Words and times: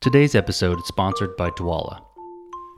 Today's 0.00 0.36
episode 0.36 0.78
is 0.78 0.86
sponsored 0.86 1.36
by 1.36 1.50
Dwolla. 1.50 2.00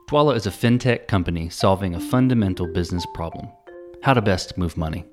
Dwolla 0.08 0.34
is 0.36 0.46
a 0.46 0.50
fintech 0.50 1.06
company 1.06 1.50
solving 1.50 1.94
a 1.94 2.00
fundamental 2.00 2.66
business 2.66 3.04
problem 3.12 3.46
how 4.02 4.14
to 4.14 4.22
best 4.22 4.56
move 4.56 4.78
money. 4.78 5.04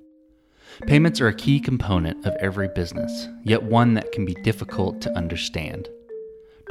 Payments 0.83 1.19
are 1.19 1.27
a 1.27 1.35
key 1.35 1.59
component 1.59 2.25
of 2.25 2.33
every 2.39 2.69
business, 2.69 3.27
yet 3.43 3.61
one 3.61 3.93
that 3.95 4.13
can 4.13 4.23
be 4.23 4.35
difficult 4.35 5.01
to 5.01 5.11
understand. 5.17 5.89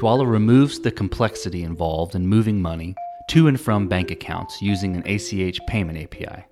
Dwolla 0.00 0.27
removes 0.27 0.80
the 0.80 0.91
complexity 0.91 1.64
involved 1.64 2.14
in 2.14 2.27
moving 2.27 2.62
money 2.62 2.95
to 3.29 3.46
and 3.46 3.61
from 3.61 3.89
bank 3.89 4.11
accounts 4.11 4.62
using 4.62 4.96
an 4.96 5.07
ACH 5.07 5.61
payment 5.66 5.98
API, 5.98 6.46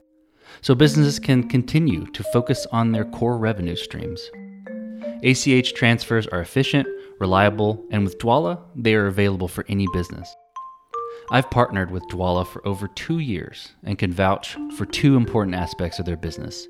so 0.61 0.75
businesses 0.75 1.19
can 1.19 1.49
continue 1.49 2.05
to 2.09 2.23
focus 2.25 2.67
on 2.71 2.93
their 2.93 3.07
core 3.07 3.39
revenue 3.39 3.77
streams. 3.77 4.31
ACH 5.23 5.73
transfers 5.73 6.27
are 6.27 6.43
efficient, 6.43 6.87
reliable, 7.25 7.83
and 7.91 8.05
with 8.05 8.19
Dwolla, 8.19 8.61
they 8.77 8.95
are 8.95 9.07
available 9.07 9.49
for 9.49 9.65
any 9.67 9.87
business. 9.95 10.29
I've 11.31 11.51
partnered 11.51 11.91
with 11.91 12.03
Dwolla 12.11 12.47
for 12.47 12.61
over 12.69 12.87
two 12.87 13.19
years 13.19 13.73
and 13.83 13.99
can 13.99 14.13
vouch 14.13 14.59
for 14.77 14.85
two 14.85 15.17
important 15.17 15.57
aspects 15.57 15.99
of 15.99 16.05
their 16.05 16.19
business 16.19 16.69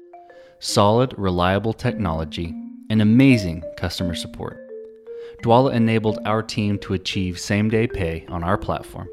solid, 0.60 1.12
reliable 1.18 1.72
technology 1.72 2.54
and 2.88 3.02
amazing 3.02 3.64
customer 3.76 4.14
support. 4.14 4.56
Dwolla 5.42 5.72
enabled 5.74 6.20
our 6.24 6.42
team 6.42 6.78
to 6.78 6.94
achieve 6.94 7.40
same 7.40 7.68
day 7.68 7.88
pay 7.88 8.24
on 8.28 8.44
our 8.44 8.56
platform. 8.56 9.08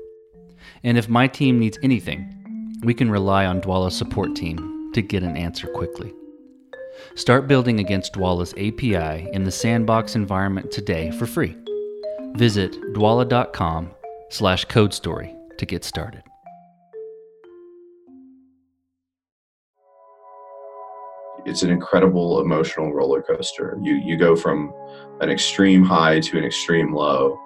And 0.84 0.96
if 0.96 1.10
my 1.10 1.28
team 1.28 1.58
needs 1.58 1.80
anything, 1.82 2.22
we 2.84 2.94
can 2.94 3.10
rely 3.10 3.48
on 3.48 3.62
Dwolla's 3.62 3.98
support 3.98 4.36
team 4.36 4.92
to 4.94 5.02
get 5.02 5.24
an 5.24 5.36
answer 5.36 5.68
quickly. 5.68 6.14
Start 7.16 7.48
building 7.48 7.80
against 7.80 8.14
Dwolla's 8.14 8.54
API 8.54 9.30
in 9.34 9.44
the 9.44 9.52
sandbox 9.52 10.16
environment 10.16 10.72
today 10.72 11.12
for 11.12 11.26
free. 11.26 11.56
Visit 12.36 12.74
dwolla.com 12.94 13.92
slash 14.30 14.66
code 14.66 14.94
story 14.94 15.36
to 15.58 15.66
get 15.66 15.84
started. 15.84 16.24
It's 21.46 21.64
an 21.64 21.72
incredible 21.72 22.40
emotional 22.42 22.94
roller 22.94 23.22
coaster. 23.24 23.78
You 23.82 23.96
you 23.96 24.16
go 24.16 24.36
from 24.36 24.72
an 25.22 25.30
extreme 25.30 25.84
high 25.84 26.20
to 26.20 26.38
an 26.38 26.44
extreme 26.44 26.94
low, 26.94 27.40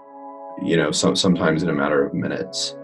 you 0.61 0.75
know, 0.75 0.91
some, 0.91 1.15
sometimes 1.15 1.63
in 1.63 1.69
a 1.69 1.73
matter 1.73 2.05
of 2.05 2.13
minutes. 2.13 2.75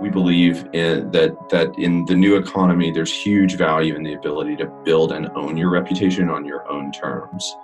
We 0.00 0.08
believe 0.08 0.66
in 0.72 1.10
that 1.10 1.50
that 1.50 1.78
in 1.78 2.06
the 2.06 2.14
new 2.14 2.36
economy 2.36 2.90
there's 2.90 3.12
huge 3.12 3.56
value 3.56 3.96
in 3.96 4.02
the 4.02 4.14
ability 4.14 4.56
to 4.56 4.66
build 4.84 5.12
and 5.12 5.28
own 5.36 5.58
your 5.58 5.70
reputation 5.70 6.30
on 6.30 6.46
your 6.46 6.66
own 6.70 6.90
terms. 6.90 7.54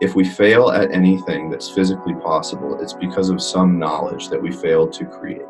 If 0.00 0.14
we 0.14 0.24
fail 0.24 0.70
at 0.70 0.92
anything 0.92 1.50
that's 1.50 1.68
physically 1.68 2.14
possible, 2.14 2.80
it's 2.80 2.92
because 2.92 3.30
of 3.30 3.42
some 3.42 3.78
knowledge 3.78 4.28
that 4.28 4.40
we 4.40 4.52
failed 4.52 4.92
to 4.94 5.04
create. 5.04 5.46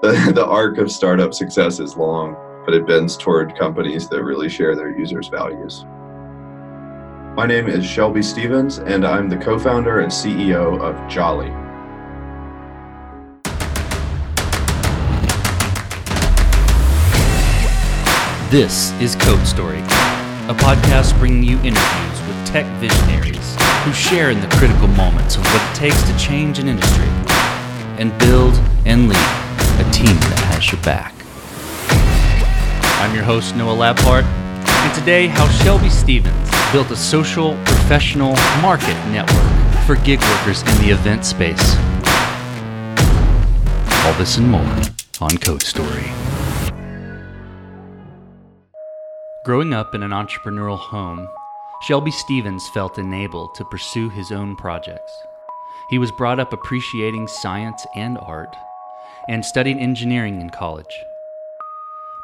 The, 0.00 0.32
the 0.34 0.46
arc 0.46 0.78
of 0.78 0.90
startup 0.90 1.34
success 1.34 1.80
is 1.80 1.96
long, 1.96 2.34
but 2.64 2.74
it 2.74 2.86
bends 2.86 3.16
toward 3.16 3.56
companies 3.56 4.08
that 4.08 4.24
really 4.24 4.48
share 4.48 4.74
their 4.74 4.96
users' 4.98 5.28
values. 5.28 5.84
My 7.36 7.46
name 7.46 7.68
is 7.68 7.86
Shelby 7.86 8.22
Stevens, 8.22 8.78
and 8.78 9.06
I'm 9.06 9.28
the 9.28 9.36
co 9.36 9.58
founder 9.58 10.00
and 10.00 10.10
CEO 10.10 10.80
of 10.80 11.08
Jolly. 11.08 11.52
This 18.50 18.92
is 18.98 19.14
Code 19.14 19.46
Story, 19.46 19.80
a 19.80 20.54
podcast 20.56 21.18
bringing 21.18 21.42
you 21.42 21.58
interviews 21.58 22.26
with 22.26 22.46
tech 22.46 22.64
visionaries 22.80 23.56
who 23.84 23.92
share 23.92 24.30
in 24.30 24.40
the 24.40 24.46
critical 24.56 24.88
moments 24.88 25.36
of 25.36 25.42
what 25.42 25.60
it 25.70 25.74
takes 25.74 26.02
to 26.04 26.16
change 26.16 26.58
an 26.58 26.66
industry 26.66 27.04
and 27.98 28.18
build 28.18 28.54
and 28.86 29.10
lead 29.10 29.18
a 29.86 29.90
team 29.92 30.16
that 30.16 30.40
has 30.46 30.72
your 30.72 30.80
back. 30.80 31.12
I'm 33.02 33.14
your 33.14 33.22
host, 33.22 33.54
Noah 33.54 33.76
Labhart, 33.76 34.24
and 34.24 34.94
today, 34.94 35.26
how 35.26 35.46
Shelby 35.62 35.90
Stevens 35.90 36.50
built 36.72 36.90
a 36.90 36.96
social 36.96 37.52
professional 37.66 38.32
market 38.62 38.96
network 39.12 39.84
for 39.84 39.96
gig 40.06 40.20
workers 40.22 40.62
in 40.62 40.86
the 40.86 40.88
event 40.88 41.26
space. 41.26 41.76
All 44.06 44.14
this 44.14 44.38
and 44.38 44.48
more 44.48 44.64
on 45.20 45.36
Code 45.36 45.62
Story. 45.62 46.10
Growing 49.44 49.72
up 49.72 49.94
in 49.94 50.02
an 50.02 50.10
entrepreneurial 50.10 50.78
home, 50.78 51.28
Shelby 51.82 52.10
Stevens 52.10 52.68
felt 52.68 52.98
enabled 52.98 53.54
to 53.54 53.64
pursue 53.64 54.08
his 54.08 54.32
own 54.32 54.56
projects. 54.56 55.12
He 55.90 55.98
was 55.98 56.10
brought 56.10 56.40
up 56.40 56.52
appreciating 56.52 57.28
science 57.28 57.86
and 57.94 58.18
art 58.18 58.56
and 59.28 59.44
studied 59.44 59.78
engineering 59.78 60.40
in 60.40 60.50
college. 60.50 61.04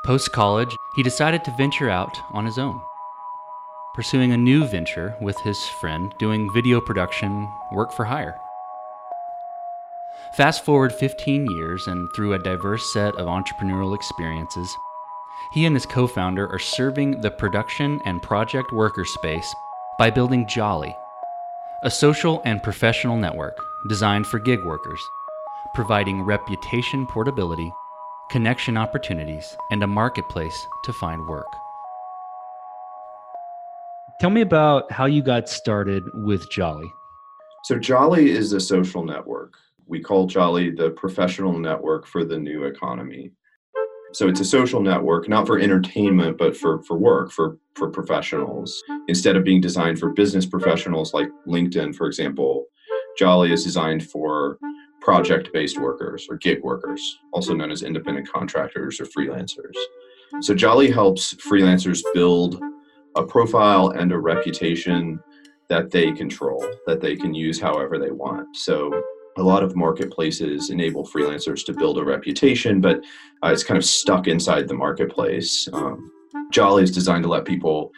Post 0.05 0.33
college, 0.33 0.77
he 0.97 1.05
decided 1.05 1.45
to 1.45 1.53
venture 1.53 1.89
out 1.89 2.19
on 2.33 2.45
his 2.45 2.59
own, 2.59 2.81
pursuing 3.95 4.33
a 4.33 4.37
new 4.37 4.67
venture 4.67 5.17
with 5.21 5.39
his 5.39 5.65
friend 5.81 6.13
doing 6.19 6.53
video 6.53 6.81
production 6.81 7.49
work 7.73 7.93
for 7.93 8.05
hire. 8.05 8.37
Fast 10.37 10.65
forward 10.65 10.93
15 10.93 11.47
years, 11.53 11.87
and 11.87 12.09
through 12.13 12.33
a 12.33 12.39
diverse 12.41 12.93
set 12.93 13.15
of 13.15 13.29
entrepreneurial 13.29 13.95
experiences, 13.95 14.77
he 15.55 15.67
and 15.67 15.77
his 15.77 15.87
co 15.87 16.09
founder 16.09 16.49
are 16.49 16.59
serving 16.59 17.21
the 17.21 17.31
production 17.31 18.01
and 18.05 18.21
project 18.21 18.73
worker 18.73 19.05
space 19.05 19.55
by 20.01 20.11
building 20.11 20.49
Jolly, 20.49 20.95
a 21.85 21.91
social 21.91 22.43
and 22.45 22.61
professional 22.61 23.17
network 23.17 23.57
designed 23.89 24.27
for 24.27 24.41
gig 24.41 24.65
workers, 24.65 25.01
providing 25.73 26.23
reputation 26.23 27.07
portability, 27.07 27.73
connection 28.33 28.77
opportunities, 28.77 29.57
and 29.71 29.85
a 29.85 29.87
marketplace 29.87 30.67
to 30.85 30.93
find 30.93 31.25
work. 31.29 31.47
Tell 34.21 34.31
me 34.31 34.41
about 34.41 34.91
how 34.91 35.07
you 35.07 35.23
got 35.23 35.49
started 35.49 36.03
with 36.15 36.51
Jolly. 36.51 36.93
So, 37.63 37.79
Jolly 37.79 38.31
is 38.31 38.53
a 38.53 38.61
social 38.61 39.05
network. 39.05 39.55
We 39.87 40.01
call 40.01 40.27
Jolly 40.27 40.71
the 40.71 40.91
professional 40.91 41.57
network 41.57 42.07
for 42.07 42.25
the 42.25 42.39
new 42.39 42.65
economy. 42.65 43.31
So 44.15 44.29
it's 44.29 44.39
a 44.39 44.45
social 44.45 44.81
network, 44.81 45.29
not 45.29 45.45
for 45.45 45.59
entertainment, 45.59 46.39
but 46.39 46.57
for, 46.57 46.81
for 46.85 46.97
work, 46.97 47.33
for, 47.33 47.59
for 47.75 47.91
professionals. 47.91 48.81
Uh-huh. 48.89 49.01
Instead 49.09 49.37
of 49.37 49.43
being 49.43 49.61
designed 49.61 49.99
for 49.99 50.11
business 50.11 50.47
professionals 50.47 51.13
like 51.13 51.29
LinkedIn, 51.49 51.97
for 51.97 52.07
example, 52.07 52.67
Jolly 53.19 53.53
is 53.53 53.65
designed 53.65 54.09
for 54.09 54.53
uh-huh. 54.63 54.73
project 55.01 55.51
based 55.53 55.79
workers 55.79 56.29
or 56.31 56.37
gig 56.37 56.63
workers, 56.63 57.19
also 57.33 57.51
uh-huh. 57.51 57.59
known 57.59 57.73
as 57.73 57.83
independent 57.83 58.29
contractors 58.29 59.01
or 59.01 59.07
freelancers. 59.07 59.75
So 60.41 60.55
Jolly 60.55 60.91
helps 60.91 61.35
freelancers 61.35 62.01
build 62.15 62.63
a 63.17 63.25
profile 63.25 63.91
and 63.91 64.13
a 64.13 64.19
reputation 64.19 65.19
that 65.69 65.91
they 65.91 66.13
control, 66.13 66.65
that 66.87 67.01
they 67.01 67.17
can 67.17 67.35
use 67.35 67.61
however 67.61 67.99
they 67.99 68.11
want. 68.11 68.57
So 68.57 69.03
a 69.37 69.43
lot 69.43 69.63
of 69.63 69.77
marketplaces 69.77 70.71
enable 70.71 71.05
freelancers 71.05 71.65
to 71.67 71.73
build 71.73 71.99
a 71.99 72.05
reputation, 72.05 72.81
but 72.81 72.99
uh, 73.43 73.49
it's 73.49 73.65
kind 73.65 73.79
of 73.79 73.85
stuck 73.85 74.29
inside 74.29 74.69
the 74.69 74.75
marketplace. 74.75 75.69
Um, 75.73 76.11
Jolly 76.51 76.83
is 76.83 76.91
designed 76.91 77.25
to 77.25 77.29
let 77.29 77.45
people 77.45 77.93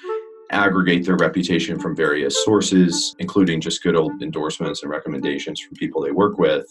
aggregate 0.50 1.04
their 1.04 1.16
reputation 1.16 1.78
from 1.78 1.96
various 1.96 2.44
sources, 2.44 3.14
including 3.18 3.60
just 3.60 3.82
good 3.82 3.96
old 3.96 4.22
endorsements 4.22 4.82
and 4.82 4.90
recommendations 4.90 5.60
from 5.60 5.74
people 5.74 6.02
they 6.02 6.12
work 6.12 6.38
with. 6.38 6.66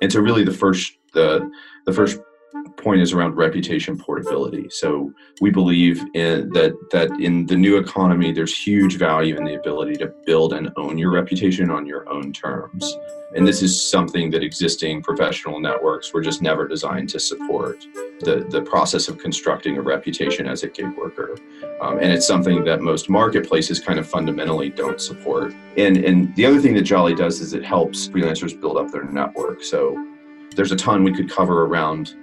And 0.00 0.12
so, 0.12 0.20
really, 0.20 0.44
the 0.44 0.52
first 0.52 0.98
the 1.12 1.50
the 1.86 1.92
first 1.92 2.18
point 2.76 3.00
is 3.00 3.12
around 3.12 3.34
reputation 3.34 3.98
portability. 3.98 4.68
So 4.70 5.12
we 5.40 5.50
believe 5.50 6.02
in 6.14 6.50
that 6.50 6.72
that 6.90 7.10
in 7.20 7.46
the 7.46 7.56
new 7.56 7.76
economy, 7.78 8.32
there's 8.32 8.56
huge 8.56 8.96
value 8.98 9.36
in 9.36 9.44
the 9.44 9.54
ability 9.54 9.94
to 9.96 10.12
build 10.26 10.52
and 10.52 10.70
own 10.76 10.98
your 10.98 11.10
reputation 11.10 11.70
on 11.70 11.86
your 11.86 12.08
own 12.08 12.32
terms. 12.32 12.96
And 13.34 13.46
this 13.48 13.62
is 13.62 13.90
something 13.90 14.30
that 14.32 14.42
existing 14.42 15.02
professional 15.02 15.58
networks 15.58 16.12
were 16.12 16.20
just 16.20 16.42
never 16.42 16.68
designed 16.68 17.08
to 17.10 17.20
support 17.20 17.86
the, 18.20 18.46
the 18.50 18.60
process 18.60 19.08
of 19.08 19.16
constructing 19.18 19.78
a 19.78 19.80
reputation 19.80 20.46
as 20.46 20.64
a 20.64 20.68
gig 20.68 20.94
worker. 20.98 21.36
Um, 21.80 21.98
and 21.98 22.12
it's 22.12 22.26
something 22.26 22.62
that 22.64 22.82
most 22.82 23.08
marketplaces 23.08 23.80
kind 23.80 23.98
of 23.98 24.06
fundamentally 24.06 24.68
don't 24.68 25.00
support. 25.00 25.54
And, 25.78 25.96
and 25.96 26.34
the 26.36 26.44
other 26.44 26.60
thing 26.60 26.74
that 26.74 26.82
Jolly 26.82 27.14
does 27.14 27.40
is 27.40 27.54
it 27.54 27.64
helps 27.64 28.06
freelancers 28.08 28.58
build 28.60 28.76
up 28.76 28.90
their 28.90 29.04
network. 29.04 29.64
So 29.64 29.96
there's 30.54 30.72
a 30.72 30.76
ton 30.76 31.02
we 31.02 31.12
could 31.12 31.30
cover 31.30 31.64
around 31.64 32.14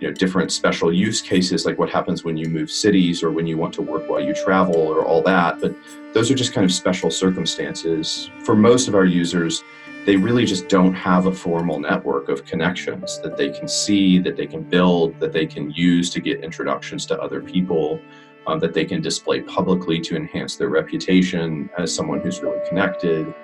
you 0.00 0.08
know 0.08 0.14
different 0.14 0.52
special 0.52 0.92
use 0.92 1.20
cases 1.20 1.66
like 1.66 1.78
what 1.78 1.90
happens 1.90 2.24
when 2.24 2.36
you 2.36 2.48
move 2.48 2.70
cities 2.70 3.22
or 3.22 3.30
when 3.30 3.46
you 3.46 3.56
want 3.56 3.74
to 3.74 3.82
work 3.82 4.08
while 4.08 4.20
you 4.20 4.34
travel 4.34 4.76
or 4.76 5.04
all 5.04 5.22
that 5.22 5.60
but 5.60 5.74
those 6.14 6.30
are 6.30 6.34
just 6.34 6.54
kind 6.54 6.64
of 6.64 6.72
special 6.72 7.10
circumstances. 7.10 8.30
For 8.44 8.56
most 8.56 8.88
of 8.88 8.94
our 8.94 9.04
users 9.04 9.62
they 10.06 10.16
really 10.16 10.46
just 10.46 10.68
don't 10.68 10.94
have 10.94 11.26
a 11.26 11.32
formal 11.32 11.78
network 11.78 12.30
of 12.30 12.46
connections 12.46 13.20
that 13.20 13.36
they 13.36 13.50
can 13.50 13.68
see 13.68 14.18
that 14.20 14.36
they 14.36 14.46
can 14.46 14.62
build 14.62 15.18
that 15.20 15.32
they 15.32 15.46
can 15.46 15.70
use 15.72 16.08
to 16.10 16.20
get 16.20 16.42
introductions 16.42 17.04
to 17.06 17.20
other 17.20 17.42
people 17.42 18.00
um, 18.46 18.58
that 18.60 18.72
they 18.72 18.86
can 18.86 19.02
display 19.02 19.42
publicly 19.42 20.00
to 20.00 20.16
enhance 20.16 20.56
their 20.56 20.70
reputation 20.70 21.68
as 21.76 21.94
someone 21.94 22.20
who's 22.20 22.40
really 22.40 22.66
connected 22.66 23.34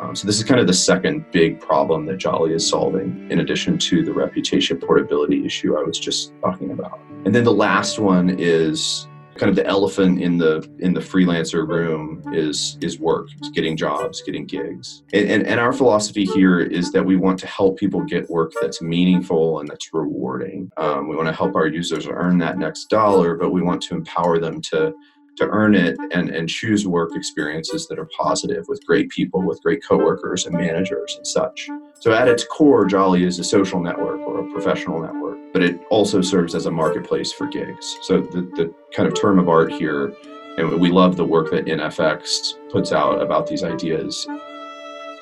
Um, 0.00 0.14
so 0.14 0.26
this 0.26 0.36
is 0.36 0.44
kind 0.44 0.60
of 0.60 0.66
the 0.66 0.74
second 0.74 1.24
big 1.32 1.60
problem 1.60 2.06
that 2.06 2.18
Jolly 2.18 2.52
is 2.52 2.68
solving, 2.68 3.28
in 3.30 3.40
addition 3.40 3.78
to 3.78 4.04
the 4.04 4.12
reputation 4.12 4.78
portability 4.78 5.44
issue 5.44 5.76
I 5.78 5.82
was 5.82 5.98
just 5.98 6.32
talking 6.42 6.70
about. 6.70 7.00
And 7.24 7.34
then 7.34 7.44
the 7.44 7.52
last 7.52 7.98
one 7.98 8.36
is 8.38 9.08
kind 9.36 9.50
of 9.50 9.56
the 9.56 9.66
elephant 9.66 10.20
in 10.20 10.38
the 10.38 10.68
in 10.78 10.94
the 10.94 11.00
freelancer 11.00 11.66
room 11.66 12.22
is 12.32 12.78
is 12.80 12.98
work 12.98 13.28
getting 13.52 13.76
jobs 13.76 14.22
getting 14.22 14.46
gigs 14.46 15.02
and, 15.12 15.28
and, 15.28 15.46
and 15.46 15.60
our 15.60 15.72
philosophy 15.72 16.24
here 16.24 16.60
is 16.60 16.90
that 16.92 17.04
we 17.04 17.16
want 17.16 17.38
to 17.38 17.46
help 17.46 17.78
people 17.78 18.02
get 18.04 18.28
work 18.30 18.52
that's 18.62 18.80
meaningful 18.80 19.60
and 19.60 19.68
that's 19.68 19.92
rewarding 19.92 20.70
um, 20.78 21.08
we 21.08 21.14
want 21.14 21.28
to 21.28 21.34
help 21.34 21.54
our 21.54 21.66
users 21.66 22.06
earn 22.06 22.38
that 22.38 22.58
next 22.58 22.86
dollar 22.86 23.36
but 23.36 23.50
we 23.50 23.60
want 23.60 23.82
to 23.82 23.94
empower 23.94 24.38
them 24.38 24.60
to 24.60 24.94
to 25.36 25.48
earn 25.48 25.74
it 25.74 25.96
and, 26.12 26.30
and 26.30 26.48
choose 26.48 26.86
work 26.86 27.14
experiences 27.14 27.86
that 27.88 27.98
are 27.98 28.08
positive 28.18 28.64
with 28.68 28.84
great 28.86 29.10
people, 29.10 29.42
with 29.42 29.62
great 29.62 29.84
coworkers 29.86 30.46
and 30.46 30.56
managers 30.56 31.14
and 31.16 31.26
such. 31.26 31.68
So 32.00 32.12
at 32.12 32.28
its 32.28 32.44
core, 32.44 32.86
Jolly 32.86 33.24
is 33.24 33.38
a 33.38 33.44
social 33.44 33.80
network 33.80 34.20
or 34.20 34.40
a 34.40 34.50
professional 34.52 35.00
network, 35.00 35.38
but 35.52 35.62
it 35.62 35.80
also 35.90 36.20
serves 36.20 36.54
as 36.54 36.66
a 36.66 36.70
marketplace 36.70 37.32
for 37.32 37.46
gigs. 37.46 37.98
So 38.02 38.20
the, 38.20 38.42
the 38.56 38.74
kind 38.94 39.08
of 39.08 39.14
term 39.14 39.38
of 39.38 39.48
art 39.48 39.72
here, 39.72 40.14
and 40.58 40.80
we 40.80 40.90
love 40.90 41.16
the 41.16 41.24
work 41.24 41.50
that 41.50 41.66
NFX 41.66 42.70
puts 42.70 42.92
out 42.92 43.20
about 43.20 43.46
these 43.46 43.62
ideas. 43.62 44.26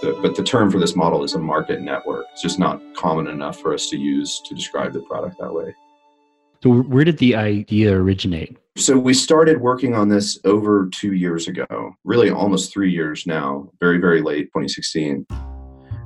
But 0.01 0.37
the 0.37 0.43
term 0.43 0.71
for 0.71 0.79
this 0.79 0.95
model 0.95 1.25
is 1.25 1.35
a 1.35 1.39
market 1.39 1.81
network. 1.81 2.27
It's 2.33 2.43
just 2.43 2.59
not 2.59 2.81
common 2.95 3.27
enough 3.27 3.59
for 3.59 3.73
us 3.73 3.89
to 3.91 3.97
use 3.97 4.41
to 4.41 4.55
describe 4.55 4.93
the 4.93 5.01
product 5.01 5.39
that 5.39 5.53
way. 5.53 5.75
So, 6.65 6.73
where 6.73 7.05
did 7.05 7.19
the 7.19 7.37
idea 7.37 7.95
originate? 7.95 8.57
So 8.79 8.99
we 8.99 9.13
started 9.13 9.61
working 9.61 9.95
on 9.95 10.09
this 10.09 10.39
over 10.47 10.89
two 10.91 11.13
years 11.13 11.47
ago, 11.47 11.95
really 12.05 12.31
almost 12.31 12.73
three 12.73 12.91
years 12.91 13.27
now, 13.27 13.69
very, 13.81 13.99
very 13.99 14.23
late 14.23 14.45
2016. 14.45 15.27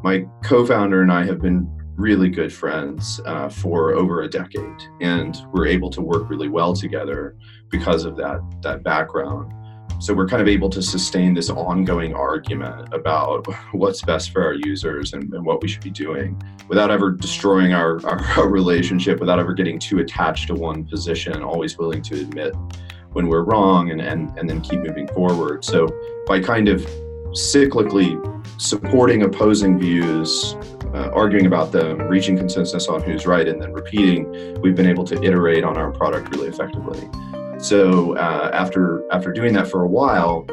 My 0.02 0.26
co 0.42 0.66
founder 0.66 1.00
and 1.00 1.12
I 1.12 1.24
have 1.26 1.40
been 1.40 1.64
really 1.94 2.28
good 2.28 2.52
friends 2.52 3.20
uh, 3.24 3.48
for 3.48 3.92
over 3.92 4.22
a 4.22 4.28
decade, 4.28 4.82
and 5.00 5.40
we're 5.52 5.68
able 5.68 5.90
to 5.90 6.00
work 6.00 6.28
really 6.28 6.48
well 6.48 6.72
together 6.72 7.36
because 7.70 8.04
of 8.04 8.16
that, 8.16 8.40
that 8.62 8.82
background. 8.82 9.52
So 10.00 10.14
we're 10.14 10.28
kind 10.28 10.40
of 10.40 10.46
able 10.46 10.70
to 10.70 10.80
sustain 10.80 11.34
this 11.34 11.50
ongoing 11.50 12.14
argument 12.14 12.94
about 12.94 13.46
what's 13.72 14.00
best 14.02 14.30
for 14.30 14.44
our 14.44 14.54
users 14.54 15.12
and, 15.12 15.32
and 15.34 15.44
what 15.44 15.60
we 15.60 15.68
should 15.68 15.82
be 15.82 15.90
doing 15.90 16.40
without 16.68 16.90
ever 16.90 17.10
destroying 17.10 17.72
our, 17.72 18.04
our, 18.06 18.22
our, 18.36 18.48
relationship, 18.48 19.18
without 19.18 19.40
ever 19.40 19.54
getting 19.54 19.78
too 19.78 19.98
attached 19.98 20.46
to 20.48 20.54
one 20.54 20.84
position, 20.84 21.42
always 21.42 21.78
willing 21.78 22.02
to 22.02 22.14
admit 22.20 22.54
when 23.12 23.26
we're 23.26 23.42
wrong 23.42 23.90
and, 23.90 24.00
and, 24.00 24.36
and 24.38 24.48
then 24.48 24.60
keep 24.60 24.80
moving 24.80 25.08
forward. 25.08 25.64
So 25.64 25.88
by 26.26 26.40
kind 26.40 26.68
of 26.68 26.82
cyclically 27.30 28.16
supporting 28.60 29.22
opposing 29.22 29.78
views, 29.78 30.54
uh, 30.94 31.10
arguing 31.12 31.46
about 31.46 31.72
them, 31.72 31.98
reaching 32.02 32.36
consensus 32.36 32.86
on 32.86 33.02
who's 33.02 33.26
right, 33.26 33.48
and 33.48 33.60
then 33.60 33.72
repeating, 33.72 34.60
we've 34.60 34.76
been 34.76 34.88
able 34.88 35.04
to 35.04 35.22
iterate 35.22 35.64
on 35.64 35.76
our 35.76 35.90
product 35.90 36.34
really 36.34 36.48
effectively. 36.48 37.08
So 37.58 38.16
uh, 38.16 38.50
after 38.52 39.04
after 39.12 39.32
doing 39.32 39.52
that 39.54 39.68
for 39.68 39.82
a 39.82 39.88
while, 39.88 40.46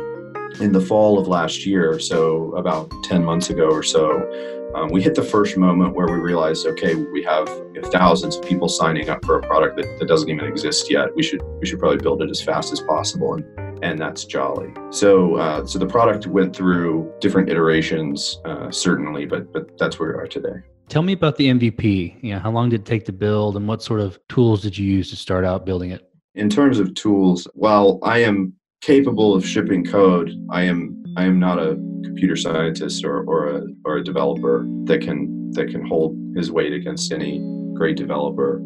in 0.60 0.72
the 0.72 0.82
fall 0.82 1.20
of 1.20 1.28
last 1.28 1.66
year, 1.66 2.00
so 2.00 2.52
about 2.56 2.92
ten 3.04 3.24
months 3.24 3.50
ago 3.52 3.70
or 3.70 3.84
so, 3.84 4.28
um, 4.74 4.90
we 4.90 5.04
hit 5.04 5.14
the 5.14 5.24
first 5.24 5.56
moment 5.56 5.96
where 5.96 6.08
we 6.08 6.20
realized, 6.20 6.66
okay, 6.66 6.96
we 6.96 7.24
have 7.24 7.48
thousands 7.92 8.38
of 8.38 8.44
people 8.44 8.68
signing 8.68 9.10
up 9.10 9.24
for 9.24 9.38
a 9.38 9.42
product 9.42 9.78
that, 9.78 9.86
that 10.00 10.08
doesn't 10.08 10.30
even 10.30 10.46
exist 10.46 10.90
yet. 10.90 11.16
We 11.16 11.22
should 11.22 11.42
we 11.60 11.68
should 11.68 11.80
probably 11.80 12.00
build 12.00 12.24
it 12.24 12.30
as 12.32 12.42
fast 12.42 12.74
as 12.74 12.82
possible, 12.82 13.36
and 13.36 13.84
and 13.84 14.00
that's 14.00 14.26
Jolly. 14.26 14.74
So 14.90 15.36
uh, 15.36 15.66
so 15.66 15.78
the 15.78 15.88
product 15.88 16.26
went 16.26 16.56
through 16.56 17.14
different 17.22 17.50
iterations, 17.50 18.40
uh, 18.46 18.72
certainly, 18.72 19.28
but 19.28 19.54
but 19.54 19.78
that's 19.78 20.00
where 20.00 20.10
we 20.10 20.16
are 20.16 20.28
today. 20.28 20.60
Tell 20.90 21.04
me 21.04 21.14
about 21.14 21.36
the 21.36 21.48
MVP. 21.48 22.18
Yeah, 22.22 22.40
how 22.40 22.52
long 22.52 22.70
did 22.70 22.82
it 22.82 22.86
take 22.86 23.06
to 23.06 23.14
build, 23.14 23.58
and 23.58 23.68
what 23.68 23.84
sort 23.84 24.02
of 24.02 24.20
tools 24.28 24.64
did 24.64 24.76
you 24.76 24.92
use 24.92 25.12
to 25.12 25.16
start 25.16 25.46
out 25.46 25.68
building 25.68 25.92
it? 25.92 26.10
In 26.36 26.50
terms 26.50 26.80
of 26.80 26.94
tools, 26.94 27.48
while 27.54 28.00
I 28.04 28.20
am 28.20 28.54
capable 28.82 29.34
of 29.34 29.46
shipping 29.46 29.86
code, 29.86 30.32
I 30.50 30.64
am 30.64 31.04
I 31.18 31.24
am 31.24 31.40
not 31.40 31.60
a 31.60 31.76
computer 32.04 32.36
scientist 32.36 33.04
or, 33.06 33.24
or 33.24 33.48
a 33.48 33.64
or 33.86 33.98
a 33.98 34.04
developer 34.04 34.66
that 34.84 35.02
can 35.02 35.52
that 35.52 35.70
can 35.70 35.86
hold 35.86 36.18
his 36.36 36.52
weight 36.52 36.74
against 36.74 37.12
any 37.12 37.40
great 37.74 37.98
developer. 37.98 38.58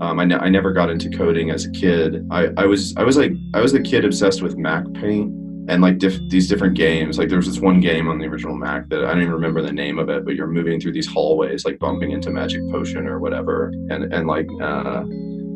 Um, 0.00 0.20
I, 0.20 0.24
ne- 0.24 0.36
I 0.36 0.48
never 0.48 0.72
got 0.72 0.90
into 0.90 1.10
coding 1.10 1.50
as 1.50 1.64
a 1.64 1.70
kid. 1.72 2.24
I, 2.30 2.48
I 2.56 2.66
was 2.66 2.96
I 2.96 3.02
was 3.02 3.16
like 3.16 3.32
I 3.54 3.60
was 3.60 3.74
a 3.74 3.80
kid 3.80 4.04
obsessed 4.04 4.42
with 4.42 4.56
Mac 4.56 4.84
Paint 4.94 5.32
and 5.68 5.82
like 5.82 5.98
diff- 5.98 6.20
these 6.30 6.48
different 6.48 6.76
games. 6.76 7.18
Like 7.18 7.28
there 7.28 7.36
was 7.36 7.46
this 7.46 7.58
one 7.58 7.80
game 7.80 8.08
on 8.08 8.18
the 8.18 8.26
original 8.26 8.54
Mac 8.54 8.88
that 8.88 9.04
I 9.04 9.12
don't 9.12 9.20
even 9.20 9.32
remember 9.32 9.60
the 9.60 9.72
name 9.72 9.98
of 9.98 10.08
it, 10.08 10.24
but 10.24 10.34
you're 10.34 10.46
moving 10.46 10.80
through 10.80 10.92
these 10.92 11.06
hallways, 11.06 11.64
like 11.66 11.78
bumping 11.78 12.12
into 12.12 12.30
Magic 12.30 12.62
Potion 12.70 13.06
or 13.06 13.18
whatever, 13.18 13.68
and 13.90 14.12
and 14.14 14.26
like 14.26 14.48
uh, 14.62 15.04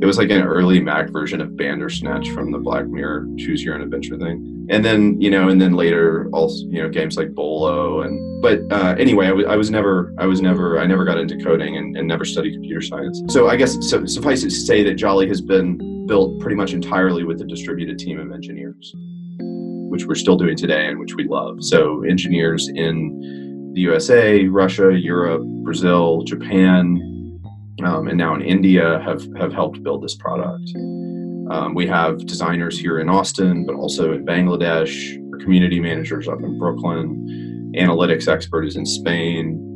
it 0.02 0.06
was 0.06 0.18
like 0.18 0.30
an 0.30 0.42
early 0.42 0.80
Mac 0.80 1.10
version 1.10 1.40
of 1.40 1.56
Bandersnatch 1.56 2.28
from 2.30 2.50
the 2.50 2.58
Black 2.58 2.88
Mirror 2.88 3.28
Choose 3.38 3.62
Your 3.62 3.76
Own 3.76 3.82
Adventure 3.82 4.18
thing. 4.18 4.66
And 4.68 4.84
then, 4.84 5.20
you 5.20 5.30
know, 5.30 5.48
and 5.48 5.60
then 5.60 5.74
later 5.74 6.28
also, 6.32 6.66
you 6.66 6.82
know, 6.82 6.88
games 6.88 7.16
like 7.16 7.32
Bolo 7.36 8.00
and, 8.02 8.42
but 8.42 8.62
uh, 8.72 8.96
anyway, 8.98 9.26
I, 9.26 9.28
w- 9.28 9.46
I 9.46 9.54
was 9.54 9.70
never, 9.70 10.12
I 10.18 10.26
was 10.26 10.40
never, 10.40 10.80
I 10.80 10.86
never 10.86 11.04
got 11.04 11.18
into 11.18 11.36
coding 11.36 11.76
and, 11.76 11.96
and 11.96 12.08
never 12.08 12.24
studied 12.24 12.54
computer 12.54 12.80
science. 12.80 13.22
So 13.28 13.48
I 13.48 13.54
guess 13.54 13.78
so, 13.88 14.04
suffice 14.04 14.42
it 14.42 14.50
to 14.50 14.56
say 14.56 14.82
that 14.82 14.94
Jolly 14.94 15.28
has 15.28 15.40
been 15.40 16.06
built 16.08 16.40
pretty 16.40 16.56
much 16.56 16.72
entirely 16.72 17.22
with 17.22 17.40
a 17.40 17.44
distributed 17.44 18.00
team 18.00 18.18
of 18.18 18.32
engineers, 18.32 18.92
which 19.88 20.04
we're 20.06 20.16
still 20.16 20.36
doing 20.36 20.56
today 20.56 20.88
and 20.88 20.98
which 20.98 21.14
we 21.14 21.28
love. 21.28 21.62
So 21.62 22.02
engineers 22.02 22.68
in 22.74 23.70
the 23.74 23.82
USA, 23.82 24.46
Russia, 24.48 24.98
Europe, 24.98 25.42
Brazil, 25.62 26.24
Japan, 26.24 27.11
um, 27.84 28.08
and 28.08 28.18
now 28.18 28.34
in 28.34 28.42
India 28.42 29.00
have 29.04 29.22
have 29.36 29.52
helped 29.52 29.82
build 29.82 30.02
this 30.02 30.14
product. 30.14 30.72
Um, 31.50 31.74
we 31.74 31.86
have 31.86 32.24
designers 32.26 32.78
here 32.78 33.00
in 33.00 33.08
Austin, 33.08 33.66
but 33.66 33.74
also 33.74 34.12
in 34.12 34.24
Bangladesh. 34.24 35.18
Our 35.32 35.38
community 35.38 35.80
managers 35.80 36.28
up 36.28 36.40
in 36.40 36.58
Brooklyn. 36.58 37.72
Analytics 37.76 38.28
expert 38.28 38.64
is 38.64 38.76
in 38.76 38.86
Spain. 38.86 39.68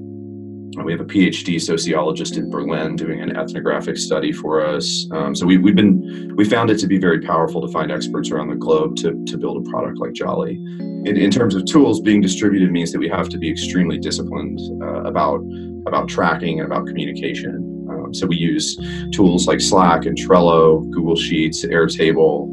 We 0.84 0.92
have 0.92 1.00
a 1.00 1.04
PhD 1.04 1.60
sociologist 1.60 2.36
in 2.36 2.50
Berlin 2.50 2.96
doing 2.96 3.20
an 3.20 3.36
ethnographic 3.36 3.96
study 3.96 4.30
for 4.30 4.64
us. 4.64 5.08
Um, 5.10 5.34
so 5.34 5.46
we, 5.46 5.56
we've 5.56 5.74
been 5.74 6.34
we 6.36 6.44
found 6.44 6.70
it 6.70 6.78
to 6.80 6.86
be 6.86 6.98
very 6.98 7.20
powerful 7.20 7.66
to 7.66 7.68
find 7.68 7.90
experts 7.90 8.30
around 8.30 8.48
the 8.48 8.56
globe 8.56 8.96
to, 8.96 9.24
to 9.24 9.38
build 9.38 9.66
a 9.66 9.70
product 9.70 9.98
like 9.98 10.12
Jolly. 10.12 10.54
In, 11.06 11.16
in 11.16 11.30
terms 11.30 11.54
of 11.54 11.64
tools, 11.64 12.00
being 12.00 12.20
distributed 12.20 12.70
means 12.70 12.92
that 12.92 12.98
we 12.98 13.08
have 13.08 13.28
to 13.30 13.38
be 13.38 13.50
extremely 13.50 13.98
disciplined 13.98 14.60
uh, 14.82 15.04
about 15.04 15.40
about 15.86 16.08
tracking 16.08 16.60
and 16.60 16.70
about 16.70 16.86
communication. 16.86 17.65
So 18.14 18.26
we 18.26 18.36
use 18.36 18.76
tools 19.12 19.46
like 19.46 19.60
Slack 19.60 20.06
and 20.06 20.16
Trello, 20.16 20.88
Google 20.90 21.16
Sheets, 21.16 21.64
Airtable. 21.64 22.52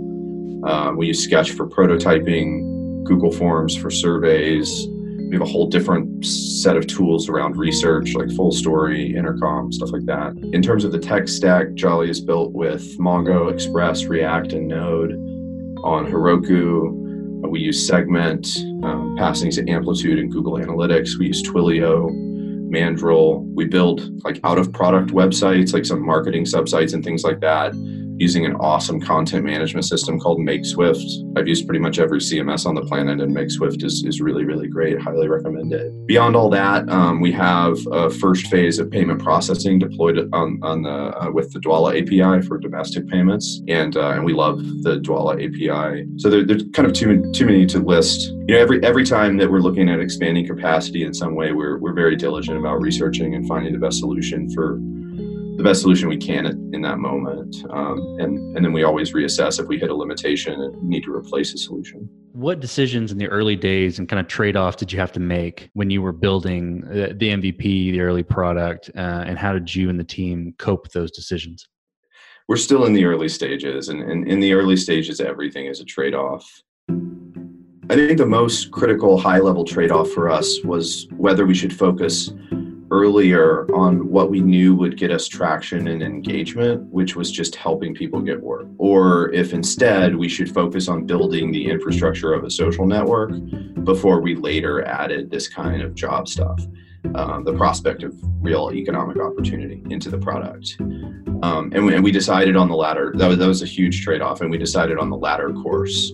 Um, 0.67 0.98
we 0.98 1.07
use 1.07 1.24
Sketch 1.24 1.51
for 1.51 1.67
prototyping, 1.67 3.03
Google 3.03 3.31
Forms 3.31 3.75
for 3.75 3.89
surveys. 3.89 4.88
We 4.88 5.31
have 5.33 5.41
a 5.41 5.51
whole 5.51 5.67
different 5.67 6.25
set 6.25 6.77
of 6.77 6.86
tools 6.86 7.27
around 7.27 7.57
research, 7.57 8.13
like 8.13 8.27
Fullstory, 8.27 9.15
Intercom, 9.15 9.72
stuff 9.72 9.91
like 9.91 10.05
that. 10.05 10.38
In 10.53 10.62
terms 10.62 10.86
of 10.86 10.91
the 10.91 11.00
tech 11.00 11.27
stack, 11.27 11.74
Jolly 11.74 12.10
is 12.10 12.22
built 12.22 12.53
with 12.53 12.98
Mongo, 13.00 13.51
Express, 13.51 14.05
React, 14.05 14.53
and 14.53 14.67
Node. 14.67 15.12
On 15.83 16.05
Heroku, 16.05 17.03
we 17.50 17.60
use 17.60 17.86
Segment, 17.86 18.48
um, 18.83 19.15
passing 19.17 19.51
to 19.51 19.69
Amplitude 19.69 20.17
and 20.17 20.31
Google 20.31 20.53
Analytics. 20.53 21.19
We 21.19 21.27
use 21.27 21.43
Twilio, 21.43 22.10
Mandrill. 22.74 23.39
We 23.56 23.65
build 23.65 24.24
like 24.25 24.39
out 24.44 24.58
of 24.58 24.74
product 24.74 25.12
websites, 25.12 25.74
like 25.74 25.86
some 25.86 26.06
marketing 26.06 26.44
subsites 26.44 26.94
and 26.94 27.03
things 27.03 27.24
like 27.24 27.39
that 27.39 27.74
using 28.20 28.46
an 28.46 28.55
awesome 28.55 29.00
content 29.00 29.46
management 29.46 29.86
system 29.86 30.20
called 30.20 30.39
MakeSwift. 30.39 31.38
I've 31.38 31.48
used 31.48 31.65
pretty 31.67 31.79
much 31.79 32.00
every 32.00 32.20
CMS 32.20 32.65
on 32.65 32.75
the 32.75 32.82
planet, 32.82 33.22
and 33.22 33.36
MakeSwift 33.36 33.84
is, 33.84 34.03
is 34.05 34.22
really, 34.22 34.46
really 34.46 34.67
great. 34.67 35.01
Highly 35.01 35.27
recommend 35.27 35.74
it. 35.74 35.91
Beyond 36.08 36.36
all 36.36 36.50
that, 36.50 36.88
um, 36.89 37.22
we 37.22 37.32
have 37.32 37.77
a 37.91 38.10
first 38.10 38.48
phase 38.48 38.79
of 38.79 38.91
payment 38.91 39.22
processing 39.22 39.79
deployed 39.79 40.29
on, 40.34 40.60
on 40.62 40.84
the 40.84 40.89
uh, 40.89 41.32
with 41.32 41.51
the 41.51 41.60
Dwolla 41.60 42.00
API 42.00 42.46
for 42.46 42.58
domestic 42.58 43.08
payments, 43.08 43.62
and 43.67 43.98
uh, 43.98 44.12
and 44.12 44.24
we 44.24 44.34
love 44.34 44.60
the 44.84 45.00
Dwolla 45.00 45.34
API. 45.34 46.08
So 46.17 46.29
there, 46.29 46.43
there's 46.46 46.63
kind 46.74 46.88
of 46.88 46.93
too 46.93 47.32
too 47.32 47.46
many 47.46 47.65
to 47.67 47.79
list. 47.79 48.29
You 48.48 48.55
know, 48.55 48.60
every 48.60 48.84
every 48.84 49.05
time 49.05 49.38
that 49.38 49.50
we're 49.50 49.60
looking 49.60 49.89
at 49.89 50.00
expanding 50.00 50.48
capacity 50.48 51.03
in 51.03 51.13
some 51.13 51.36
way, 51.36 51.51
we're 51.51 51.77
we're 51.77 51.93
very 51.93 52.15
diligent 52.15 52.58
about 52.58 52.82
researching 52.82 53.36
and 53.36 53.48
finding 53.48 53.74
the 53.74 53.79
best 53.79 54.00
solution 54.00 54.50
for 54.53 54.79
the 55.63 55.70
best 55.70 55.82
solution 55.82 56.10
we 56.10 56.17
can 56.17 56.46
in 56.74 56.82
that 56.82 57.00
moment. 57.00 57.55
Um, 57.70 58.17
and, 58.20 58.58
and 58.58 58.65
then 58.65 58.74
we 58.74 58.84
always 58.84 59.13
reassess 59.13 59.62
if 59.62 59.67
we 59.67 59.79
hit 59.79 59.89
a 59.89 59.96
limitation 59.96 60.60
and 60.60 60.84
need 60.84 61.03
to 61.05 61.15
replace 61.15 61.53
a 61.53 61.58
solution. 61.58 62.10
What 62.34 62.60
decisions 62.60 63.13
in 63.13 63.17
the 63.17 63.27
early 63.27 63.55
days 63.55 63.98
and 63.98 64.10
kind 64.10 64.20
of 64.20 64.27
trade 64.27 64.58
off 64.58 64.75
did 64.75 64.91
you 64.91 65.00
have 65.00 65.13
to 65.13 65.22
make 65.22 65.70
when 65.74 65.89
you 65.89 66.01
were 66.01 66.12
building 66.12 66.82
the 66.82 67.15
MVP, 67.17 67.62
the 67.62 68.01
early 68.01 68.24
product, 68.24 68.91
uh, 68.96 69.24
and 69.25 69.38
how 69.38 69.53
did 69.53 69.74
you 69.74 69.89
and 69.89 69.98
the 69.98 70.03
team 70.03 70.53
cope 70.58 70.84
with 70.84 70.91
those 70.91 71.12
decisions? 71.12 71.70
We're 72.50 72.58
still 72.58 72.86
in 72.86 72.91
the 72.91 73.05
early 73.05 73.29
stages, 73.29 73.88
and, 73.88 74.01
and 74.01 74.27
in 74.27 74.41
the 74.41 74.51
early 74.53 74.75
stages, 74.75 75.22
everything 75.22 75.67
is 75.67 75.79
a 75.79 75.86
trade 75.86 76.13
off. 76.13 76.46
I 76.89 77.96
think 77.96 78.17
the 78.17 78.25
most 78.25 78.72
critical 78.72 79.17
high 79.17 79.39
level 79.39 79.63
trade 79.63 79.91
off 79.91 80.10
for 80.10 80.29
us 80.29 80.60
was 80.65 81.08
whether 81.12 81.46
we 81.46 81.53
should 81.53 81.74
focus 81.74 82.34
earlier 82.93 83.65
on 83.73 84.07
what 84.07 84.29
we 84.29 84.39
knew 84.39 84.75
would 84.75 84.95
get 84.97 85.09
us 85.09 85.27
traction 85.27 85.88
and 85.88 86.03
engagement, 86.03 86.83
which 86.91 87.15
was 87.15 87.31
just 87.31 87.55
helping 87.55 87.95
people 87.95 88.21
get 88.21 88.39
work, 88.39 88.67
or 88.77 89.33
if 89.33 89.51
instead 89.51 90.15
we 90.15 90.29
should 90.29 90.53
focus 90.53 90.88
on 90.88 91.07
building 91.07 91.51
the 91.51 91.67
infrastructure 91.67 92.33
of 92.33 92.43
a 92.43 92.51
social 92.51 92.85
network 92.85 93.31
before 93.83 94.21
we 94.21 94.35
later 94.35 94.85
added 94.85 95.31
this 95.31 95.47
kind 95.47 95.81
of 95.81 95.95
job 95.95 96.27
stuff. 96.27 96.59
Um, 97.15 97.43
the 97.43 97.53
prospect 97.53 98.03
of 98.03 98.15
real 98.39 98.71
economic 98.71 99.17
opportunity 99.17 99.83
into 99.89 100.09
the 100.09 100.17
product. 100.17 100.77
Um, 100.79 101.71
and, 101.73 101.85
we, 101.85 101.95
and, 101.95 102.03
we, 102.03 102.12
decided 102.12 102.55
on 102.55 102.69
the 102.69 102.75
latter. 102.75 103.13
That 103.17 103.27
was, 103.27 103.38
that 103.39 103.47
was 103.47 103.62
a 103.62 103.65
huge 103.65 104.03
trade 104.03 104.21
off. 104.21 104.39
And 104.39 104.50
we 104.50 104.57
decided 104.57 104.97
on 104.97 105.09
the 105.09 105.17
latter 105.17 105.51
course, 105.51 106.13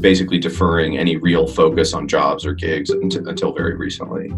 basically 0.00 0.38
deferring 0.38 0.96
any 0.96 1.16
real 1.16 1.46
focus 1.46 1.94
on 1.94 2.06
jobs 2.06 2.46
or 2.46 2.54
gigs 2.54 2.90
until, 2.90 3.28
until 3.28 3.52
very 3.52 3.74
recently. 3.74 4.30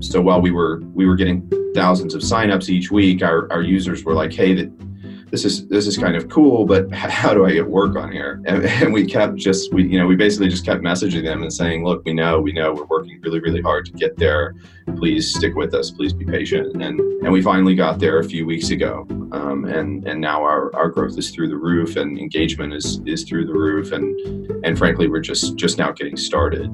So 0.00 0.20
while 0.20 0.40
we 0.40 0.50
were 0.50 0.80
we 0.94 1.06
were 1.06 1.16
getting 1.16 1.50
thousands 1.74 2.14
of 2.14 2.22
signups 2.22 2.68
each 2.68 2.90
week, 2.90 3.22
our, 3.22 3.50
our 3.52 3.62
users 3.62 4.04
were 4.04 4.14
like, 4.14 4.32
"Hey, 4.32 4.54
that 4.54 5.30
this 5.30 5.44
is 5.44 5.66
this 5.68 5.86
is 5.86 5.96
kind 5.96 6.16
of 6.16 6.28
cool, 6.28 6.64
but 6.64 6.92
how 6.94 7.34
do 7.34 7.44
I 7.46 7.52
get 7.52 7.68
work 7.68 7.96
on 7.96 8.12
here?" 8.12 8.42
And, 8.46 8.64
and, 8.64 8.92
we 8.92 9.06
kept 9.06 9.36
just 9.36 9.72
we 9.72 9.86
you 9.86 9.98
know 9.98 10.06
we 10.06 10.16
basically 10.16 10.48
just 10.48 10.64
kept 10.64 10.82
messaging 10.82 11.24
them 11.24 11.42
and 11.42 11.52
saying, 11.52 11.84
"Look, 11.84 12.04
we 12.04 12.12
know 12.12 12.40
we 12.40 12.52
know 12.52 12.72
we're 12.72 12.84
working 12.84 13.20
really 13.22 13.40
really 13.40 13.62
hard 13.62 13.86
to 13.86 13.92
get 13.92 14.16
there. 14.16 14.54
Please 14.96 15.34
stick 15.34 15.54
with 15.54 15.74
us. 15.74 15.90
Please 15.90 16.12
be 16.12 16.24
patient." 16.24 16.82
And 16.82 17.00
and 17.00 17.32
we 17.32 17.42
finally 17.42 17.74
got 17.74 17.98
there 17.98 18.18
a 18.18 18.24
few 18.24 18.44
weeks 18.46 18.70
ago, 18.70 19.06
um, 19.32 19.64
and 19.64 20.06
and 20.06 20.20
now 20.20 20.42
our, 20.42 20.74
our 20.76 20.88
growth 20.88 21.16
is 21.18 21.30
through 21.30 21.48
the 21.48 21.56
roof, 21.56 21.96
and 21.96 22.18
engagement 22.18 22.74
is 22.74 23.00
is 23.06 23.24
through 23.24 23.46
the 23.46 23.54
roof, 23.54 23.92
and 23.92 24.64
and 24.64 24.76
frankly, 24.76 25.08
we're 25.08 25.20
just 25.20 25.56
just 25.56 25.78
now 25.78 25.90
getting 25.92 26.16
started. 26.16 26.70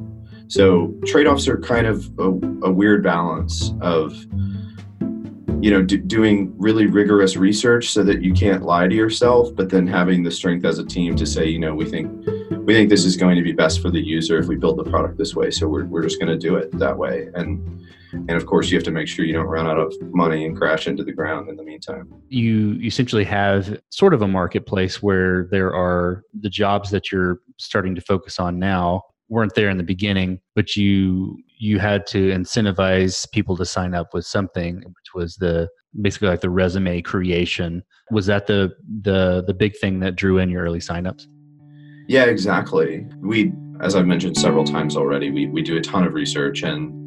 So 0.48 0.94
trade-offs 1.06 1.48
are 1.48 1.58
kind 1.58 1.86
of 1.86 2.10
a, 2.18 2.28
a 2.66 2.70
weird 2.70 3.02
balance 3.02 3.72
of 3.80 4.14
you 5.60 5.70
know 5.70 5.82
do, 5.82 5.96
doing 5.96 6.52
really 6.56 6.86
rigorous 6.86 7.36
research 7.36 7.90
so 7.90 8.02
that 8.02 8.20
you 8.20 8.32
can't 8.34 8.64
lie 8.64 8.88
to 8.88 8.94
yourself 8.96 9.54
but 9.54 9.68
then 9.68 9.86
having 9.86 10.24
the 10.24 10.30
strength 10.30 10.64
as 10.64 10.80
a 10.80 10.84
team 10.84 11.14
to 11.14 11.24
say 11.24 11.46
you 11.46 11.58
know 11.60 11.72
we 11.72 11.84
think 11.84 12.10
we 12.64 12.74
think 12.74 12.90
this 12.90 13.04
is 13.04 13.16
going 13.16 13.36
to 13.36 13.42
be 13.42 13.52
best 13.52 13.80
for 13.80 13.90
the 13.90 14.00
user 14.00 14.38
if 14.38 14.46
we 14.46 14.56
build 14.56 14.78
the 14.78 14.84
product 14.84 15.18
this 15.18 15.34
way. 15.34 15.50
So 15.50 15.66
we're, 15.66 15.84
we're 15.84 16.02
just 16.02 16.20
going 16.20 16.30
to 16.30 16.38
do 16.38 16.56
it 16.56 16.70
that 16.78 16.96
way. 16.96 17.28
And 17.34 17.80
and 18.12 18.32
of 18.32 18.44
course 18.44 18.70
you 18.70 18.76
have 18.76 18.84
to 18.84 18.90
make 18.90 19.08
sure 19.08 19.24
you 19.24 19.32
don't 19.32 19.46
run 19.46 19.66
out 19.66 19.78
of 19.78 19.94
money 20.12 20.44
and 20.44 20.54
crash 20.56 20.86
into 20.86 21.02
the 21.02 21.12
ground 21.12 21.48
in 21.48 21.56
the 21.56 21.62
meantime. 21.62 22.12
You 22.28 22.78
essentially 22.82 23.24
have 23.24 23.80
sort 23.88 24.12
of 24.12 24.20
a 24.20 24.28
marketplace 24.28 25.02
where 25.02 25.48
there 25.50 25.74
are 25.74 26.22
the 26.38 26.50
jobs 26.50 26.90
that 26.90 27.10
you're 27.10 27.40
starting 27.56 27.94
to 27.94 28.02
focus 28.02 28.38
on 28.38 28.58
now 28.58 29.02
weren't 29.32 29.54
there 29.54 29.70
in 29.70 29.78
the 29.78 29.82
beginning, 29.82 30.38
but 30.54 30.76
you 30.76 31.38
you 31.58 31.78
had 31.78 32.06
to 32.06 32.30
incentivize 32.30 33.30
people 33.32 33.56
to 33.56 33.64
sign 33.64 33.94
up 33.94 34.12
with 34.12 34.26
something, 34.26 34.76
which 34.76 35.14
was 35.14 35.36
the 35.36 35.68
basically 36.02 36.28
like 36.28 36.42
the 36.42 36.50
resume 36.50 37.00
creation. 37.00 37.82
Was 38.10 38.26
that 38.26 38.46
the 38.46 38.72
the 39.00 39.42
the 39.46 39.54
big 39.54 39.74
thing 39.78 40.00
that 40.00 40.16
drew 40.16 40.36
in 40.36 40.50
your 40.50 40.62
early 40.62 40.80
signups? 40.80 41.26
Yeah, 42.08 42.24
exactly. 42.24 43.06
We, 43.20 43.52
as 43.80 43.96
I've 43.96 44.06
mentioned 44.06 44.36
several 44.36 44.64
times 44.64 44.96
already, 44.96 45.30
we 45.30 45.46
we 45.46 45.62
do 45.62 45.78
a 45.78 45.80
ton 45.80 46.04
of 46.04 46.12
research 46.12 46.62
and. 46.62 47.00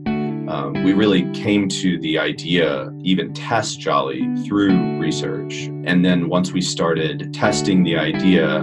Um, 0.48 0.84
we 0.84 0.94
really 0.94 1.28
came 1.32 1.68
to 1.70 2.00
the 2.02 2.20
idea, 2.20 2.92
even 3.02 3.34
test 3.34 3.80
Jolly 3.80 4.32
through 4.46 5.00
research. 5.00 5.72
And 5.86 6.06
then 6.06 6.30
once 6.30 6.52
we 6.52 6.62
started 6.62 7.34
testing 7.34 7.82
the 7.84 7.98
idea, 7.98 8.62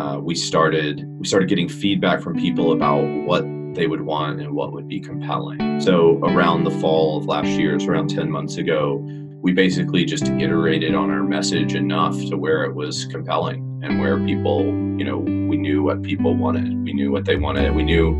uh, 0.00 0.18
we 0.18 0.34
started 0.34 1.04
we 1.18 1.26
started 1.26 1.48
getting 1.48 1.68
feedback 1.68 2.22
from 2.22 2.34
people 2.34 2.72
about 2.72 3.02
what 3.26 3.44
they 3.74 3.86
would 3.86 4.00
want 4.00 4.40
and 4.40 4.52
what 4.52 4.72
would 4.72 4.88
be 4.88 4.98
compelling. 4.98 5.80
So 5.80 6.18
around 6.24 6.64
the 6.64 6.70
fall 6.70 7.18
of 7.18 7.26
last 7.26 7.48
year, 7.48 7.74
it's 7.74 7.84
around 7.84 8.08
10 8.08 8.30
months 8.30 8.56
ago, 8.56 8.96
we 9.42 9.52
basically 9.52 10.04
just 10.04 10.24
iterated 10.24 10.94
on 10.94 11.10
our 11.10 11.22
message 11.22 11.74
enough 11.74 12.16
to 12.28 12.36
where 12.36 12.64
it 12.64 12.74
was 12.74 13.04
compelling 13.06 13.80
and 13.82 14.00
where 14.00 14.18
people, 14.24 14.64
you 14.64 15.04
know, 15.04 15.18
we 15.18 15.56
knew 15.56 15.82
what 15.82 16.02
people 16.02 16.34
wanted. 16.34 16.82
We 16.82 16.92
knew 16.92 17.12
what 17.12 17.24
they 17.24 17.36
wanted. 17.36 17.74
We 17.74 17.82
knew, 17.82 18.14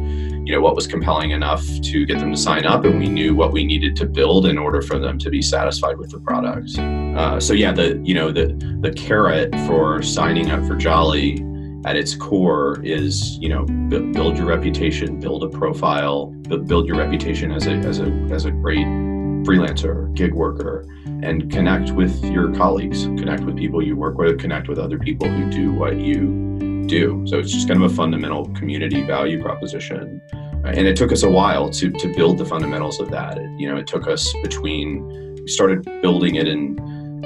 you 0.45 0.53
know, 0.53 0.61
what 0.61 0.75
was 0.75 0.87
compelling 0.87 1.33
enough 1.33 1.67
to 1.83 2.07
get 2.07 2.19
them 2.19 2.31
to 2.31 2.37
sign 2.37 2.65
up, 2.65 2.85
and 2.85 2.99
we 2.99 3.09
knew 3.09 3.35
what 3.35 3.53
we 3.53 3.65
needed 3.65 3.97
to 3.97 4.07
build 4.07 4.47
in 4.47 4.57
order 4.57 4.81
for 4.81 4.99
them 4.99 5.19
to 5.19 5.31
be 5.31 5.43
satisfied 5.43 5.99
with 5.99 6.11
the 6.11 6.21
product. 6.21 6.79
Uh, 6.79 7.39
so 7.41 7.53
yeah, 7.53 7.73
the 7.73 8.01
you 8.03 8.15
know 8.15 8.33
the 8.33 8.47
the 8.81 8.93
carrot 8.93 9.55
for 9.67 10.03
signing 10.03 10.51
up 10.51 10.65
for 10.67 10.77
Jolly 10.77 11.45
at 11.85 11.97
its 11.97 12.15
core 12.15 12.81
is 12.83 13.39
you 13.39 13.49
know 13.49 13.65
build 14.13 14.37
your 14.37 14.47
reputation 14.47 15.19
build 15.19 15.43
a 15.43 15.49
profile 15.49 16.27
build 16.67 16.87
your 16.87 16.97
reputation 16.97 17.51
as 17.53 17.67
a 17.67 17.73
as 17.73 18.01
a 18.01 18.07
as 18.31 18.45
a 18.45 18.51
great 18.51 18.87
freelancer 19.47 20.15
gig 20.15 20.35
worker 20.35 20.87
and 21.23 21.51
connect 21.51 21.93
with 21.93 22.23
your 22.25 22.55
colleagues 22.55 23.05
connect 23.05 23.43
with 23.45 23.57
people 23.57 23.83
you 23.83 23.97
work 23.97 24.19
with 24.19 24.39
connect 24.39 24.69
with 24.69 24.79
other 24.79 24.99
people 24.99 25.29
who 25.29 25.51
do 25.51 25.73
what 25.73 25.99
you 25.99 26.51
do. 26.91 27.25
So 27.27 27.39
it's 27.39 27.53
just 27.53 27.69
kind 27.69 27.83
of 27.83 27.91
a 27.91 27.95
fundamental 27.95 28.47
community 28.55 29.03
value 29.03 29.41
proposition. 29.41 30.21
Uh, 30.35 30.69
and 30.69 30.87
it 30.87 30.97
took 30.97 31.13
us 31.13 31.23
a 31.23 31.31
while 31.31 31.71
to 31.71 31.91
to 31.91 32.13
build 32.15 32.37
the 32.37 32.45
fundamentals 32.45 33.01
of 33.01 33.11
that. 33.11 33.39
It, 33.39 33.49
you 33.59 33.69
know 33.71 33.79
it 33.79 33.87
took 33.87 34.07
us 34.07 34.35
between 34.43 35.07
we 35.41 35.49
started 35.49 35.85
building 36.03 36.35
it 36.35 36.47
in 36.47 36.77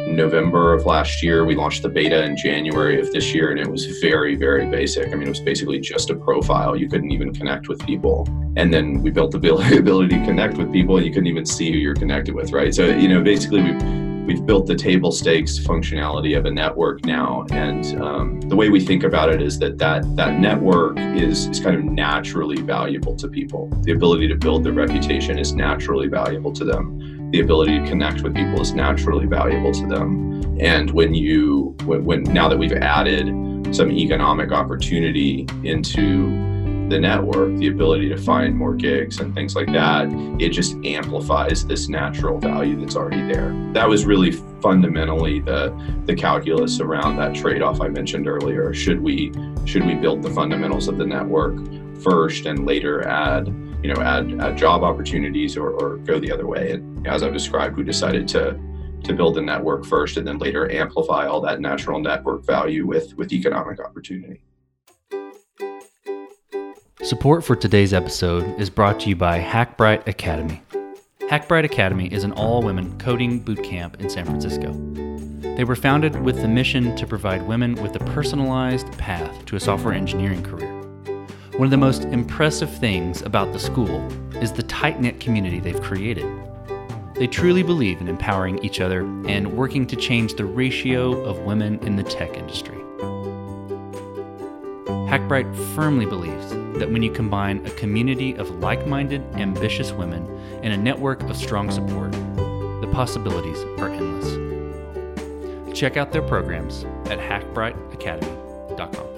November 0.07 0.75
of 0.75 0.87
last 0.87 1.23
year. 1.23 1.45
We 1.45 1.55
launched 1.55 1.83
the 1.83 1.89
beta 1.89 2.25
in 2.25 2.37
January 2.37 3.01
of 3.01 3.13
this 3.13 3.35
year, 3.35 3.51
and 3.51 3.61
it 3.61 3.71
was 3.71 3.87
very, 4.01 4.35
very 4.35 4.67
basic. 4.67 5.09
I 5.09 5.15
mean, 5.15 5.27
it 5.27 5.31
was 5.31 5.41
basically 5.41 5.81
just 5.81 6.11
a 6.11 6.15
profile. 6.15 6.77
You 6.77 6.89
couldn't 6.89 7.11
even 7.11 7.35
connect 7.35 7.69
with 7.69 7.85
people. 7.85 8.27
And 8.57 8.73
then 8.73 9.03
we 9.03 9.11
built 9.11 9.33
the 9.41 9.79
ability 9.79 10.19
to 10.19 10.25
connect 10.25 10.57
with 10.57 10.73
people, 10.73 10.97
and 10.97 11.07
you 11.07 11.13
couldn't 11.13 11.29
even 11.29 11.47
see 11.47 11.73
who 11.73 11.79
you're 11.79 11.95
connected 11.95 12.35
with, 12.35 12.53
right? 12.53 12.75
So, 12.75 12.87
you 12.87 13.09
know, 13.09 13.23
basically, 13.23 13.63
we've 13.63 14.05
we've 14.27 14.47
built 14.47 14.67
the 14.67 14.75
table 14.75 15.13
stakes 15.13 15.59
functionality 15.59 16.37
of 16.37 16.47
a 16.47 16.51
network 16.51 17.05
now 17.05 17.45
and 17.51 18.01
um, 18.01 18.41
the 18.43 18.57
way 18.57 18.71
we 18.71 18.81
think 18.81 19.05
about 19.05 19.29
it 19.29 19.43
is 19.43 19.59
that 19.59 19.77
that, 19.77 20.03
that 20.17 20.39
network 20.39 20.99
is, 20.99 21.47
is 21.49 21.61
kind 21.61 21.77
of 21.77 21.85
naturally 21.85 22.63
valuable 22.63 23.15
to 23.15 23.29
people 23.29 23.69
the 23.83 23.93
ability 23.93 24.27
to 24.27 24.35
build 24.35 24.65
their 24.65 24.73
reputation 24.73 25.39
is 25.39 25.53
naturally 25.53 26.09
valuable 26.09 26.53
to 26.53 26.65
them 26.65 27.13
the 27.35 27.41
ability 27.41 27.81
to 27.81 27.85
connect 27.88 28.23
with 28.23 28.33
people 28.33 28.61
is 28.61 28.75
naturally 28.75 29.26
valuable 29.26 29.73
to 29.73 29.88
them. 29.88 30.57
And 30.61 30.88
when 30.93 31.14
you, 31.14 31.75
when, 31.85 32.23
now 32.23 32.49
that 32.49 32.57
we've 32.57 32.75
added 32.75 33.26
some 33.75 33.91
economic 33.91 34.53
opportunity 34.53 35.45
into 35.64 36.29
the 36.91 37.00
network, 37.00 37.57
the 37.57 37.67
ability 37.67 38.09
to 38.11 38.17
find 38.17 38.57
more 38.57 38.73
gigs 38.73 39.19
and 39.19 39.35
things 39.35 39.57
like 39.57 39.67
that, 39.73 40.07
it 40.41 40.50
just 40.50 40.76
amplifies 40.85 41.67
this 41.67 41.88
natural 41.88 42.38
value 42.38 42.79
that's 42.79 42.95
already 42.95 43.26
there. 43.26 43.53
That 43.73 43.88
was 43.88 44.05
really 44.05 44.31
fundamentally 44.31 45.41
the 45.41 45.75
the 46.05 46.14
calculus 46.14 46.79
around 46.79 47.17
that 47.17 47.35
trade-off 47.35 47.81
I 47.81 47.88
mentioned 47.88 48.29
earlier. 48.29 48.73
Should 48.73 49.00
we 49.00 49.33
should 49.64 49.85
we 49.85 49.97
build 49.97 50.23
the 50.23 50.31
fundamentals 50.31 50.87
of 50.87 50.99
the 50.99 51.07
network 51.07 51.57
first 52.00 52.47
and 52.47 52.64
later 52.64 53.05
add 53.09 53.53
you 53.85 53.93
know 53.93 54.00
add, 54.00 54.41
add 54.41 54.57
job 54.57 54.83
opportunities 54.83 55.59
or, 55.59 55.71
or 55.73 55.99
go 55.99 56.19
the 56.19 56.33
other 56.33 56.47
way. 56.47 56.73
And 56.73 57.07
as 57.07 57.23
i've 57.23 57.35
described 57.35 57.76
we 57.76 57.85
decided 57.85 58.26
to 58.29 58.59
to 59.05 59.12
build 59.12 59.35
the 59.35 59.43
network 59.43 59.85
first 59.85 60.17
and 60.17 60.26
then 60.26 60.38
later 60.38 60.73
amplify 60.73 61.26
all 61.26 61.43
that 61.43 61.61
natural 61.61 62.00
network 62.00 62.47
value 62.47 62.87
with 62.87 63.14
with 63.17 63.31
economic 63.33 63.79
opportunity. 63.81 64.43
Support 67.03 67.45
for 67.45 67.55
today's 67.55 67.93
episode 67.93 68.59
is 68.59 68.71
brought 68.71 68.99
to 69.00 69.11
you 69.11 69.17
by 69.17 69.38
hackbright 69.38 70.09
academy. 70.09 70.62
Hackbright 71.29 71.64
academy 71.64 72.07
is 72.07 72.25
an 72.25 72.33
all-women 72.33 72.99
coding 72.99 73.38
boot 73.41 73.62
camp 73.62 74.00
in 74.00 74.09
san 74.09 74.25
francisco. 74.25 74.73
They 75.57 75.64
were 75.64 75.76
founded 75.76 76.23
with 76.23 76.41
the 76.41 76.49
mission 76.49 76.97
to 76.97 77.07
provide 77.07 77.47
women 77.47 77.75
with 77.83 77.95
a 77.97 78.05
personalized 78.14 78.91
path 78.97 79.45
to 79.45 79.57
a 79.57 79.61
software 79.61 79.93
engineering 79.93 80.43
career 80.43 80.74
one 81.57 81.67
of 81.67 81.71
the 81.71 81.77
most 81.77 82.03
impressive 82.07 82.69
things 82.69 83.23
about 83.23 83.53
the 83.53 83.61
school 83.61 84.05
is 84.43 84.51
the 84.51 84.65
tight 84.65 85.01
knit 85.01 85.21
community 85.21 85.61
they've 85.61 85.81
created. 85.81 86.27
They 87.15 87.29
truly 87.29 87.63
believe 87.63 88.01
in 88.01 88.09
empowering 88.09 88.59
each 88.65 88.81
other 88.81 89.03
and 89.29 89.57
working 89.57 89.87
to 89.87 89.95
change 89.95 90.35
the 90.35 90.45
ratio 90.45 91.13
of 91.23 91.39
women 91.41 91.79
in 91.87 91.95
the 91.95 92.03
tech 92.03 92.37
industry. 92.37 92.75
Hackbright 95.07 95.55
firmly 95.77 96.07
believes 96.07 96.51
that 96.81 96.91
when 96.91 97.05
you 97.05 97.13
combine 97.13 97.65
a 97.67 97.71
community 97.71 98.35
of 98.35 98.51
like 98.59 98.85
minded, 98.89 99.23
ambitious 99.37 99.93
women 99.93 100.27
and 100.65 100.73
a 100.73 100.77
network 100.77 101.23
of 101.23 101.37
strong 101.37 101.71
support, 101.71 102.11
the 102.81 102.91
possibilities 102.93 103.63
are 103.79 103.91
endless. 103.91 104.35
Check 105.73 105.97
out 105.97 106.11
their 106.11 106.23
programs 106.23 106.85
at 107.07 107.21
hackbrightacademy.com. 107.21 109.13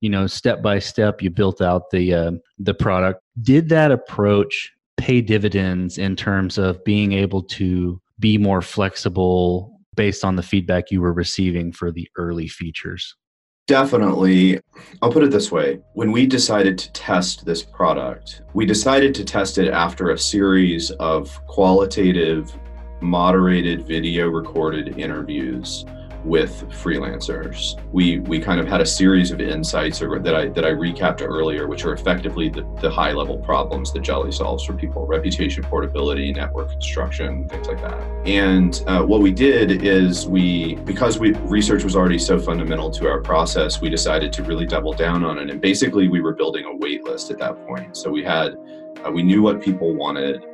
you 0.00 0.10
know 0.10 0.26
step 0.26 0.62
by 0.62 0.78
step 0.78 1.22
you 1.22 1.30
built 1.30 1.60
out 1.60 1.90
the 1.90 2.12
uh, 2.12 2.32
the 2.58 2.74
product 2.74 3.22
did 3.42 3.68
that 3.68 3.90
approach 3.90 4.72
pay 5.00 5.20
dividends 5.20 5.98
in 5.98 6.14
terms 6.14 6.58
of 6.58 6.82
being 6.84 7.12
able 7.12 7.42
to 7.42 8.00
be 8.18 8.36
more 8.36 8.60
flexible 8.60 9.80
based 9.96 10.24
on 10.24 10.36
the 10.36 10.42
feedback 10.42 10.90
you 10.90 11.00
were 11.00 11.12
receiving 11.12 11.72
for 11.72 11.90
the 11.90 12.08
early 12.16 12.46
features? 12.46 13.16
Definitely. 13.66 14.60
I'll 15.00 15.12
put 15.12 15.22
it 15.22 15.30
this 15.30 15.50
way. 15.50 15.80
When 15.94 16.12
we 16.12 16.26
decided 16.26 16.76
to 16.78 16.92
test 16.92 17.44
this 17.44 17.62
product, 17.62 18.42
we 18.52 18.66
decided 18.66 19.14
to 19.14 19.24
test 19.24 19.58
it 19.58 19.70
after 19.70 20.10
a 20.10 20.18
series 20.18 20.90
of 20.92 21.44
qualitative, 21.46 22.52
moderated 23.00 23.86
video 23.86 24.28
recorded 24.28 24.98
interviews 24.98 25.84
with 26.24 26.68
freelancers. 26.70 27.80
We 27.92 28.20
we 28.20 28.40
kind 28.40 28.60
of 28.60 28.68
had 28.68 28.80
a 28.80 28.86
series 28.86 29.30
of 29.30 29.40
insights 29.40 30.02
or, 30.02 30.18
that 30.18 30.34
I 30.34 30.48
that 30.48 30.64
I 30.64 30.70
recapped 30.70 31.22
earlier, 31.22 31.66
which 31.66 31.84
are 31.84 31.92
effectively 31.92 32.48
the, 32.48 32.62
the 32.80 32.90
high 32.90 33.12
level 33.12 33.38
problems 33.38 33.92
that 33.92 34.00
Jolly 34.00 34.32
solves 34.32 34.64
for 34.64 34.74
people: 34.74 35.06
reputation, 35.06 35.62
portability, 35.64 36.32
network 36.32 36.70
construction, 36.70 37.48
things 37.48 37.68
like 37.68 37.80
that. 37.80 38.00
And 38.26 38.82
uh, 38.86 39.02
what 39.02 39.20
we 39.20 39.32
did 39.32 39.84
is 39.84 40.26
we 40.26 40.76
because 40.76 41.18
we 41.18 41.32
research 41.32 41.84
was 41.84 41.96
already 41.96 42.18
so 42.18 42.38
fundamental 42.38 42.90
to 42.90 43.08
our 43.08 43.20
process, 43.20 43.80
we 43.80 43.88
decided 43.88 44.32
to 44.34 44.42
really 44.42 44.66
double 44.66 44.92
down 44.92 45.24
on 45.24 45.38
it. 45.38 45.50
And 45.50 45.60
basically, 45.60 46.08
we 46.08 46.20
were 46.20 46.34
building 46.34 46.64
a 46.66 46.76
wait 46.76 47.04
list 47.04 47.30
at 47.30 47.38
that 47.38 47.66
point. 47.66 47.96
So 47.96 48.10
we 48.10 48.22
had 48.22 48.56
uh, 49.04 49.10
we 49.10 49.22
knew 49.22 49.42
what 49.42 49.62
people 49.62 49.94
wanted 49.94 50.44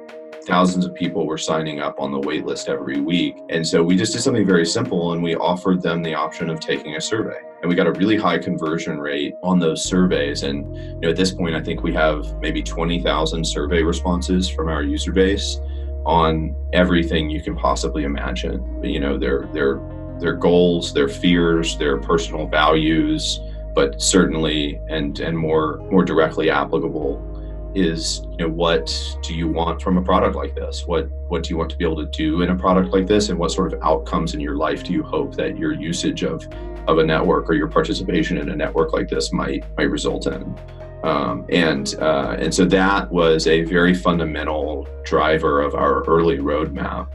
thousands 0.47 0.85
of 0.85 0.95
people 0.95 1.26
were 1.26 1.38
signing 1.38 1.81
up 1.81 2.00
on 2.00 2.12
the 2.12 2.21
wait 2.21 2.47
list 2.47 2.69
every 2.69 3.00
week. 3.00 3.37
And 3.50 3.67
so 3.67 3.83
we 3.83 3.97
just 3.97 4.12
did 4.12 4.23
something 4.23 4.47
very 4.47 4.65
simple 4.65 5.12
and 5.12 5.23
we 5.23 5.35
offered 5.35 5.83
them 5.83 6.03
the 6.03 6.15
option 6.15 6.49
of 6.49 6.61
taking 6.61 6.95
a 6.97 7.00
survey. 7.00 7.41
And 7.61 7.69
we 7.69 7.75
got 7.75 7.88
a 7.88 7.93
really 7.93 8.17
high 8.17 8.38
conversion 8.38 9.00
rate 9.00 9.35
on 9.43 9.59
those 9.59 9.85
surveys. 9.85 10.45
And 10.45 10.75
you 10.76 11.00
know, 11.00 11.11
at 11.11 11.17
this 11.17 11.33
point, 11.33 11.57
I 11.57 11.62
think 11.62 11.83
we 11.83 11.93
have 11.95 12.38
maybe 12.41 12.62
20,000 12.62 13.45
survey 13.45 13.83
responses 13.83 14.49
from 14.49 14.69
our 14.69 14.83
user 14.83 15.12
base 15.12 15.59
on 16.05 16.55
everything 16.73 17.29
you 17.29 17.43
can 17.43 17.57
possibly 17.57 18.05
imagine. 18.05 18.85
You 18.85 19.00
know, 19.00 19.19
their 19.19 19.49
their 19.53 19.81
their 20.21 20.35
goals, 20.35 20.95
their 20.95 21.09
fears, 21.09 21.76
their 21.76 21.99
personal 21.99 22.47
values, 22.47 23.41
but 23.75 24.00
certainly 24.00 24.81
and 24.88 25.19
and 25.19 25.37
more 25.37 25.79
more 25.91 26.05
directly 26.05 26.50
applicable 26.50 27.36
is 27.76 28.23
you 28.30 28.38
know 28.38 28.49
what 28.49 28.87
do 29.23 29.35
you 29.35 29.49
want 29.49 29.83
from 29.83 29.99
a 29.99 30.02
product 30.02 30.35
like 30.35 30.54
this? 30.54 30.87
What 30.87 31.11
what 31.28 31.42
do 31.42 31.50
you 31.50 31.59
want 31.59 31.71
to 31.71 31.76
be 31.76 31.85
able 31.85 32.04
to 32.04 32.11
do 32.11 32.40
in 32.40 32.50
a 32.50 32.56
product 32.56 32.92
like 32.92 33.06
this? 33.06 33.28
And 33.28 33.38
what 33.38 33.50
sort 33.52 33.73
of 33.73 33.80
outcomes 33.83 34.35
in 34.35 34.40
your 34.40 34.56
life 34.56 34.83
do 34.83 34.92
you 34.92 35.02
hope 35.02 35.35
that 35.37 35.59
your 35.59 35.73
usage 35.73 36.25
of 36.25 36.49
of 36.88 36.99
a 36.99 37.04
network 37.04 37.50
or 37.50 37.54
your 37.54 37.68
participation 37.68 38.38
in 38.38 38.49
a 38.49 38.56
network 38.56 38.92
like 38.92 39.09
this 39.09 39.30
might 39.33 39.64
might 39.76 39.90
result 39.90 40.26
in? 40.26 40.59
Um, 41.04 41.45
and 41.50 41.95
uh, 42.00 42.37
and 42.38 42.52
so 42.52 42.64
that 42.64 43.11
was 43.12 43.47
a 43.47 43.62
very 43.64 43.95
fundamental 43.95 44.88
driver 45.04 45.61
of 45.61 45.75
our 45.75 46.02
early 46.04 46.38
roadmap 46.38 47.09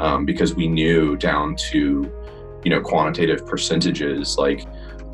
um, 0.00 0.26
because 0.26 0.54
we 0.54 0.66
knew 0.66 1.16
down 1.16 1.54
to 1.70 2.12
you 2.64 2.70
know 2.70 2.80
quantitative 2.80 3.46
percentages 3.46 4.36
like 4.36 4.66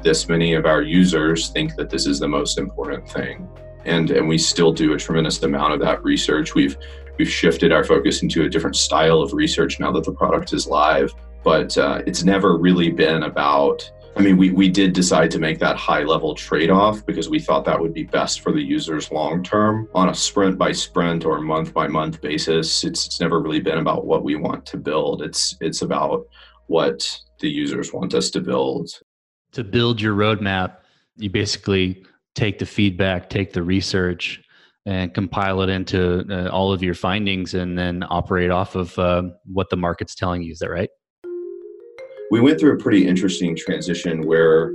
this 0.02 0.28
many 0.28 0.54
of 0.54 0.64
our 0.64 0.80
users 0.82 1.48
think 1.50 1.76
that 1.76 1.90
this 1.90 2.06
is 2.06 2.18
the 2.18 2.28
most 2.28 2.58
important 2.58 3.06
thing 3.08 3.48
and 3.84 4.10
and 4.10 4.28
we 4.28 4.38
still 4.38 4.72
do 4.72 4.92
a 4.94 4.98
tremendous 4.98 5.42
amount 5.42 5.72
of 5.74 5.80
that 5.80 6.02
research. 6.04 6.54
We've 6.54 6.76
we've 7.18 7.30
shifted 7.30 7.72
our 7.72 7.84
focus 7.84 8.22
into 8.22 8.44
a 8.44 8.48
different 8.48 8.76
style 8.76 9.20
of 9.20 9.32
research 9.32 9.80
now 9.80 9.92
that 9.92 10.04
the 10.04 10.12
product 10.12 10.52
is 10.52 10.66
live, 10.66 11.12
but 11.42 11.76
uh, 11.78 12.02
it's 12.06 12.24
never 12.24 12.56
really 12.58 12.90
been 12.90 13.24
about. 13.24 13.90
I 14.16 14.22
mean, 14.22 14.36
we, 14.36 14.50
we 14.50 14.68
did 14.68 14.92
decide 14.92 15.28
to 15.32 15.40
make 15.40 15.58
that 15.58 15.76
high 15.76 16.04
level 16.04 16.36
trade 16.36 16.70
off 16.70 17.04
because 17.04 17.28
we 17.28 17.40
thought 17.40 17.64
that 17.64 17.80
would 17.80 17.92
be 17.92 18.04
best 18.04 18.42
for 18.42 18.52
the 18.52 18.62
users 18.62 19.10
long 19.10 19.42
term 19.42 19.88
on 19.92 20.08
a 20.08 20.14
sprint 20.14 20.56
by 20.56 20.70
sprint 20.70 21.24
or 21.24 21.40
month 21.40 21.74
by 21.74 21.88
month 21.88 22.20
basis. 22.20 22.84
It's, 22.84 23.06
it's 23.06 23.20
never 23.20 23.40
really 23.40 23.58
been 23.58 23.78
about 23.78 24.06
what 24.06 24.22
we 24.22 24.36
want 24.36 24.66
to 24.66 24.76
build. 24.76 25.22
It's 25.22 25.56
it's 25.60 25.82
about 25.82 26.26
what 26.66 27.20
the 27.40 27.48
users 27.48 27.92
want 27.92 28.14
us 28.14 28.30
to 28.30 28.40
build. 28.40 28.88
To 29.52 29.64
build 29.64 30.00
your 30.00 30.14
roadmap, 30.14 30.76
you 31.16 31.28
basically 31.28 32.04
take 32.34 32.58
the 32.58 32.66
feedback, 32.66 33.30
take 33.30 33.52
the 33.52 33.62
research, 33.62 34.42
and 34.86 35.14
compile 35.14 35.62
it 35.62 35.68
into 35.70 36.24
uh, 36.30 36.48
all 36.50 36.72
of 36.72 36.82
your 36.82 36.94
findings, 36.94 37.54
and 37.54 37.78
then 37.78 38.04
operate 38.10 38.50
off 38.50 38.74
of 38.74 38.98
uh, 38.98 39.22
what 39.46 39.70
the 39.70 39.76
market's 39.76 40.14
telling 40.14 40.42
you. 40.42 40.52
Is 40.52 40.58
that 40.58 40.70
right? 40.70 40.90
We 42.30 42.40
went 42.40 42.58
through 42.58 42.74
a 42.74 42.82
pretty 42.82 43.06
interesting 43.06 43.56
transition 43.56 44.26
where 44.26 44.72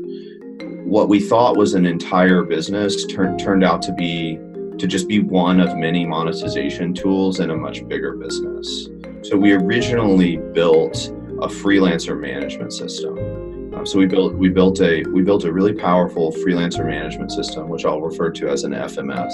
what 0.85 1.09
we 1.09 1.19
thought 1.19 1.57
was 1.57 1.73
an 1.73 1.85
entire 1.85 2.43
business 2.43 3.05
turned 3.05 3.39
turned 3.39 3.63
out 3.63 3.81
to 3.83 3.93
be 3.93 4.39
to 4.79 4.87
just 4.87 5.07
be 5.07 5.19
one 5.19 5.59
of 5.59 5.75
many 5.77 6.05
monetization 6.05 6.93
tools 6.93 7.41
in 7.41 7.51
a 7.51 7.55
much 7.55 7.85
bigger 7.87 8.15
business. 8.15 8.87
So 9.21 9.35
we 9.35 9.51
originally 9.51 10.37
built 10.37 11.09
a 11.41 11.47
freelancer 11.47 12.19
management 12.19 12.71
system 12.71 13.38
um, 13.79 13.85
so 13.85 13.97
we 13.97 14.05
built 14.05 14.33
we 14.33 14.49
built 14.49 14.81
a 14.81 15.03
we 15.13 15.21
built 15.21 15.45
a 15.45 15.53
really 15.53 15.73
powerful 15.73 16.33
freelancer 16.33 16.85
management 16.85 17.31
system, 17.31 17.69
which 17.69 17.85
I'll 17.85 18.01
refer 18.01 18.29
to 18.31 18.49
as 18.49 18.65
an 18.65 18.73
FMS. 18.73 19.31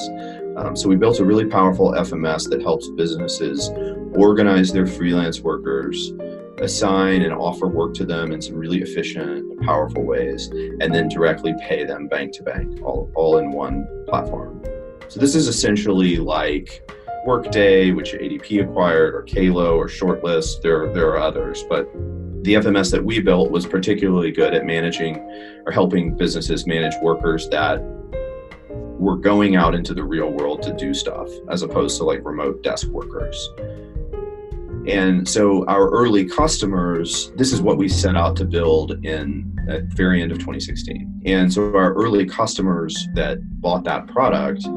Um, 0.58 0.75
so 0.75 0.88
we 0.88 0.95
built 0.95 1.19
a 1.19 1.25
really 1.25 1.45
powerful 1.45 1.93
FMS 1.93 2.47
that 2.51 2.62
helps 2.62 2.88
businesses 2.89 3.69
organize 4.13 4.71
their 4.71 4.86
freelance 4.86 5.41
workers, 5.41 6.13
assign 6.60 7.23
and 7.23 7.34
offer 7.34 7.67
work 7.67 7.95
to 7.95 8.05
them 8.05 8.31
in 8.31 8.39
some 8.39 8.55
really 8.55 8.84
efficient 8.84 9.29
and 9.29 9.62
powerful 9.62 10.03
ways, 10.03 10.47
and 10.79 10.93
then 10.93 11.10
directly 11.10 11.55
pay 11.60 11.84
them 11.84 12.08
bank 12.08 12.31
to 12.34 12.43
bank, 12.43 12.84
all, 12.84 13.12
all 13.15 13.39
in 13.39 13.51
one 13.51 13.88
platform. 14.08 14.62
So 15.08 15.19
this 15.19 15.34
is 15.34 15.47
essentially 15.47 16.17
like 16.17 16.88
Workday, 17.25 17.91
which 17.91 18.13
ADP 18.13 18.69
acquired, 18.69 19.15
or 19.15 19.23
Kalo, 19.23 19.75
or 19.75 19.88
Shortlist. 19.88 20.62
There, 20.62 20.93
there 20.93 21.10
are 21.10 21.17
others, 21.17 21.63
but 21.67 21.89
the 22.45 22.53
FMS 22.53 22.91
that 22.91 23.03
we 23.03 23.19
built 23.19 23.49
was 23.49 23.65
particularly 23.65 24.31
good 24.31 24.53
at 24.53 24.65
managing 24.65 25.17
or 25.65 25.71
helping 25.71 26.15
businesses 26.15 26.67
manage 26.67 26.93
workers 27.01 27.49
that 27.49 27.79
were 28.99 29.17
going 29.17 29.55
out 29.55 29.73
into 29.73 29.95
the 29.95 30.03
real 30.03 30.29
world 30.29 30.62
to 30.62 30.73
do 30.73 30.93
stuff 30.93 31.27
as 31.49 31.63
opposed 31.63 31.97
to 31.97 32.03
like 32.03 32.23
remote 32.23 32.62
desk 32.62 32.88
workers. 32.89 33.49
And 34.88 35.27
so 35.27 35.65
our 35.65 35.89
early 35.89 36.25
customers, 36.25 37.31
this 37.36 37.51
is 37.51 37.63
what 37.63 37.77
we 37.77 37.89
set 37.89 38.15
out 38.15 38.36
to 38.36 38.45
build 38.45 39.03
in 39.03 39.51
at 39.67 39.89
the 39.89 39.95
very 39.95 40.21
end 40.21 40.31
of 40.31 40.38
2016. 40.38 41.23
And 41.25 41.51
so 41.51 41.75
our 41.75 41.95
early 41.95 42.27
customers 42.27 43.08
that 43.15 43.39
bought 43.60 43.84
that 43.86 44.05
product 44.05 44.67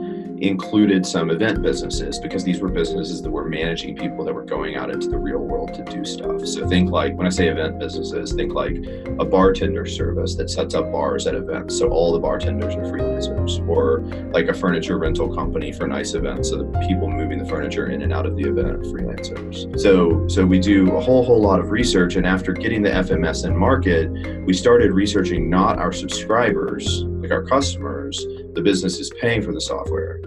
included 0.42 1.04
some 1.04 1.30
event 1.30 1.62
businesses 1.62 2.18
because 2.18 2.44
these 2.44 2.60
were 2.60 2.68
businesses 2.68 3.22
that 3.22 3.30
were 3.30 3.44
managing 3.44 3.96
people 3.96 4.24
that 4.24 4.32
were 4.32 4.44
going 4.44 4.76
out 4.76 4.90
into 4.90 5.08
the 5.08 5.18
real 5.18 5.38
world 5.38 5.74
to 5.74 5.84
do 5.84 6.04
stuff. 6.04 6.46
So 6.46 6.68
think 6.68 6.90
like 6.90 7.16
when 7.16 7.26
I 7.26 7.30
say 7.30 7.48
event 7.48 7.78
businesses, 7.78 8.32
think 8.32 8.52
like 8.52 8.76
a 9.18 9.24
bartender 9.24 9.86
service 9.86 10.34
that 10.36 10.50
sets 10.50 10.74
up 10.74 10.90
bars 10.92 11.26
at 11.26 11.34
events. 11.34 11.78
So 11.78 11.88
all 11.88 12.12
the 12.12 12.18
bartenders 12.18 12.74
are 12.74 12.82
freelancers, 12.82 13.66
or 13.68 14.00
like 14.32 14.48
a 14.48 14.54
furniture 14.54 14.98
rental 14.98 15.34
company 15.34 15.72
for 15.72 15.86
nice 15.86 16.14
events. 16.14 16.50
So 16.50 16.58
the 16.58 16.86
people 16.86 17.08
moving 17.08 17.38
the 17.38 17.48
furniture 17.48 17.88
in 17.88 18.02
and 18.02 18.12
out 18.12 18.26
of 18.26 18.36
the 18.36 18.42
event 18.42 18.68
are 18.68 18.78
freelancers. 18.78 19.78
So 19.80 20.26
so 20.28 20.46
we 20.46 20.58
do 20.58 20.96
a 20.96 21.00
whole 21.00 21.24
whole 21.24 21.40
lot 21.40 21.60
of 21.60 21.70
research, 21.70 22.16
and 22.16 22.26
after 22.26 22.52
getting 22.52 22.82
the 22.82 22.90
FMS 22.90 23.44
in 23.44 23.56
market, 23.56 24.10
we 24.44 24.52
started 24.52 24.92
researching 24.92 25.50
not 25.50 25.78
our 25.78 25.92
subscribers, 25.92 27.04
like 27.20 27.30
our 27.30 27.44
customers, 27.44 28.24
the 28.54 28.62
business 28.62 28.98
is 28.98 29.10
paying 29.20 29.42
for 29.42 29.52
the 29.52 29.60
software 29.60 30.20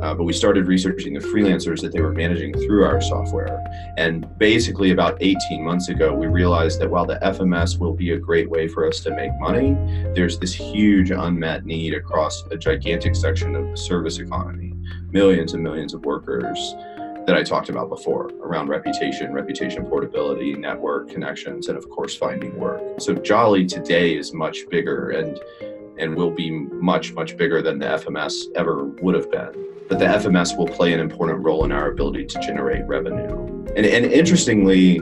uh, 0.00 0.14
but 0.14 0.24
we 0.24 0.32
started 0.32 0.66
researching 0.66 1.12
the 1.12 1.20
freelancers 1.20 1.80
that 1.80 1.92
they 1.92 2.00
were 2.00 2.12
managing 2.12 2.52
through 2.52 2.84
our 2.84 3.00
software. 3.00 3.64
And 3.96 4.26
basically, 4.38 4.92
about 4.92 5.18
18 5.20 5.64
months 5.64 5.88
ago, 5.88 6.14
we 6.14 6.26
realized 6.26 6.80
that 6.80 6.90
while 6.90 7.04
the 7.04 7.16
FMS 7.16 7.78
will 7.78 7.94
be 7.94 8.12
a 8.12 8.18
great 8.18 8.48
way 8.48 8.68
for 8.68 8.86
us 8.86 9.00
to 9.00 9.14
make 9.14 9.32
money, 9.40 9.74
there's 10.14 10.38
this 10.38 10.54
huge 10.54 11.10
unmet 11.10 11.64
need 11.66 11.94
across 11.94 12.44
a 12.50 12.56
gigantic 12.56 13.16
section 13.16 13.56
of 13.56 13.70
the 13.70 13.76
service 13.76 14.18
economy, 14.18 14.72
millions 15.10 15.54
and 15.54 15.62
millions 15.62 15.94
of 15.94 16.04
workers 16.04 16.76
that 17.26 17.36
I 17.36 17.42
talked 17.42 17.68
about 17.68 17.90
before 17.90 18.30
around 18.40 18.68
reputation, 18.68 19.32
reputation 19.32 19.84
portability, 19.84 20.54
network 20.54 21.10
connections, 21.10 21.68
and 21.68 21.76
of 21.76 21.90
course, 21.90 22.16
finding 22.16 22.56
work. 22.56 22.80
So 23.00 23.14
Jolly 23.14 23.66
today 23.66 24.16
is 24.16 24.32
much 24.32 24.60
bigger 24.70 25.10
and 25.10 25.38
and 25.98 26.14
will 26.14 26.30
be 26.30 26.50
much, 26.50 27.12
much 27.12 27.36
bigger 27.36 27.62
than 27.62 27.78
the 27.78 27.86
FMS 27.86 28.44
ever 28.54 28.84
would 29.02 29.14
have 29.14 29.30
been 29.30 29.68
but 29.88 29.98
the 29.98 30.04
FMS 30.04 30.56
will 30.56 30.66
play 30.66 30.92
an 30.92 31.00
important 31.00 31.42
role 31.42 31.64
in 31.64 31.72
our 31.72 31.90
ability 31.90 32.26
to 32.26 32.38
generate 32.40 32.86
revenue. 32.86 33.34
And, 33.74 33.86
and 33.86 34.04
interestingly, 34.04 35.00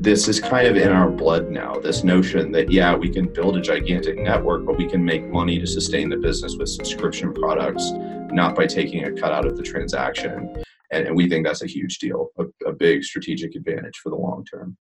this 0.00 0.28
is 0.28 0.40
kind 0.40 0.66
of 0.66 0.76
in 0.76 0.90
our 0.90 1.10
blood 1.10 1.50
now 1.50 1.74
this 1.74 2.04
notion 2.04 2.52
that, 2.52 2.70
yeah, 2.70 2.94
we 2.94 3.08
can 3.08 3.32
build 3.32 3.56
a 3.56 3.60
gigantic 3.60 4.18
network, 4.18 4.66
but 4.66 4.76
we 4.76 4.86
can 4.86 5.04
make 5.04 5.26
money 5.26 5.58
to 5.58 5.66
sustain 5.66 6.10
the 6.10 6.16
business 6.16 6.56
with 6.58 6.68
subscription 6.68 7.32
products, 7.32 7.90
not 8.30 8.54
by 8.54 8.66
taking 8.66 9.04
a 9.04 9.12
cut 9.12 9.32
out 9.32 9.46
of 9.46 9.56
the 9.56 9.62
transaction. 9.62 10.62
And, 10.90 11.06
and 11.06 11.16
we 11.16 11.28
think 11.28 11.46
that's 11.46 11.62
a 11.62 11.66
huge 11.66 11.98
deal, 11.98 12.28
a, 12.38 12.44
a 12.66 12.72
big 12.72 13.04
strategic 13.04 13.54
advantage 13.54 13.98
for 13.98 14.10
the 14.10 14.16
long 14.16 14.44
term. 14.44 14.76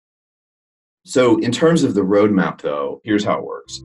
So, 1.05 1.37
in 1.37 1.51
terms 1.51 1.83
of 1.83 1.95
the 1.95 2.01
roadmap, 2.01 2.61
though, 2.61 2.99
here's 3.05 3.23
how 3.23 3.39
it 3.39 3.45
works 3.45 3.81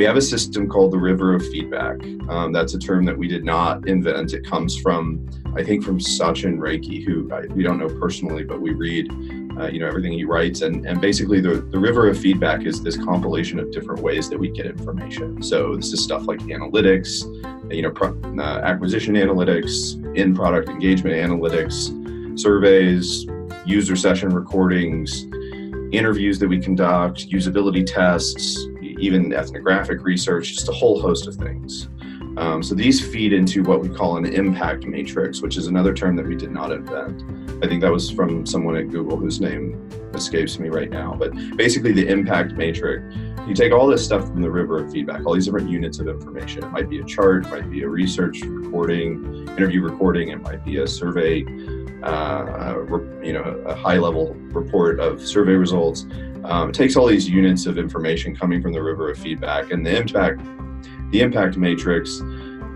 We 0.00 0.06
have 0.06 0.16
a 0.16 0.22
system 0.22 0.66
called 0.66 0.92
the 0.92 0.98
River 0.98 1.34
of 1.34 1.46
Feedback. 1.48 2.02
Um, 2.30 2.54
that's 2.54 2.72
a 2.72 2.78
term 2.78 3.04
that 3.04 3.18
we 3.18 3.28
did 3.28 3.44
not 3.44 3.86
invent. 3.86 4.32
It 4.32 4.46
comes 4.46 4.74
from, 4.74 5.28
I 5.54 5.62
think, 5.62 5.84
from 5.84 5.98
Sachin 5.98 6.56
Rekhi, 6.56 7.04
who 7.04 7.30
I, 7.30 7.42
we 7.52 7.62
don't 7.62 7.76
know 7.76 7.90
personally, 8.00 8.42
but 8.42 8.62
we 8.62 8.72
read, 8.72 9.12
uh, 9.58 9.66
you 9.66 9.78
know, 9.78 9.86
everything 9.86 10.12
he 10.12 10.24
writes. 10.24 10.62
And, 10.62 10.86
and 10.86 11.02
basically, 11.02 11.42
the, 11.42 11.56
the 11.70 11.78
River 11.78 12.08
of 12.08 12.18
Feedback 12.18 12.64
is 12.64 12.82
this 12.82 12.96
compilation 12.96 13.58
of 13.58 13.70
different 13.72 14.00
ways 14.00 14.30
that 14.30 14.38
we 14.38 14.48
get 14.48 14.64
information. 14.64 15.42
So 15.42 15.76
this 15.76 15.92
is 15.92 16.02
stuff 16.02 16.26
like 16.26 16.38
analytics, 16.38 17.20
you 17.70 17.82
know, 17.82 17.90
pro, 17.90 18.18
uh, 18.38 18.60
acquisition 18.64 19.16
analytics, 19.16 20.02
in 20.16 20.34
product 20.34 20.70
engagement 20.70 21.16
analytics, 21.16 22.40
surveys, 22.40 23.26
user 23.66 23.96
session 23.96 24.30
recordings, 24.30 25.26
interviews 25.92 26.38
that 26.38 26.48
we 26.48 26.58
conduct, 26.58 27.28
usability 27.28 27.84
tests, 27.84 28.66
even 29.00 29.32
ethnographic 29.32 30.02
research, 30.02 30.52
just 30.52 30.68
a 30.68 30.72
whole 30.72 31.00
host 31.00 31.26
of 31.26 31.34
things. 31.36 31.88
Um, 32.36 32.62
so 32.62 32.74
these 32.74 33.04
feed 33.04 33.32
into 33.32 33.62
what 33.62 33.80
we 33.80 33.88
call 33.88 34.16
an 34.16 34.24
impact 34.24 34.86
matrix, 34.86 35.42
which 35.42 35.56
is 35.56 35.66
another 35.66 35.92
term 35.92 36.14
that 36.16 36.26
we 36.26 36.36
did 36.36 36.52
not 36.52 36.70
invent. 36.70 37.22
I 37.62 37.68
think 37.68 37.82
that 37.82 37.90
was 37.90 38.10
from 38.10 38.46
someone 38.46 38.76
at 38.76 38.88
Google 38.88 39.16
whose 39.16 39.40
name 39.40 39.88
escapes 40.14 40.58
me 40.58 40.68
right 40.68 40.90
now. 40.90 41.14
But 41.18 41.34
basically, 41.56 41.92
the 41.92 42.06
impact 42.06 42.52
matrix, 42.52 43.14
you 43.46 43.54
take 43.54 43.72
all 43.72 43.86
this 43.88 44.04
stuff 44.04 44.28
from 44.28 44.42
the 44.42 44.50
river 44.50 44.82
of 44.82 44.92
feedback, 44.92 45.26
all 45.26 45.34
these 45.34 45.46
different 45.46 45.68
units 45.68 45.98
of 45.98 46.08
information. 46.08 46.62
It 46.64 46.70
might 46.70 46.88
be 46.88 47.00
a 47.00 47.04
chart, 47.04 47.46
it 47.46 47.50
might 47.50 47.70
be 47.70 47.82
a 47.82 47.88
research 47.88 48.40
recording, 48.42 49.48
interview 49.48 49.82
recording, 49.82 50.28
it 50.28 50.40
might 50.40 50.64
be 50.64 50.78
a 50.78 50.86
survey 50.86 51.42
uh, 52.02 52.76
you 53.22 53.32
know, 53.32 53.42
a 53.66 53.74
high 53.74 53.98
level 53.98 54.34
report 54.52 55.00
of 55.00 55.20
survey 55.20 55.52
results. 55.52 56.06
Um, 56.44 56.70
it 56.70 56.74
takes 56.74 56.96
all 56.96 57.06
these 57.06 57.28
units 57.28 57.66
of 57.66 57.78
information 57.78 58.34
coming 58.34 58.62
from 58.62 58.72
the 58.72 58.82
river 58.82 59.10
of 59.10 59.18
feedback, 59.18 59.70
and 59.70 59.84
the 59.84 59.96
impact, 59.96 60.40
the 61.10 61.20
impact 61.20 61.56
matrix 61.56 62.20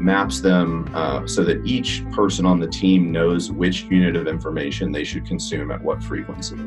maps 0.00 0.40
them 0.40 0.90
uh, 0.94 1.26
so 1.26 1.44
that 1.44 1.64
each 1.64 2.04
person 2.10 2.44
on 2.44 2.58
the 2.60 2.66
team 2.68 3.10
knows 3.10 3.50
which 3.50 3.84
unit 3.84 4.16
of 4.16 4.26
information 4.26 4.92
they 4.92 5.04
should 5.04 5.24
consume 5.24 5.70
at 5.70 5.80
what 5.82 6.02
frequency. 6.02 6.58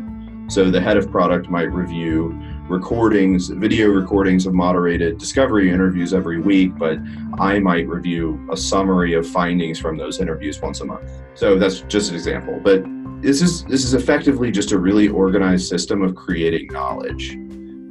So 0.49 0.71
the 0.71 0.81
head 0.81 0.97
of 0.97 1.11
product 1.11 1.49
might 1.49 1.71
review 1.71 2.29
recordings, 2.69 3.49
video 3.49 3.87
recordings 3.89 4.45
of 4.45 4.53
moderated 4.53 5.17
discovery 5.17 5.71
interviews 5.71 6.13
every 6.13 6.39
week, 6.39 6.77
but 6.77 6.99
I 7.39 7.59
might 7.59 7.87
review 7.87 8.47
a 8.51 8.57
summary 8.57 9.13
of 9.13 9.27
findings 9.27 9.79
from 9.79 9.97
those 9.97 10.19
interviews 10.19 10.61
once 10.61 10.81
a 10.81 10.85
month. 10.85 11.09
So 11.33 11.57
that's 11.57 11.81
just 11.81 12.09
an 12.09 12.15
example. 12.15 12.59
But 12.61 12.83
this 13.21 13.41
is 13.41 13.63
this 13.65 13.83
is 13.83 13.93
effectively 13.93 14.51
just 14.51 14.71
a 14.71 14.79
really 14.79 15.07
organized 15.07 15.67
system 15.67 16.01
of 16.01 16.15
creating 16.15 16.67
knowledge, 16.71 17.33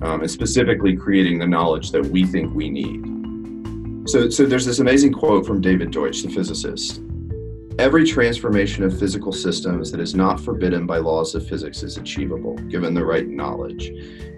um, 0.03 0.21
and 0.21 0.31
specifically 0.31 0.97
creating 0.97 1.39
the 1.39 1.47
knowledge 1.47 1.91
that 1.91 2.05
we 2.05 2.25
think 2.25 2.55
we 2.55 2.71
need. 2.71 4.09
So, 4.09 4.31
so 4.31 4.47
there's 4.47 4.65
this 4.65 4.79
amazing 4.79 5.13
quote 5.13 5.45
from 5.45 5.61
David 5.61 5.91
Deutsch, 5.91 6.23
the 6.23 6.29
physicist, 6.29 7.01
Every 7.79 8.07
transformation 8.07 8.85
of 8.85 8.99
physical 8.99 9.33
systems 9.33 9.93
that 9.93 10.01
is 10.01 10.15
not 10.15 10.41
forbidden 10.41 10.87
by 10.87 10.97
laws 10.97 11.35
of 11.35 11.47
physics 11.47 11.83
is 11.83 11.99
achievable, 11.99 12.55
given 12.55 12.95
the 12.95 13.05
right 13.05 13.29
knowledge. 13.29 13.93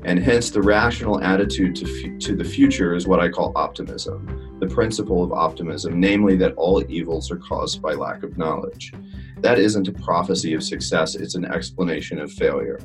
And 0.05 0.19
hence, 0.19 0.51
the 0.51 0.61
rational 0.61 1.23
attitude 1.23 1.77
to, 1.77 2.19
to 2.19 2.35
the 2.35 2.43
future 2.43 2.97
is 2.97 3.07
what 3.07 3.21
I 3.21 3.29
call 3.29 3.53
optimism, 3.55 4.59
the 4.59 4.67
principle 4.67 5.23
of 5.23 5.33
optimism, 5.33 6.01
namely 6.01 6.35
that 6.37 6.55
all 6.55 6.83
evils 6.91 7.31
are 7.31 7.37
caused 7.37 7.81
by 7.81 7.93
lack 7.93 8.25
of 8.25 8.37
knowledge. 8.39 8.93
That 9.37 9.61
isn't 9.61 9.87
a 9.87 9.93
prophecy 9.93 10.55
of 10.55 10.65
success, 10.65 11.15
it's 11.15 11.37
an 11.37 11.45
explanation 11.45 12.19
of 12.19 12.33
failure. 12.33 12.81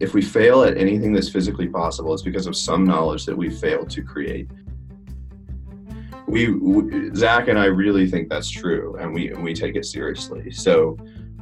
If 0.00 0.14
we 0.14 0.22
fail 0.22 0.64
at 0.64 0.78
anything 0.78 1.12
that's 1.12 1.28
physically 1.28 1.68
possible, 1.68 2.14
it's 2.14 2.22
because 2.22 2.46
of 2.46 2.56
some 2.56 2.84
knowledge 2.84 3.26
that 3.26 3.36
we 3.36 3.50
failed 3.50 3.90
to 3.90 4.02
create 4.02 4.48
we, 6.30 6.48
we 6.48 7.14
Zach 7.14 7.48
and 7.48 7.58
I 7.58 7.66
really 7.66 8.08
think 8.08 8.28
that's 8.28 8.50
true, 8.50 8.96
and 9.00 9.12
we 9.12 9.30
and 9.30 9.42
we 9.42 9.52
take 9.52 9.76
it 9.76 9.84
seriously. 9.84 10.50
So 10.50 10.96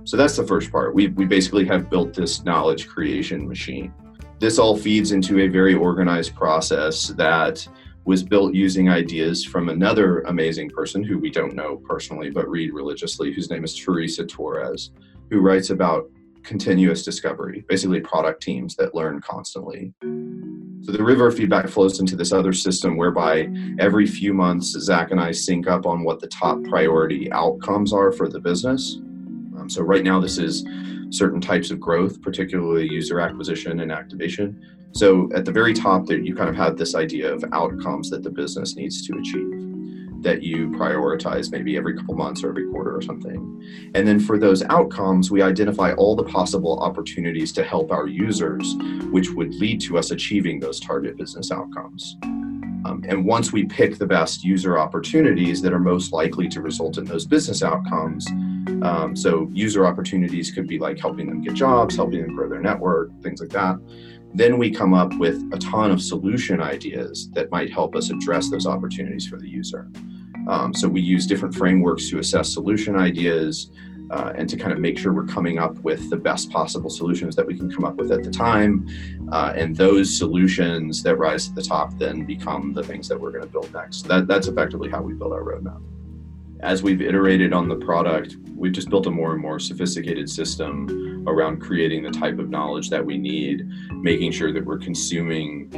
so 0.04 0.16
that's 0.16 0.36
the 0.36 0.46
first 0.46 0.72
part. 0.72 0.94
We 0.94 1.08
we 1.08 1.26
basically 1.26 1.66
have 1.66 1.90
built 1.90 2.14
this 2.14 2.44
knowledge 2.44 2.88
creation 2.88 3.46
machine. 3.46 3.92
This 4.38 4.58
all 4.58 4.76
feeds 4.76 5.12
into 5.12 5.40
a 5.40 5.48
very 5.48 5.74
organized 5.74 6.34
process 6.34 7.08
that 7.08 7.66
was 8.04 8.22
built 8.22 8.54
using 8.54 8.88
ideas 8.88 9.44
from 9.44 9.68
another 9.68 10.20
amazing 10.20 10.70
person 10.70 11.04
who 11.04 11.18
we 11.18 11.28
don't 11.28 11.54
know 11.54 11.76
personally 11.76 12.30
but 12.30 12.48
read 12.48 12.72
religiously, 12.72 13.32
whose 13.32 13.50
name 13.50 13.64
is 13.64 13.74
Teresa 13.74 14.24
Torres, 14.24 14.92
who 15.30 15.40
writes 15.40 15.68
about 15.68 16.10
continuous 16.48 17.04
discovery, 17.04 17.62
basically 17.68 18.00
product 18.00 18.42
teams 18.42 18.74
that 18.76 18.94
learn 18.94 19.20
constantly. 19.20 19.92
So 20.80 20.92
the 20.92 21.04
river 21.04 21.30
feedback 21.30 21.68
flows 21.68 22.00
into 22.00 22.16
this 22.16 22.32
other 22.32 22.54
system 22.54 22.96
whereby 22.96 23.48
every 23.78 24.06
few 24.06 24.32
months, 24.32 24.70
Zach 24.80 25.10
and 25.10 25.20
I 25.20 25.30
sync 25.30 25.68
up 25.68 25.84
on 25.84 26.04
what 26.04 26.20
the 26.20 26.26
top 26.28 26.64
priority 26.64 27.30
outcomes 27.32 27.92
are 27.92 28.10
for 28.10 28.30
the 28.30 28.40
business. 28.40 28.96
Um, 29.58 29.68
so 29.68 29.82
right 29.82 30.02
now, 30.02 30.20
this 30.20 30.38
is 30.38 30.64
certain 31.10 31.40
types 31.40 31.70
of 31.70 31.80
growth, 31.80 32.22
particularly 32.22 32.88
user 32.88 33.20
acquisition 33.20 33.80
and 33.80 33.92
activation. 33.92 34.58
So 34.92 35.28
at 35.34 35.44
the 35.44 35.52
very 35.52 35.74
top, 35.74 36.06
there 36.06 36.18
you 36.18 36.34
kind 36.34 36.48
of 36.48 36.56
have 36.56 36.78
this 36.78 36.94
idea 36.94 37.30
of 37.30 37.44
outcomes 37.52 38.08
that 38.08 38.22
the 38.22 38.30
business 38.30 38.74
needs 38.74 39.06
to 39.06 39.18
achieve 39.18 39.67
that 40.20 40.42
you 40.42 40.68
prioritize 40.70 41.50
maybe 41.52 41.76
every 41.76 41.96
couple 41.96 42.14
months 42.14 42.42
or 42.42 42.50
every 42.50 42.66
quarter 42.70 42.94
or 42.94 43.02
something. 43.02 43.92
And 43.94 44.06
then 44.06 44.18
for 44.18 44.38
those 44.38 44.62
outcomes, 44.64 45.30
we 45.30 45.42
identify 45.42 45.92
all 45.92 46.16
the 46.16 46.24
possible 46.24 46.80
opportunities 46.80 47.52
to 47.52 47.62
help 47.62 47.92
our 47.92 48.06
users, 48.06 48.74
which 49.10 49.30
would 49.30 49.54
lead 49.54 49.80
to 49.82 49.96
us 49.98 50.10
achieving 50.10 50.58
those 50.58 50.80
target 50.80 51.16
business 51.16 51.52
outcomes. 51.52 52.16
Um, 52.84 53.04
and 53.08 53.24
once 53.24 53.52
we 53.52 53.64
pick 53.64 53.98
the 53.98 54.06
best 54.06 54.44
user 54.44 54.78
opportunities 54.78 55.60
that 55.62 55.72
are 55.72 55.78
most 55.78 56.12
likely 56.12 56.48
to 56.48 56.62
result 56.62 56.96
in 56.96 57.04
those 57.04 57.26
business 57.26 57.62
outcomes, 57.62 58.26
um, 58.82 59.14
so 59.16 59.48
user 59.52 59.86
opportunities 59.86 60.50
could 60.50 60.66
be 60.66 60.78
like 60.78 60.98
helping 60.98 61.26
them 61.26 61.42
get 61.42 61.54
jobs, 61.54 61.96
helping 61.96 62.22
them 62.22 62.34
grow 62.34 62.48
their 62.48 62.60
network, 62.60 63.10
things 63.22 63.40
like 63.40 63.50
that. 63.50 63.76
Then 64.34 64.58
we 64.58 64.70
come 64.70 64.94
up 64.94 65.14
with 65.14 65.42
a 65.52 65.58
ton 65.58 65.90
of 65.90 66.02
solution 66.02 66.60
ideas 66.60 67.30
that 67.32 67.50
might 67.50 67.72
help 67.72 67.96
us 67.96 68.10
address 68.10 68.50
those 68.50 68.66
opportunities 68.66 69.26
for 69.26 69.38
the 69.38 69.48
user. 69.48 69.90
Um, 70.48 70.72
so 70.72 70.88
we 70.88 71.00
use 71.00 71.26
different 71.26 71.54
frameworks 71.54 72.08
to 72.10 72.18
assess 72.18 72.52
solution 72.52 72.96
ideas 72.96 73.70
uh, 74.10 74.32
and 74.36 74.48
to 74.48 74.56
kind 74.56 74.72
of 74.72 74.78
make 74.78 74.98
sure 74.98 75.12
we're 75.12 75.26
coming 75.26 75.58
up 75.58 75.76
with 75.80 76.08
the 76.08 76.16
best 76.16 76.50
possible 76.50 76.88
solutions 76.88 77.36
that 77.36 77.46
we 77.46 77.54
can 77.54 77.70
come 77.70 77.84
up 77.84 77.96
with 77.96 78.10
at 78.10 78.22
the 78.22 78.30
time. 78.30 78.86
Uh, 79.30 79.52
and 79.54 79.76
those 79.76 80.16
solutions 80.16 81.02
that 81.02 81.16
rise 81.16 81.48
to 81.48 81.54
the 81.54 81.62
top 81.62 81.98
then 81.98 82.24
become 82.24 82.72
the 82.72 82.82
things 82.82 83.08
that 83.08 83.20
we're 83.20 83.30
going 83.30 83.44
to 83.44 83.50
build 83.50 83.72
next. 83.74 84.02
That, 84.08 84.26
that's 84.26 84.48
effectively 84.48 84.88
how 84.88 85.02
we 85.02 85.12
build 85.12 85.32
our 85.32 85.42
roadmap. 85.42 85.82
As 86.60 86.82
we've 86.82 87.02
iterated 87.02 87.52
on 87.52 87.68
the 87.68 87.76
product, 87.76 88.36
we've 88.58 88.72
just 88.72 88.90
built 88.90 89.06
a 89.06 89.10
more 89.10 89.32
and 89.32 89.40
more 89.40 89.58
sophisticated 89.58 90.28
system 90.28 91.24
around 91.26 91.60
creating 91.60 92.02
the 92.02 92.10
type 92.10 92.38
of 92.38 92.50
knowledge 92.50 92.90
that 92.90 93.04
we 93.04 93.16
need, 93.16 93.66
making 93.92 94.32
sure 94.32 94.52
that 94.52 94.64
we're 94.64 94.78
consuming 94.78 95.70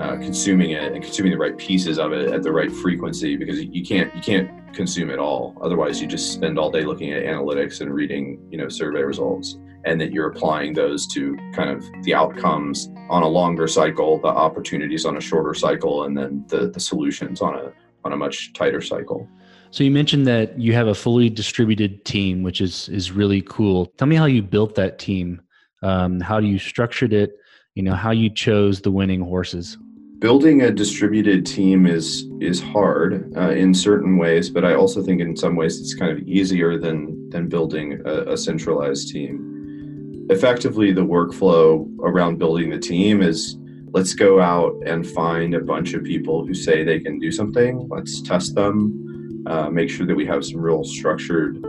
uh, 0.00 0.16
consuming 0.16 0.70
it 0.70 0.92
and 0.92 1.04
consuming 1.04 1.32
the 1.32 1.38
right 1.38 1.56
pieces 1.58 1.98
of 1.98 2.12
it 2.12 2.32
at 2.32 2.42
the 2.42 2.50
right 2.50 2.72
frequency 2.72 3.36
because 3.36 3.62
you 3.62 3.84
can't 3.84 4.12
you 4.16 4.22
can't 4.22 4.50
consume 4.72 5.10
it 5.10 5.18
all. 5.18 5.56
Otherwise 5.60 6.00
you 6.00 6.06
just 6.06 6.32
spend 6.32 6.58
all 6.58 6.70
day 6.70 6.82
looking 6.82 7.12
at 7.12 7.22
analytics 7.22 7.82
and 7.82 7.92
reading 7.92 8.40
you 8.50 8.56
know 8.56 8.68
survey 8.68 9.02
results 9.02 9.58
and 9.84 10.00
that 10.00 10.12
you're 10.12 10.28
applying 10.28 10.72
those 10.72 11.06
to 11.08 11.36
kind 11.54 11.68
of 11.68 11.84
the 12.04 12.14
outcomes 12.14 12.88
on 13.10 13.22
a 13.22 13.28
longer 13.28 13.68
cycle 13.68 14.18
the 14.18 14.28
opportunities 14.28 15.04
on 15.04 15.16
a 15.16 15.20
shorter 15.20 15.54
cycle 15.54 16.04
and 16.04 16.16
then 16.16 16.44
the, 16.48 16.70
the 16.70 16.80
solutions 16.80 17.42
on 17.42 17.54
a 17.54 17.72
on 18.04 18.12
a 18.12 18.16
much 18.16 18.52
tighter 18.54 18.80
cycle 18.80 19.28
so 19.72 19.82
you 19.82 19.90
mentioned 19.90 20.26
that 20.26 20.60
you 20.60 20.74
have 20.74 20.86
a 20.86 20.94
fully 20.94 21.30
distributed 21.30 22.04
team 22.04 22.42
which 22.42 22.60
is 22.60 22.88
is 22.90 23.10
really 23.10 23.40
cool. 23.42 23.86
Tell 23.96 24.06
me 24.06 24.16
how 24.16 24.26
you 24.26 24.42
built 24.42 24.74
that 24.76 24.98
team. 24.98 25.40
Um, 25.82 26.20
how 26.20 26.40
do 26.40 26.46
you 26.46 26.58
structured 26.58 27.12
it? 27.12 27.38
You 27.74 27.82
know 27.82 27.94
how 27.94 28.10
you 28.10 28.28
chose 28.28 28.82
the 28.82 28.90
winning 28.90 29.22
horses? 29.22 29.78
Building 30.18 30.60
a 30.62 30.70
distributed 30.70 31.46
team 31.46 31.86
is 31.86 32.26
is 32.38 32.60
hard 32.60 33.32
uh, 33.34 33.52
in 33.52 33.72
certain 33.74 34.18
ways 34.18 34.50
but 34.50 34.64
i 34.64 34.74
also 34.74 35.02
think 35.02 35.20
in 35.20 35.36
some 35.36 35.56
ways 35.56 35.80
it's 35.80 35.94
kind 35.94 36.12
of 36.12 36.18
easier 36.28 36.78
than 36.78 37.30
than 37.30 37.48
building 37.48 38.00
a, 38.04 38.34
a 38.34 38.36
centralized 38.36 39.08
team. 39.08 40.26
Effectively 40.28 40.92
the 40.92 41.00
workflow 41.16 41.88
around 42.00 42.38
building 42.38 42.68
the 42.68 42.78
team 42.78 43.22
is 43.22 43.56
let's 43.92 44.14
go 44.14 44.38
out 44.38 44.74
and 44.86 45.06
find 45.06 45.54
a 45.54 45.60
bunch 45.60 45.94
of 45.94 46.04
people 46.04 46.46
who 46.46 46.52
say 46.54 46.84
they 46.84 47.00
can 47.00 47.18
do 47.18 47.32
something. 47.32 47.88
Let's 47.88 48.20
test 48.20 48.54
them 48.54 49.11
uh, 49.46 49.70
make 49.70 49.90
sure 49.90 50.06
that 50.06 50.14
we 50.14 50.26
have 50.26 50.44
some 50.44 50.60
real 50.60 50.84
structured 50.84 51.62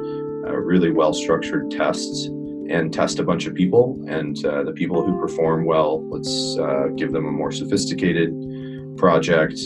uh, 0.45 0.57
really 0.57 0.91
well 0.91 1.13
structured 1.13 1.71
tests 1.71 2.25
and 2.69 2.93
test 2.93 3.19
a 3.19 3.23
bunch 3.23 3.45
of 3.45 3.53
people. 3.53 4.03
And 4.07 4.43
uh, 4.45 4.63
the 4.63 4.73
people 4.73 5.03
who 5.03 5.19
perform 5.19 5.65
well, 5.65 6.07
let's 6.09 6.57
uh, 6.57 6.87
give 6.95 7.11
them 7.11 7.25
a 7.25 7.31
more 7.31 7.51
sophisticated 7.51 8.33
project 8.97 9.59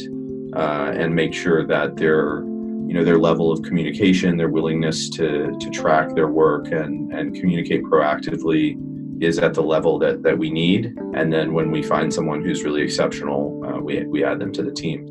uh, 0.56 0.93
and 0.96 1.13
make 1.13 1.34
sure 1.34 1.65
that 1.65 1.98
their 1.98 2.43
you 2.88 2.93
know 2.93 3.04
their 3.04 3.17
level 3.17 3.52
of 3.52 3.62
communication, 3.63 4.38
their 4.38 4.50
willingness 4.50 5.10
to 5.10 5.58
to 5.60 5.70
track 5.72 6.15
their 6.15 6.28
work 6.28 6.72
and 6.72 7.12
and 7.12 7.36
communicate 7.36 7.84
proactively 7.84 8.78
is 9.22 9.39
at 9.39 9.54
the 9.54 9.62
level 9.62 10.00
that 10.00 10.24
that 10.24 10.38
we 10.38 10.50
need. 10.50 10.98
And 11.13 11.34
then 11.34 11.54
when 11.54 11.70
we 11.72 11.84
find 11.84 12.13
someone 12.13 12.43
who's 12.43 12.63
really 12.63 12.82
exceptional, 12.82 13.62
uh, 13.65 13.80
we 13.80 14.06
we 14.06 14.24
add 14.24 14.39
them 14.39 14.54
to 14.54 14.63
the 14.63 14.72
team. 14.72 15.06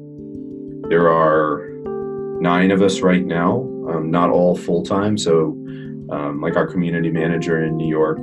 There 0.89 1.11
are 1.11 1.66
nine 2.41 2.71
of 2.71 2.83
us 2.83 3.01
right 3.01 3.25
now, 3.25 3.61
um, 3.89 4.11
not 4.11 4.31
all 4.31 4.57
full 4.57 4.83
time. 4.83 5.17
So, 5.19 5.53
um, 6.11 6.41
like 6.41 6.57
our 6.57 6.67
community 6.67 7.11
manager 7.11 7.65
in 7.65 7.77
New 7.77 7.89
York 7.89 8.19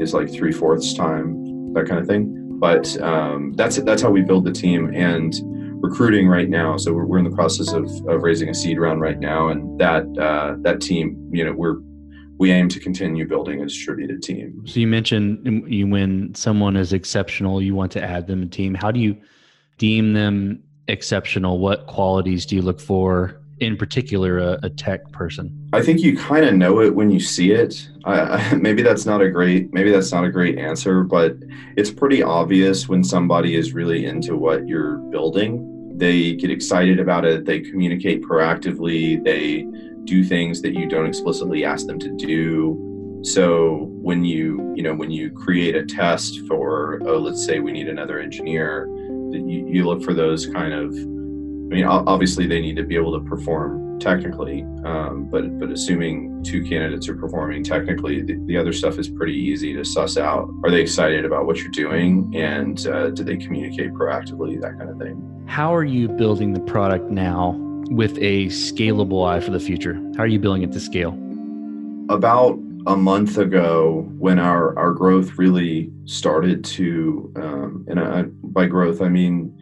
is 0.00 0.12
like 0.14 0.30
three 0.30 0.52
fourths 0.52 0.94
time, 0.94 1.72
that 1.74 1.86
kind 1.86 2.00
of 2.00 2.06
thing. 2.06 2.58
But 2.58 3.00
um, 3.00 3.52
that's 3.54 3.76
that's 3.82 4.02
how 4.02 4.10
we 4.10 4.22
build 4.22 4.44
the 4.44 4.52
team 4.52 4.92
and 4.94 5.34
recruiting 5.82 6.28
right 6.28 6.48
now. 6.48 6.76
So 6.76 6.92
we're, 6.92 7.06
we're 7.06 7.18
in 7.18 7.24
the 7.24 7.30
process 7.30 7.72
of, 7.72 7.84
of 8.08 8.22
raising 8.22 8.48
a 8.48 8.54
seed 8.54 8.78
round 8.78 9.00
right 9.00 9.18
now, 9.18 9.48
and 9.48 9.78
that 9.80 10.04
uh, 10.18 10.56
that 10.60 10.80
team, 10.80 11.30
you 11.32 11.44
know, 11.44 11.52
we're 11.52 11.80
we 12.38 12.50
aim 12.50 12.68
to 12.68 12.80
continue 12.80 13.26
building 13.26 13.60
a 13.60 13.66
distributed 13.66 14.22
team. 14.22 14.62
So 14.66 14.80
you 14.80 14.86
mentioned 14.86 15.64
you 15.68 15.86
when 15.86 16.34
someone 16.34 16.76
is 16.76 16.92
exceptional, 16.92 17.60
you 17.60 17.74
want 17.74 17.92
to 17.92 18.02
add 18.02 18.26
them 18.26 18.42
a 18.42 18.46
team. 18.46 18.74
How 18.74 18.90
do 18.90 19.00
you 19.00 19.16
deem 19.78 20.12
them 20.12 20.62
exceptional? 20.88 21.58
What 21.58 21.86
qualities 21.86 22.46
do 22.46 22.56
you 22.56 22.62
look 22.62 22.80
for? 22.80 23.41
In 23.62 23.76
particular, 23.76 24.38
a, 24.38 24.58
a 24.64 24.70
tech 24.70 25.12
person. 25.12 25.56
I 25.72 25.82
think 25.82 26.00
you 26.00 26.16
kind 26.16 26.44
of 26.44 26.52
know 26.54 26.80
it 26.80 26.96
when 26.96 27.12
you 27.12 27.20
see 27.20 27.52
it. 27.52 27.88
Maybe 28.56 28.82
that's 28.82 29.06
not 29.06 29.22
a 29.22 29.30
great 29.30 29.72
maybe 29.72 29.92
that's 29.92 30.10
not 30.10 30.24
a 30.24 30.30
great 30.30 30.58
answer, 30.58 31.04
but 31.04 31.36
it's 31.76 31.92
pretty 31.92 32.24
obvious 32.24 32.88
when 32.88 33.04
somebody 33.04 33.54
is 33.54 33.72
really 33.72 34.04
into 34.04 34.36
what 34.36 34.66
you're 34.66 34.96
building. 35.12 35.96
They 35.96 36.32
get 36.32 36.50
excited 36.50 36.98
about 36.98 37.24
it. 37.24 37.44
They 37.44 37.60
communicate 37.60 38.22
proactively. 38.22 39.22
They 39.22 39.62
do 40.06 40.24
things 40.24 40.60
that 40.62 40.74
you 40.74 40.88
don't 40.88 41.06
explicitly 41.06 41.64
ask 41.64 41.86
them 41.86 42.00
to 42.00 42.10
do. 42.16 43.20
So 43.22 43.86
when 43.92 44.24
you, 44.24 44.72
you 44.74 44.82
know, 44.82 44.94
when 44.94 45.12
you 45.12 45.30
create 45.30 45.76
a 45.76 45.86
test 45.86 46.40
for, 46.48 47.00
oh, 47.06 47.18
let's 47.18 47.44
say 47.46 47.60
we 47.60 47.70
need 47.70 47.88
another 47.88 48.18
engineer, 48.18 48.88
you, 49.32 49.68
you 49.68 49.86
look 49.86 50.02
for 50.02 50.14
those 50.14 50.46
kind 50.46 50.72
of, 50.72 50.92
I 51.72 51.74
mean, 51.74 51.86
obviously 51.86 52.46
they 52.46 52.60
need 52.60 52.76
to 52.76 52.82
be 52.82 52.96
able 52.96 53.18
to 53.18 53.26
perform 53.26 53.98
technically, 53.98 54.60
um, 54.84 55.26
but 55.30 55.58
but 55.58 55.70
assuming 55.70 56.44
two 56.44 56.62
candidates 56.62 57.08
are 57.08 57.14
performing 57.14 57.64
technically, 57.64 58.20
the, 58.20 58.34
the, 58.44 58.58
other 58.58 58.74
stuff 58.74 58.98
is 58.98 59.08
pretty 59.08 59.32
easy 59.32 59.72
to 59.72 59.82
suss 59.82 60.18
out. 60.18 60.50
Are 60.64 60.70
they 60.70 60.82
excited 60.82 61.24
about 61.24 61.46
what 61.46 61.60
you're 61.60 61.70
doing, 61.70 62.30
and 62.36 62.86
uh, 62.86 63.08
do 63.08 63.24
they 63.24 63.38
communicate 63.38 63.94
proactively, 63.94 64.60
that 64.60 64.76
kind 64.76 64.90
of 64.90 64.98
thing? 64.98 65.46
How 65.48 65.74
are 65.74 65.84
you 65.84 66.08
building 66.08 66.52
the 66.52 66.60
product 66.60 67.10
now 67.10 67.56
with 67.90 68.18
a 68.18 68.48
scalable 68.48 69.26
eye 69.26 69.40
for 69.40 69.50
the 69.50 69.60
future? 69.60 69.94
How 70.14 70.24
are 70.24 70.26
you 70.26 70.40
building 70.40 70.64
it 70.64 70.72
to 70.72 70.80
scale? 70.80 71.12
About 72.10 72.58
a 72.86 72.98
month 72.98 73.38
ago, 73.38 74.06
when 74.18 74.38
our, 74.38 74.78
our 74.78 74.92
growth 74.92 75.38
really 75.38 75.90
started 76.04 76.64
to, 76.64 77.32
um, 77.36 77.86
and 77.88 77.98
I, 77.98 78.22
by 78.42 78.66
growth, 78.66 79.00
I 79.00 79.08
mean 79.08 79.58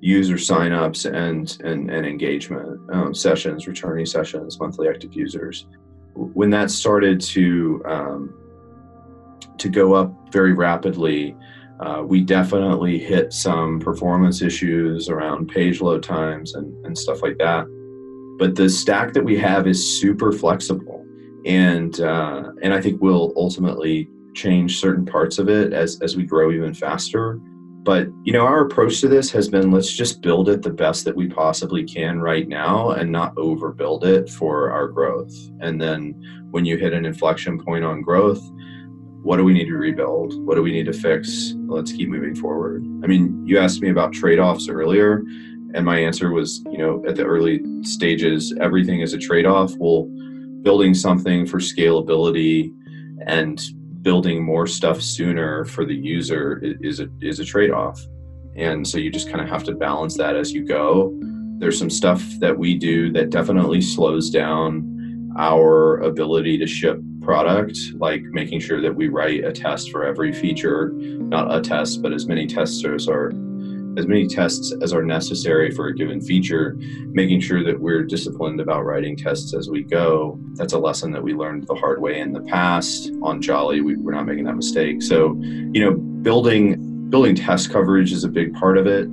user 0.00 0.36
signups 0.36 1.06
and, 1.06 1.58
and, 1.64 1.90
and 1.90 2.06
engagement 2.06 2.80
um, 2.92 3.14
sessions, 3.14 3.66
returning 3.66 4.06
sessions, 4.06 4.60
monthly 4.60 4.88
active 4.88 5.14
users. 5.14 5.66
When 6.14 6.50
that 6.50 6.70
started 6.70 7.20
to, 7.22 7.82
um, 7.86 8.34
to 9.58 9.68
go 9.68 9.94
up 9.94 10.12
very 10.32 10.52
rapidly, 10.52 11.36
uh, 11.80 12.02
we 12.04 12.22
definitely 12.22 12.98
hit 12.98 13.32
some 13.32 13.80
performance 13.80 14.40
issues 14.40 15.08
around 15.08 15.48
page 15.48 15.80
load 15.80 16.02
times 16.02 16.54
and, 16.54 16.86
and 16.86 16.96
stuff 16.96 17.22
like 17.22 17.36
that. 17.38 17.66
But 18.38 18.54
the 18.54 18.68
stack 18.68 19.12
that 19.14 19.24
we 19.24 19.36
have 19.38 19.66
is 19.66 20.00
super 20.00 20.32
flexible, 20.32 21.04
and 21.46 21.98
uh, 22.00 22.52
and 22.62 22.74
I 22.74 22.80
think 22.82 23.00
we'll 23.00 23.32
ultimately 23.36 24.10
change 24.34 24.78
certain 24.78 25.06
parts 25.06 25.38
of 25.38 25.48
it 25.48 25.72
as 25.72 25.98
as 26.02 26.16
we 26.16 26.24
grow 26.24 26.50
even 26.50 26.74
faster. 26.74 27.40
But 27.86 28.08
you 28.24 28.32
know, 28.32 28.44
our 28.44 28.66
approach 28.66 29.00
to 29.00 29.08
this 29.08 29.30
has 29.30 29.48
been 29.48 29.70
let's 29.70 29.92
just 29.92 30.20
build 30.20 30.48
it 30.48 30.62
the 30.62 30.70
best 30.70 31.04
that 31.04 31.14
we 31.14 31.28
possibly 31.28 31.84
can 31.84 32.20
right 32.20 32.48
now, 32.48 32.90
and 32.90 33.12
not 33.12 33.36
overbuild 33.36 34.02
it 34.04 34.28
for 34.28 34.72
our 34.72 34.88
growth. 34.88 35.32
And 35.60 35.80
then 35.80 36.20
when 36.50 36.64
you 36.64 36.76
hit 36.76 36.92
an 36.92 37.06
inflection 37.06 37.62
point 37.62 37.84
on 37.84 38.02
growth, 38.02 38.42
what 39.22 39.36
do 39.36 39.44
we 39.44 39.54
need 39.54 39.66
to 39.66 39.76
rebuild? 39.76 40.34
What 40.44 40.56
do 40.56 40.62
we 40.62 40.72
need 40.72 40.86
to 40.86 40.92
fix? 40.92 41.54
Let's 41.68 41.92
keep 41.92 42.08
moving 42.08 42.34
forward. 42.34 42.82
I 43.04 43.06
mean, 43.06 43.46
you 43.46 43.56
asked 43.58 43.80
me 43.80 43.90
about 43.90 44.12
trade 44.12 44.40
offs 44.40 44.68
earlier, 44.68 45.22
and 45.74 45.84
my 45.84 45.98
answer 46.00 46.32
was, 46.32 46.64
you 46.72 46.78
know, 46.78 47.04
at 47.06 47.14
the 47.14 47.24
early 47.24 47.62
stages, 47.82 48.52
everything 48.60 49.00
is 49.00 49.14
a 49.14 49.18
trade 49.18 49.46
off. 49.46 49.72
Well, 49.78 50.08
building 50.62 50.92
something 50.92 51.46
for 51.46 51.58
scalability 51.58 52.72
and 53.28 53.60
building 54.06 54.40
more 54.40 54.68
stuff 54.68 55.02
sooner 55.02 55.64
for 55.64 55.84
the 55.84 55.92
user 55.92 56.60
is 56.62 57.00
a, 57.00 57.08
is 57.20 57.40
a 57.40 57.44
trade 57.44 57.72
off. 57.72 58.00
And 58.54 58.86
so 58.86 58.98
you 58.98 59.10
just 59.10 59.28
kind 59.28 59.40
of 59.40 59.48
have 59.48 59.64
to 59.64 59.74
balance 59.74 60.16
that 60.16 60.36
as 60.36 60.52
you 60.52 60.64
go. 60.64 61.12
There's 61.58 61.76
some 61.76 61.90
stuff 61.90 62.22
that 62.38 62.56
we 62.56 62.78
do 62.78 63.10
that 63.14 63.30
definitely 63.30 63.80
slows 63.80 64.30
down 64.30 65.32
our 65.36 65.96
ability 66.02 66.56
to 66.58 66.68
ship 66.68 67.00
product, 67.20 67.76
like 67.96 68.22
making 68.22 68.60
sure 68.60 68.80
that 68.80 68.94
we 68.94 69.08
write 69.08 69.44
a 69.44 69.50
test 69.50 69.90
for 69.90 70.04
every 70.04 70.32
feature, 70.32 70.92
not 70.94 71.52
a 71.52 71.60
test, 71.60 72.00
but 72.00 72.12
as 72.12 72.28
many 72.28 72.46
testers 72.46 73.08
are 73.08 73.32
as 73.96 74.06
many 74.06 74.26
tests 74.26 74.72
as 74.82 74.92
are 74.92 75.02
necessary 75.02 75.70
for 75.70 75.88
a 75.88 75.94
given 75.94 76.20
feature, 76.20 76.76
making 77.12 77.40
sure 77.40 77.64
that 77.64 77.78
we're 77.78 78.02
disciplined 78.02 78.60
about 78.60 78.84
writing 78.84 79.16
tests 79.16 79.54
as 79.54 79.68
we 79.68 79.82
go. 79.82 80.38
That's 80.54 80.72
a 80.72 80.78
lesson 80.78 81.12
that 81.12 81.22
we 81.22 81.34
learned 81.34 81.66
the 81.66 81.74
hard 81.74 82.00
way 82.00 82.20
in 82.20 82.32
the 82.32 82.42
past. 82.42 83.10
On 83.22 83.40
Jolly, 83.40 83.80
we, 83.80 83.96
we're 83.96 84.12
not 84.12 84.26
making 84.26 84.44
that 84.44 84.56
mistake. 84.56 85.02
So, 85.02 85.36
you 85.40 85.84
know, 85.84 85.92
building 85.92 87.08
building 87.10 87.36
test 87.36 87.70
coverage 87.70 88.12
is 88.12 88.24
a 88.24 88.28
big 88.28 88.52
part 88.54 88.76
of 88.76 88.86
it. 88.86 89.08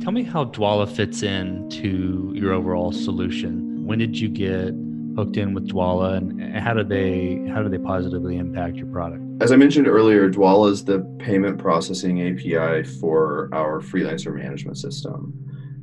Tell 0.00 0.12
me 0.12 0.22
how 0.22 0.44
Dwolla 0.44 0.88
fits 0.88 1.22
in 1.22 1.68
to 1.70 2.32
your 2.34 2.52
overall 2.52 2.92
solution. 2.92 3.86
When 3.86 3.98
did 3.98 4.18
you 4.18 4.28
get 4.28 4.74
hooked 5.16 5.36
in 5.36 5.54
with 5.54 5.68
Dwolla, 5.68 6.18
and 6.18 6.56
how 6.56 6.74
do 6.74 6.84
they 6.84 7.44
how 7.52 7.62
do 7.62 7.68
they 7.68 7.78
positively 7.78 8.36
impact 8.36 8.76
your 8.76 8.86
product? 8.86 9.29
As 9.40 9.52
I 9.52 9.56
mentioned 9.56 9.88
earlier, 9.88 10.30
Dwolla 10.30 10.70
is 10.70 10.84
the 10.84 11.00
payment 11.18 11.56
processing 11.56 12.20
API 12.20 12.84
for 12.84 13.48
our 13.54 13.80
freelancer 13.80 14.34
management 14.34 14.76
system, 14.76 15.32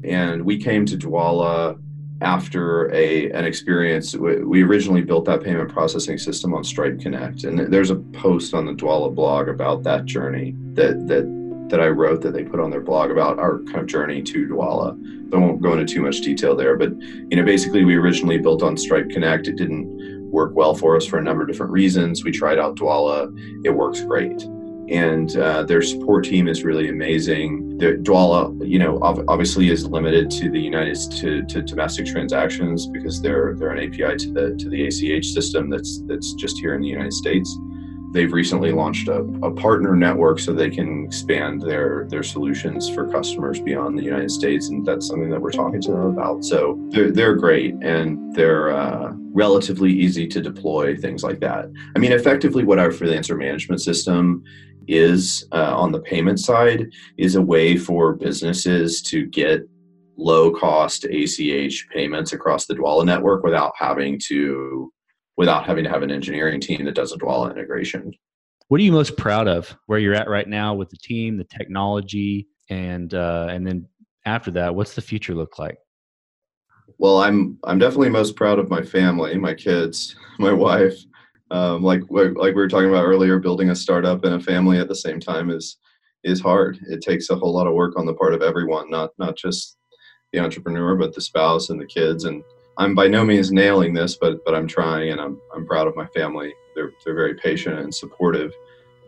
and 0.04 0.46
we 0.46 0.60
came 0.60 0.86
to 0.86 0.96
Dwolla 0.96 1.82
after 2.22 2.93
a 2.93 3.32
an 3.32 3.46
experience. 3.46 4.15
We 4.15 4.62
originally 4.62 5.02
built 5.02 5.26
that 5.26 5.41
payment 5.43 5.74
processing 5.74 6.20
system 6.20 6.54
on 6.54 6.63
Stripe 6.63 7.00
Connect, 7.00 7.46
and 7.46 7.58
there's 7.58 7.89
a 7.89 7.96
post 7.96 8.54
on 8.54 8.67
the 8.67 8.74
Dwolla 8.74 9.13
blog 9.13 9.50
about 9.50 9.82
that 9.84 10.06
journey 10.06 10.54
that 10.74 11.08
that 11.08 11.26
that 11.70 11.82
I 11.82 11.88
wrote 11.88 12.22
that 12.22 12.34
they 12.34 12.43
put 12.43 12.60
on 12.60 12.70
their 12.70 12.82
blog 12.82 13.10
about 13.10 13.39
our 13.39 13.60
kind 13.63 13.80
of 13.80 13.88
journey 13.88 14.22
to 14.22 14.48
Dwolla. 14.48 15.34
I 15.34 15.38
won't 15.38 15.63
go 15.63 15.74
into 15.74 15.91
too 15.91 16.02
much 16.02 16.22
detail 16.22 16.56
there, 16.56 16.78
but 16.78 16.91
you 17.02 17.36
know, 17.36 17.43
basically 17.43 17.84
we 17.84 17.96
originally 17.96 18.38
built 18.38 18.62
on 18.62 18.78
Stripe 18.78 19.10
Connect. 19.10 19.48
It 19.48 19.56
didn't 19.56 19.97
work 20.32 20.52
well 20.54 20.74
for 20.74 20.96
us 20.96 21.06
for 21.06 21.18
a 21.18 21.24
number 21.24 21.42
of 21.44 21.48
different 21.48 21.72
reasons. 21.72 22.24
We 22.24 22.32
tried 22.32 22.60
out 22.60 22.76
Dwolla. 22.76 23.34
It 23.66 23.70
works 23.70 24.02
great. 24.02 24.44
And 24.90 25.36
uh, 25.36 25.63
their 25.63 25.82
support 25.82 26.24
team 26.26 26.48
is 26.48 26.63
really 26.63 26.88
amazing. 26.88 27.78
The 27.78 27.94
Dwolla, 27.94 28.56
you 28.66 28.80
know, 28.80 29.00
obviously 29.02 29.70
is 29.70 29.86
limited 29.86 30.32
to 30.32 30.50
the 30.50 30.60
United 30.60 30.98
to, 31.18 31.44
to 31.44 31.62
domestic 31.62 32.06
transactions 32.06 32.88
because 32.88 33.22
they're 33.22 33.56
they're 33.58 33.72
an 33.72 33.80
API 33.80 34.18
to 34.18 34.32
the 34.32 34.56
to 34.58 34.70
the 34.70 34.88
ACH 34.88 35.26
system 35.26 35.70
that's 35.70 36.02
that's 36.06 36.34
just 36.34 36.58
here 36.60 36.74
in 36.74 36.82
the 36.82 36.88
United 36.88 37.13
States 37.13 37.58
they've 38.17 38.34
recently 38.34 38.71
launched 38.71 39.08
a, 39.10 39.19
a, 39.43 39.51
partner 39.51 39.95
network 39.95 40.39
so 40.39 40.51
they 40.51 40.71
can 40.71 41.06
expand 41.06 41.62
their 41.62 42.08
their 42.10 42.23
solutions 42.23 42.89
for 42.89 43.08
customers 43.08 43.60
beyond 43.60 43.97
the 43.97 44.03
United 44.03 44.32
States, 44.32 44.69
and 44.69 44.84
that's 44.84 45.08
something 45.08 45.30
that 45.30 45.39
we're 45.39 45.51
talking 45.51 45.80
to 45.80 45.91
them 45.91 46.08
about. 46.08 46.43
So 46.43 46.80
they're 46.89 47.12
they're 47.12 47.36
great 47.36 47.75
and 47.84 48.34
they're 48.34 48.71
uh, 48.71 49.12
relatively 49.34 49.91
easy 49.93 50.27
to 50.30 50.41
deploy. 50.41 50.97
Things 50.97 51.23
like 51.23 51.39
that. 51.41 51.65
I 51.95 51.99
mean, 51.99 52.12
effectively, 52.12 52.63
what 52.63 52.80
our 52.80 52.89
freelancer 52.89 53.38
management 53.38 53.82
system 53.82 54.43
is 54.88 55.47
uh, 55.51 55.75
on 55.77 55.91
the 55.91 55.99
payment 55.99 56.39
side 56.39 56.88
is 57.17 57.36
a 57.36 57.41
way 57.41 57.77
for 57.77 58.13
businesses 58.13 59.01
to 59.03 59.27
get 59.27 59.62
low 60.17 60.51
cost 60.51 61.06
ACH 61.06 61.88
payments 61.93 62.34
across 62.34 62.65
the 62.65 62.73
Dwolla 62.73 63.06
network 63.06 63.43
without 63.43 63.73
having 63.77 64.19
to 64.25 64.91
without 65.38 65.65
having 65.65 65.84
to 65.84 65.89
have 65.89 66.04
an 66.04 66.12
engineering 66.12 66.60
team 66.60 66.84
that 66.86 66.95
does 66.95 67.13
a 67.13 67.17
Dwolla 67.17 67.52
integration. 67.52 68.12
What 68.67 68.82
are 68.82 68.84
you 68.84 68.91
most 68.91 69.15
proud 69.15 69.47
of 69.47 69.73
where 69.86 70.00
you're 70.00 70.15
at 70.15 70.28
right 70.28 70.47
now 70.47 70.73
with 70.73 70.89
the 70.89 70.97
team, 70.97 71.38
the 71.38 71.45
technology, 71.45 72.47
and 72.69 73.13
uh, 73.13 73.47
and 73.50 73.65
then 73.65 73.88
after 74.26 74.52
that, 74.52 74.76
what's 74.76 74.93
the 74.93 75.02
future 75.02 75.34
look 75.34 75.58
like? 75.58 75.78
Well, 76.97 77.19
I'm 77.19 77.58
I'm 77.63 77.80
definitely 77.80 78.10
most 78.10 78.36
proud 78.36 78.60
of 78.60 78.69
my 78.69 78.82
family, 78.82 79.38
my 79.38 79.54
kids, 79.54 80.15
my 80.39 80.52
wife. 80.52 80.97
Um, 81.50 81.82
like 81.82 82.02
like 82.10 82.36
we 82.36 82.54
were 82.54 82.67
talking 82.67 82.89
about 82.89 83.06
earlier, 83.06 83.39
building 83.39 83.69
a 83.69 83.76
startup 83.76 84.26
and 84.26 84.34
a 84.34 84.39
family 84.39 84.80
at 84.80 84.89
the 84.89 84.95
same 84.95 85.19
time 85.19 85.50
is 85.50 85.78
is 86.26 86.41
hard. 86.41 86.78
It 86.89 87.02
takes 87.02 87.30
a 87.30 87.36
whole 87.36 87.54
lot 87.54 87.67
of 87.67 87.73
work 87.73 87.97
on 87.97 88.06
the 88.06 88.15
part 88.15 88.34
of 88.34 88.41
everyone, 88.41 88.89
not 88.89 89.12
not 89.17 89.38
just 89.38 89.78
the 90.34 90.39
entrepreneur, 90.39 90.95
but 90.95 91.13
the 91.13 91.21
spouse 91.21 91.69
and 91.69 91.80
the 91.80 91.86
kids 91.86 92.26
and 92.26 92.43
I'm 92.78 92.94
by 92.96 93.08
no 93.08 93.26
means 93.26 93.52
nailing 93.52 93.94
this, 93.94 94.16
but 94.16 94.44
but 94.46 94.54
I'm 94.54 94.68
trying, 94.68 95.12
and 95.12 95.20
I'm 95.20 95.42
I'm 95.54 95.66
proud 95.66 95.88
of 95.88 95.96
my 95.96 96.08
family. 96.08 96.54
They're 96.76 96.92
they're 97.04 97.16
very 97.16 97.36
patient 97.36 97.80
and 97.80 97.94
supportive. 97.94 98.54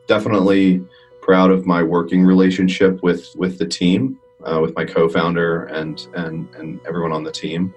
Definitely 0.08 0.84
proud 1.22 1.52
of 1.52 1.66
my 1.66 1.84
working 1.84 2.24
relationship 2.26 3.04
with 3.04 3.30
with 3.36 3.58
the 3.60 3.68
team. 3.68 4.20
uh, 4.46 4.60
with 4.62 4.76
my 4.76 4.86
co-founder 4.86 5.66
and 5.66 6.08
and 6.16 6.48
and 6.56 6.80
everyone 6.88 7.12
on 7.12 7.24
the 7.24 7.32
team. 7.32 7.74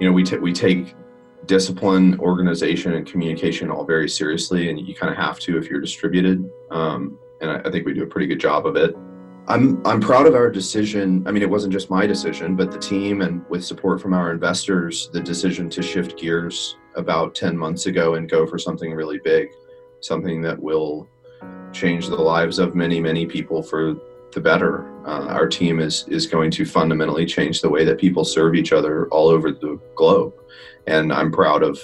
You 0.00 0.06
know, 0.06 0.12
we 0.12 0.22
t- 0.22 0.38
we 0.38 0.52
take 0.52 0.94
discipline, 1.46 2.18
organization, 2.20 2.94
and 2.94 3.06
communication 3.06 3.70
all 3.70 3.84
very 3.84 4.08
seriously, 4.08 4.70
and 4.70 4.78
you 4.86 4.94
kind 4.94 5.12
of 5.12 5.18
have 5.18 5.38
to 5.40 5.58
if 5.58 5.68
you're 5.68 5.80
distributed. 5.80 6.48
Um, 6.70 7.18
and 7.40 7.50
I, 7.50 7.60
I 7.64 7.70
think 7.70 7.86
we 7.86 7.94
do 7.94 8.02
a 8.02 8.06
pretty 8.06 8.26
good 8.26 8.40
job 8.40 8.66
of 8.66 8.76
it. 8.76 8.96
I'm 9.48 9.80
I'm 9.86 9.98
proud 9.98 10.26
of 10.26 10.34
our 10.34 10.50
decision. 10.50 11.26
I 11.26 11.32
mean, 11.32 11.42
it 11.42 11.48
wasn't 11.48 11.72
just 11.72 11.88
my 11.88 12.06
decision, 12.06 12.54
but 12.54 12.70
the 12.70 12.78
team 12.78 13.22
and 13.22 13.48
with 13.48 13.64
support 13.64 13.98
from 13.98 14.12
our 14.12 14.30
investors, 14.30 15.08
the 15.10 15.20
decision 15.20 15.70
to 15.70 15.82
shift 15.82 16.18
gears 16.18 16.76
about 16.96 17.34
10 17.34 17.56
months 17.56 17.86
ago 17.86 18.16
and 18.16 18.28
go 18.28 18.46
for 18.46 18.58
something 18.58 18.92
really 18.92 19.18
big, 19.24 19.48
something 20.00 20.42
that 20.42 20.60
will 20.60 21.08
change 21.72 22.08
the 22.08 22.16
lives 22.16 22.58
of 22.58 22.74
many, 22.74 23.00
many 23.00 23.24
people 23.24 23.62
for 23.62 23.96
the 24.32 24.40
better. 24.40 24.86
Uh, 25.06 25.28
our 25.28 25.48
team 25.48 25.80
is 25.80 26.04
is 26.08 26.26
going 26.26 26.50
to 26.50 26.66
fundamentally 26.66 27.24
change 27.24 27.62
the 27.62 27.70
way 27.70 27.86
that 27.86 27.96
people 27.96 28.26
serve 28.26 28.54
each 28.54 28.74
other 28.74 29.08
all 29.08 29.28
over 29.28 29.50
the 29.50 29.80
globe, 29.94 30.34
and 30.86 31.10
I'm 31.10 31.32
proud 31.32 31.62
of 31.62 31.80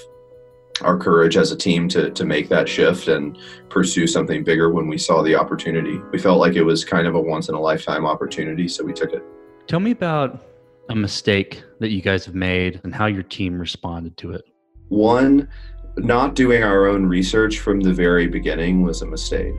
our 0.83 0.99
courage 0.99 1.37
as 1.37 1.53
a 1.53 1.57
team 1.57 1.89
to 1.89 2.11
to 2.11 2.25
make 2.25 2.49
that 2.49 2.69
shift 2.69 3.09
and 3.09 3.39
pursue 3.69 4.07
something 4.07 4.43
bigger 4.43 4.71
when 4.71 4.89
we 4.89 4.99
saw 4.99 5.23
the 5.23 5.35
opportunity. 5.35 5.99
We 6.13 6.19
felt 6.19 6.41
like 6.41 6.55
it 6.55 6.63
was 6.63 6.85
kind 6.85 7.07
of 7.07 7.15
a 7.15 7.21
once 7.21 7.49
in 7.49 7.55
a 7.55 7.61
lifetime 7.61 8.07
opportunity, 8.07 8.69
so 8.69 8.85
we 8.85 8.93
took 8.93 9.13
it. 9.13 9.23
Tell 9.67 9.81
me 9.81 9.93
about 9.93 10.45
a 10.89 10.95
mistake 10.95 11.63
that 11.81 11.91
you 11.91 12.03
guys 12.03 12.25
have 12.27 12.35
made 12.35 12.81
and 12.85 12.95
how 12.95 13.07
your 13.07 13.23
team 13.23 13.59
responded 13.59 14.17
to 14.19 14.33
it. 14.33 14.45
One, 14.89 15.49
not 15.97 16.35
doing 16.35 16.63
our 16.63 16.87
own 16.87 17.07
research 17.07 17.61
from 17.61 17.81
the 17.81 17.93
very 17.93 18.27
beginning 18.27 18.83
was 18.83 19.03
a 19.03 19.07
mistake. 19.07 19.55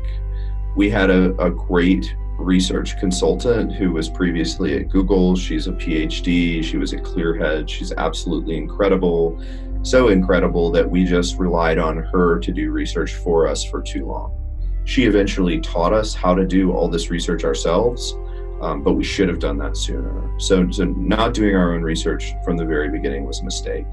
We 0.75 0.89
had 0.89 1.09
a, 1.09 1.33
a 1.41 1.49
great 1.49 2.13
research 2.37 2.99
consultant 2.99 3.73
who 3.73 3.91
was 3.93 4.09
previously 4.09 4.77
at 4.77 4.89
Google. 4.89 5.35
She's 5.35 5.67
a 5.67 5.71
PhD. 5.71 6.63
She 6.63 6.77
was 6.77 6.93
at 6.93 7.01
Clearhead. 7.01 7.69
She's 7.69 7.93
absolutely 7.93 8.57
incredible 8.57 9.41
so 9.85 10.07
incredible 10.07 10.71
that 10.71 10.89
we 10.89 11.05
just 11.05 11.37
relied 11.37 11.77
on 11.77 11.97
her 11.97 12.39
to 12.39 12.51
do 12.51 12.71
research 12.71 13.13
for 13.15 13.47
us 13.47 13.63
for 13.63 13.81
too 13.81 14.05
long. 14.07 14.41
She 14.85 15.05
eventually 15.05 15.59
taught 15.59 15.93
us 15.93 16.13
how 16.13 16.33
to 16.33 16.45
do 16.45 16.71
all 16.71 16.87
this 16.87 17.11
research 17.11 17.43
ourselves, 17.43 18.13
um, 18.61 18.81
but 18.83 18.93
we 18.93 19.03
should 19.03 19.29
have 19.29 19.39
done 19.39 19.57
that 19.59 19.77
sooner. 19.77 20.39
So, 20.39 20.69
so, 20.71 20.85
not 20.85 21.33
doing 21.33 21.55
our 21.55 21.75
own 21.75 21.83
research 21.83 22.33
from 22.43 22.57
the 22.57 22.65
very 22.65 22.89
beginning 22.89 23.25
was 23.25 23.41
a 23.41 23.43
mistake. 23.43 23.85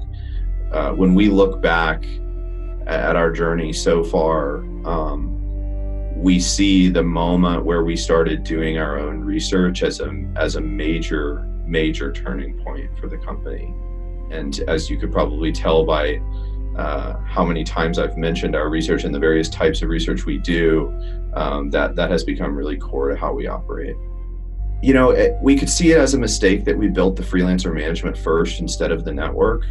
Uh, 0.71 0.93
when 0.93 1.13
we 1.13 1.29
look 1.29 1.61
back 1.61 2.03
at 2.87 3.15
our 3.15 3.31
journey 3.31 3.71
so 3.71 4.03
far, 4.03 4.57
um, 4.85 5.29
we 6.15 6.39
see 6.39 6.89
the 6.89 7.03
moment 7.03 7.65
where 7.65 7.83
we 7.83 7.95
started 7.95 8.43
doing 8.43 8.77
our 8.77 8.97
own 8.97 9.19
research 9.21 9.83
as 9.83 9.99
a 9.99 10.11
as 10.35 10.55
a 10.55 10.61
major 10.61 11.47
major 11.65 12.11
turning 12.11 12.57
point 12.63 12.89
for 12.99 13.07
the 13.07 13.17
company. 13.17 13.73
And 14.33 14.59
as 14.67 14.89
you 14.89 14.97
could 14.97 15.11
probably 15.11 15.51
tell 15.51 15.85
by 15.85 16.19
uh, 16.77 17.19
how 17.19 17.45
many 17.45 17.63
times 17.63 17.99
I've 17.99 18.17
mentioned 18.17 18.55
our 18.55 18.69
research 18.69 19.03
and 19.03 19.13
the 19.13 19.19
various 19.19 19.47
types 19.47 19.81
of 19.83 19.89
research 19.89 20.25
we 20.25 20.39
do, 20.39 20.91
um, 21.35 21.69
that 21.69 21.95
that 21.95 22.09
has 22.09 22.23
become 22.23 22.55
really 22.55 22.77
core 22.77 23.09
to 23.09 23.15
how 23.15 23.33
we 23.33 23.47
operate. 23.47 23.95
You 24.81 24.93
know, 24.93 25.11
it, 25.11 25.37
we 25.41 25.55
could 25.55 25.69
see 25.69 25.91
it 25.91 25.97
as 25.97 26.13
a 26.13 26.17
mistake 26.17 26.65
that 26.65 26.77
we 26.77 26.87
built 26.87 27.15
the 27.15 27.23
freelancer 27.23 27.73
management 27.73 28.17
first 28.17 28.59
instead 28.59 28.91
of 28.91 29.05
the 29.05 29.13
network. 29.13 29.65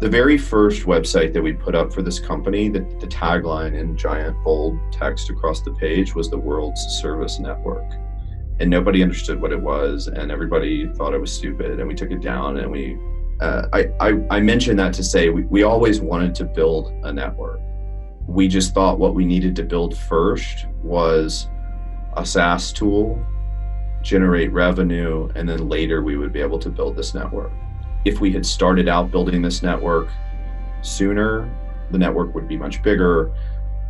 The 0.00 0.08
very 0.08 0.36
first 0.36 0.82
website 0.82 1.32
that 1.32 1.42
we 1.42 1.52
put 1.52 1.74
up 1.74 1.92
for 1.92 2.02
this 2.02 2.18
company, 2.18 2.68
the, 2.68 2.80
the 3.00 3.06
tagline 3.06 3.78
in 3.78 3.96
giant 3.96 4.36
bold 4.44 4.78
text 4.92 5.30
across 5.30 5.62
the 5.62 5.72
page 5.72 6.14
was 6.14 6.28
the 6.28 6.38
world's 6.38 6.80
service 7.00 7.38
network. 7.38 7.90
And 8.60 8.68
nobody 8.68 9.02
understood 9.02 9.40
what 9.40 9.50
it 9.50 9.60
was, 9.60 10.08
and 10.08 10.30
everybody 10.30 10.88
thought 10.94 11.14
it 11.14 11.20
was 11.20 11.32
stupid. 11.32 11.80
And 11.80 11.88
we 11.88 11.94
took 11.94 12.10
it 12.10 12.20
down 12.20 12.58
and 12.58 12.70
we 12.70 12.96
uh, 13.42 13.68
I, 13.72 13.90
I, 13.98 14.22
I 14.30 14.40
mentioned 14.40 14.78
that 14.78 14.94
to 14.94 15.02
say 15.02 15.28
we, 15.28 15.42
we 15.42 15.64
always 15.64 16.00
wanted 16.00 16.32
to 16.36 16.44
build 16.44 16.92
a 17.02 17.12
network. 17.12 17.60
We 18.28 18.46
just 18.46 18.72
thought 18.72 19.00
what 19.00 19.16
we 19.16 19.24
needed 19.24 19.56
to 19.56 19.64
build 19.64 19.98
first 19.98 20.66
was 20.84 21.48
a 22.16 22.24
SaaS 22.24 22.72
tool, 22.72 23.20
generate 24.00 24.52
revenue, 24.52 25.28
and 25.34 25.48
then 25.48 25.68
later 25.68 26.02
we 26.02 26.16
would 26.16 26.32
be 26.32 26.40
able 26.40 26.60
to 26.60 26.68
build 26.68 26.94
this 26.94 27.14
network. 27.14 27.50
If 28.04 28.20
we 28.20 28.32
had 28.32 28.46
started 28.46 28.88
out 28.88 29.10
building 29.10 29.42
this 29.42 29.60
network 29.60 30.08
sooner, 30.82 31.52
the 31.90 31.98
network 31.98 32.36
would 32.36 32.46
be 32.46 32.56
much 32.56 32.80
bigger 32.80 33.32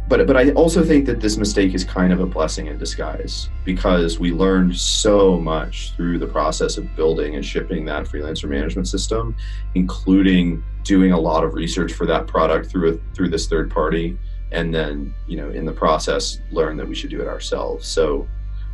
but 0.09 0.27
but 0.27 0.37
I 0.37 0.51
also 0.51 0.85
think 0.85 1.07
that 1.07 1.21
this 1.21 1.37
mistake 1.37 1.75
is 1.75 1.85
kind 1.85 2.13
of 2.13 2.21
a 2.21 2.27
blessing 2.27 2.67
in 2.67 2.77
disguise 2.77 3.49
because 3.65 4.19
we 4.19 4.33
learned 4.33 4.77
so 4.77 5.39
much 5.39 5.95
through 5.97 6.19
the 6.19 6.27
process 6.27 6.77
of 6.77 6.95
building 6.97 7.37
and 7.37 7.45
shipping 7.45 7.85
that 7.87 8.07
freelancer 8.07 8.49
management 8.49 8.89
system, 8.89 9.37
including 9.75 10.63
doing 10.83 11.13
a 11.13 11.19
lot 11.19 11.45
of 11.45 11.55
research 11.55 11.93
for 11.93 12.05
that 12.07 12.27
product 12.27 12.69
through 12.69 12.95
a, 12.95 13.15
through 13.15 13.29
this 13.29 13.47
third 13.47 13.71
party, 13.71 14.19
and 14.51 14.75
then 14.75 15.15
you 15.27 15.37
know 15.37 15.51
in 15.51 15.65
the 15.65 15.73
process 15.73 16.41
learn 16.51 16.77
that 16.77 16.89
we 16.89 16.95
should 16.95 17.11
do 17.11 17.21
it 17.21 17.29
ourselves. 17.29 17.87
So 17.87 18.29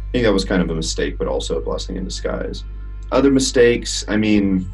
I 0.08 0.12
think 0.12 0.24
that 0.24 0.32
was 0.32 0.46
kind 0.46 0.62
of 0.62 0.70
a 0.70 0.74
mistake, 0.74 1.18
but 1.18 1.28
also 1.28 1.58
a 1.58 1.60
blessing 1.60 1.96
in 1.96 2.04
disguise. 2.04 2.64
Other 3.12 3.30
mistakes, 3.30 4.04
I 4.08 4.16
mean. 4.16 4.68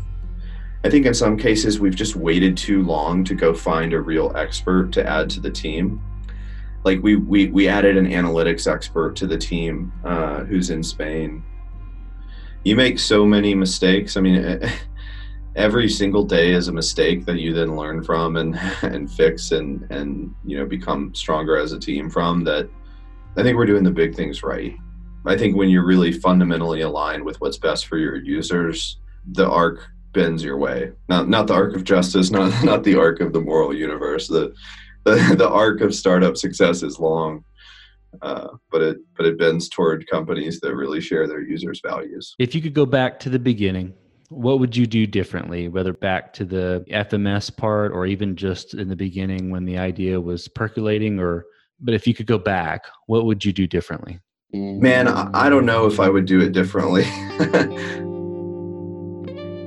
I 0.82 0.90
think 0.90 1.06
in 1.06 1.14
some 1.14 1.38
cases 1.38 1.80
we've 1.80 1.96
just 1.96 2.14
waited 2.14 2.58
too 2.58 2.82
long 2.82 3.24
to 3.24 3.34
go 3.34 3.54
find 3.54 3.94
a 3.94 4.00
real 4.02 4.36
expert 4.36 4.92
to 4.92 5.08
add 5.08 5.30
to 5.30 5.40
the 5.40 5.50
team 5.50 5.98
like 6.84 7.02
we 7.02 7.16
we 7.16 7.48
we 7.48 7.66
added 7.66 7.96
an 7.96 8.06
analytics 8.06 8.70
expert 8.70 9.16
to 9.16 9.26
the 9.26 9.38
team 9.38 9.92
uh, 10.04 10.44
who's 10.44 10.70
in 10.70 10.82
Spain. 10.82 11.42
You 12.62 12.76
make 12.76 12.98
so 12.98 13.26
many 13.26 13.54
mistakes. 13.54 14.16
I 14.16 14.20
mean, 14.20 14.60
every 15.56 15.88
single 15.88 16.24
day 16.24 16.52
is 16.52 16.68
a 16.68 16.72
mistake 16.72 17.24
that 17.26 17.38
you 17.38 17.52
then 17.52 17.76
learn 17.76 18.02
from 18.02 18.36
and 18.36 18.54
and 18.82 19.10
fix 19.10 19.52
and 19.52 19.90
and 19.90 20.34
you 20.44 20.58
know 20.58 20.66
become 20.66 21.14
stronger 21.14 21.56
as 21.56 21.72
a 21.72 21.78
team 21.78 22.10
from. 22.10 22.44
That 22.44 22.68
I 23.36 23.42
think 23.42 23.56
we're 23.56 23.66
doing 23.66 23.84
the 23.84 23.90
big 23.90 24.14
things 24.14 24.42
right. 24.42 24.76
I 25.26 25.38
think 25.38 25.56
when 25.56 25.70
you're 25.70 25.86
really 25.86 26.12
fundamentally 26.12 26.82
aligned 26.82 27.24
with 27.24 27.40
what's 27.40 27.56
best 27.56 27.86
for 27.86 27.96
your 27.96 28.16
users, 28.16 28.98
the 29.32 29.48
arc 29.48 29.88
bends 30.12 30.44
your 30.44 30.58
way. 30.58 30.92
Not 31.08 31.30
not 31.30 31.46
the 31.46 31.54
arc 31.54 31.74
of 31.76 31.84
justice, 31.84 32.30
not 32.38 32.62
not 32.62 32.84
the 32.84 32.96
arc 32.96 33.20
of 33.20 33.32
the 33.32 33.40
moral 33.40 33.74
universe. 33.74 34.28
The 34.28 34.54
the, 35.04 35.34
the 35.38 35.48
arc 35.48 35.80
of 35.80 35.94
startup 35.94 36.36
success 36.36 36.82
is 36.82 36.98
long. 36.98 37.44
Uh, 38.22 38.48
but 38.70 38.80
it 38.80 38.98
but 39.16 39.26
it 39.26 39.36
bends 39.38 39.68
toward 39.68 40.06
companies 40.08 40.60
that 40.60 40.74
really 40.76 41.00
share 41.00 41.26
their 41.26 41.42
users' 41.42 41.80
values. 41.84 42.36
If 42.38 42.54
you 42.54 42.62
could 42.62 42.74
go 42.74 42.86
back 42.86 43.18
to 43.20 43.28
the 43.28 43.40
beginning, 43.40 43.92
what 44.28 44.60
would 44.60 44.76
you 44.76 44.86
do 44.86 45.04
differently? 45.04 45.68
Whether 45.68 45.92
back 45.92 46.32
to 46.34 46.44
the 46.44 46.84
FMS 46.90 47.54
part, 47.56 47.92
or 47.92 48.06
even 48.06 48.36
just 48.36 48.74
in 48.74 48.88
the 48.88 48.94
beginning 48.94 49.50
when 49.50 49.64
the 49.64 49.78
idea 49.78 50.20
was 50.20 50.46
percolating, 50.46 51.18
or 51.18 51.44
but 51.80 51.94
if 51.94 52.06
you 52.06 52.14
could 52.14 52.26
go 52.26 52.38
back, 52.38 52.84
what 53.06 53.26
would 53.26 53.44
you 53.44 53.52
do 53.52 53.66
differently? 53.66 54.20
Man, 54.52 55.08
I 55.08 55.48
don't 55.48 55.66
know 55.66 55.86
if 55.86 55.98
I 55.98 56.08
would 56.08 56.26
do 56.26 56.40
it 56.40 56.52
differently. 56.52 57.02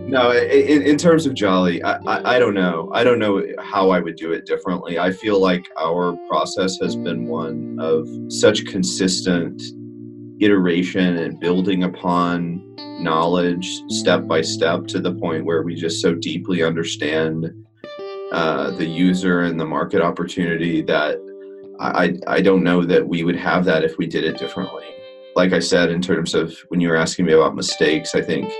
No, 0.08 0.32
in, 0.32 0.84
in 0.84 0.98
terms 0.98 1.26
of 1.26 1.34
Jolly, 1.34 1.84
I, 1.84 1.98
I, 2.08 2.36
I, 2.36 2.39
don't 2.39 2.54
know. 2.54 2.89
I 2.93 3.04
don't 3.04 3.20
know 3.20 3.43
how 3.60 3.89
I 3.89 4.00
would 4.00 4.15
do 4.15 4.32
it 4.32 4.46
differently. 4.46 4.98
I 4.98 5.12
feel 5.12 5.41
like 5.41 5.67
our 5.78 6.15
process 6.30 6.78
has 6.82 6.96
been 6.96 7.28
one 7.28 7.78
of 7.78 8.08
such 8.30 8.65
consistent 8.67 9.62
iteration 10.39 11.17
and 11.17 11.38
building 11.41 11.84
upon 11.84 12.63
knowledge 13.02 13.70
step 13.89 14.26
by 14.28 14.41
step 14.41 14.88
to 14.88 15.00
the 15.02 15.13
point 15.13 15.43
where 15.43 15.62
we 15.62 15.76
just 15.76 16.02
so 16.02 16.15
deeply 16.15 16.63
understand 16.63 17.52
uh, 18.32 18.72
the 18.72 18.86
user 18.86 19.41
and 19.41 19.60
the 19.60 19.65
market 19.65 20.02
opportunity 20.02 20.82
that 20.82 21.17
I, 21.82 22.17
I 22.28 22.41
don't 22.41 22.63
know 22.63 22.86
that 22.86 23.06
we 23.06 23.26
would 23.26 23.36
have 23.36 23.65
that 23.65 23.84
if 23.84 23.98
we 23.98 24.08
did 24.08 24.24
it 24.24 24.38
differently. 24.38 24.86
Like 25.36 25.52
I 25.52 25.60
said, 25.60 25.91
in 25.91 26.02
terms 26.02 26.34
of 26.34 26.58
when 26.70 26.80
you 26.80 26.88
were 26.88 26.96
asking 26.96 27.26
me 27.26 27.34
about 27.34 27.56
mistakes, 27.56 28.15
I 28.15 28.22
think 28.22 28.52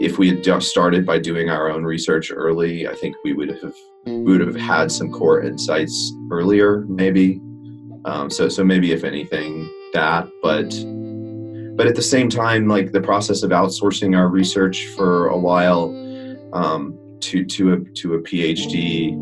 if 0.00 0.18
we 0.18 0.28
had 0.28 0.42
just 0.42 0.68
started 0.68 1.06
by 1.06 1.18
doing 1.18 1.50
our 1.50 1.70
own 1.70 1.84
research 1.84 2.32
early, 2.34 2.88
I 2.88 2.94
think 2.94 3.16
we 3.24 3.32
would 3.32 3.50
have 3.50 3.74
we 4.06 4.22
would 4.22 4.40
have 4.40 4.56
had 4.56 4.90
some 4.90 5.10
core 5.10 5.42
insights 5.42 6.12
earlier, 6.30 6.80
maybe. 6.88 7.40
Um, 8.04 8.28
so 8.28 8.48
so 8.48 8.64
maybe 8.64 8.92
if 8.92 9.04
anything 9.04 9.70
that, 9.92 10.28
but 10.42 10.70
but 11.76 11.86
at 11.86 11.94
the 11.94 12.02
same 12.02 12.28
time, 12.28 12.68
like 12.68 12.92
the 12.92 13.00
process 13.00 13.42
of 13.42 13.50
outsourcing 13.50 14.16
our 14.16 14.28
research 14.28 14.86
for 14.88 15.28
a 15.28 15.38
while 15.38 15.90
um, 16.52 16.98
to 17.20 17.44
to 17.44 17.74
a 17.74 17.80
to 17.94 18.14
a 18.14 18.20
PhD 18.20 19.14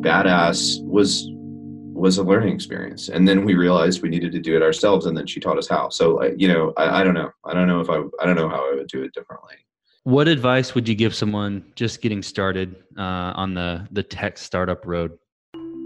badass 0.00 0.82
was 0.84 1.28
was 1.30 2.18
a 2.18 2.22
learning 2.22 2.54
experience. 2.54 3.08
And 3.08 3.28
then 3.28 3.44
we 3.44 3.54
realized 3.54 4.02
we 4.02 4.08
needed 4.08 4.32
to 4.32 4.40
do 4.40 4.56
it 4.56 4.62
ourselves 4.62 5.06
and 5.06 5.16
then 5.16 5.26
she 5.26 5.38
taught 5.38 5.58
us 5.58 5.68
how. 5.68 5.90
So 5.90 6.22
you 6.36 6.48
know 6.48 6.72
I, 6.78 7.00
I 7.00 7.04
don't 7.04 7.14
know. 7.14 7.30
I 7.44 7.52
don't 7.52 7.68
know 7.68 7.80
if 7.80 7.90
i 7.90 8.00
i 8.20 8.26
don't 8.26 8.36
know 8.36 8.48
how 8.48 8.70
i 8.70 8.74
would 8.74 8.88
do 8.88 9.02
it 9.02 9.12
differently 9.12 9.56
what 10.04 10.28
advice 10.28 10.74
would 10.74 10.88
you 10.88 10.94
give 10.94 11.14
someone 11.14 11.64
just 11.74 12.00
getting 12.00 12.22
started 12.22 12.76
uh, 12.96 13.32
on 13.34 13.54
the 13.54 13.86
the 13.90 14.02
tech 14.02 14.38
startup 14.38 14.86
road? 14.86 15.18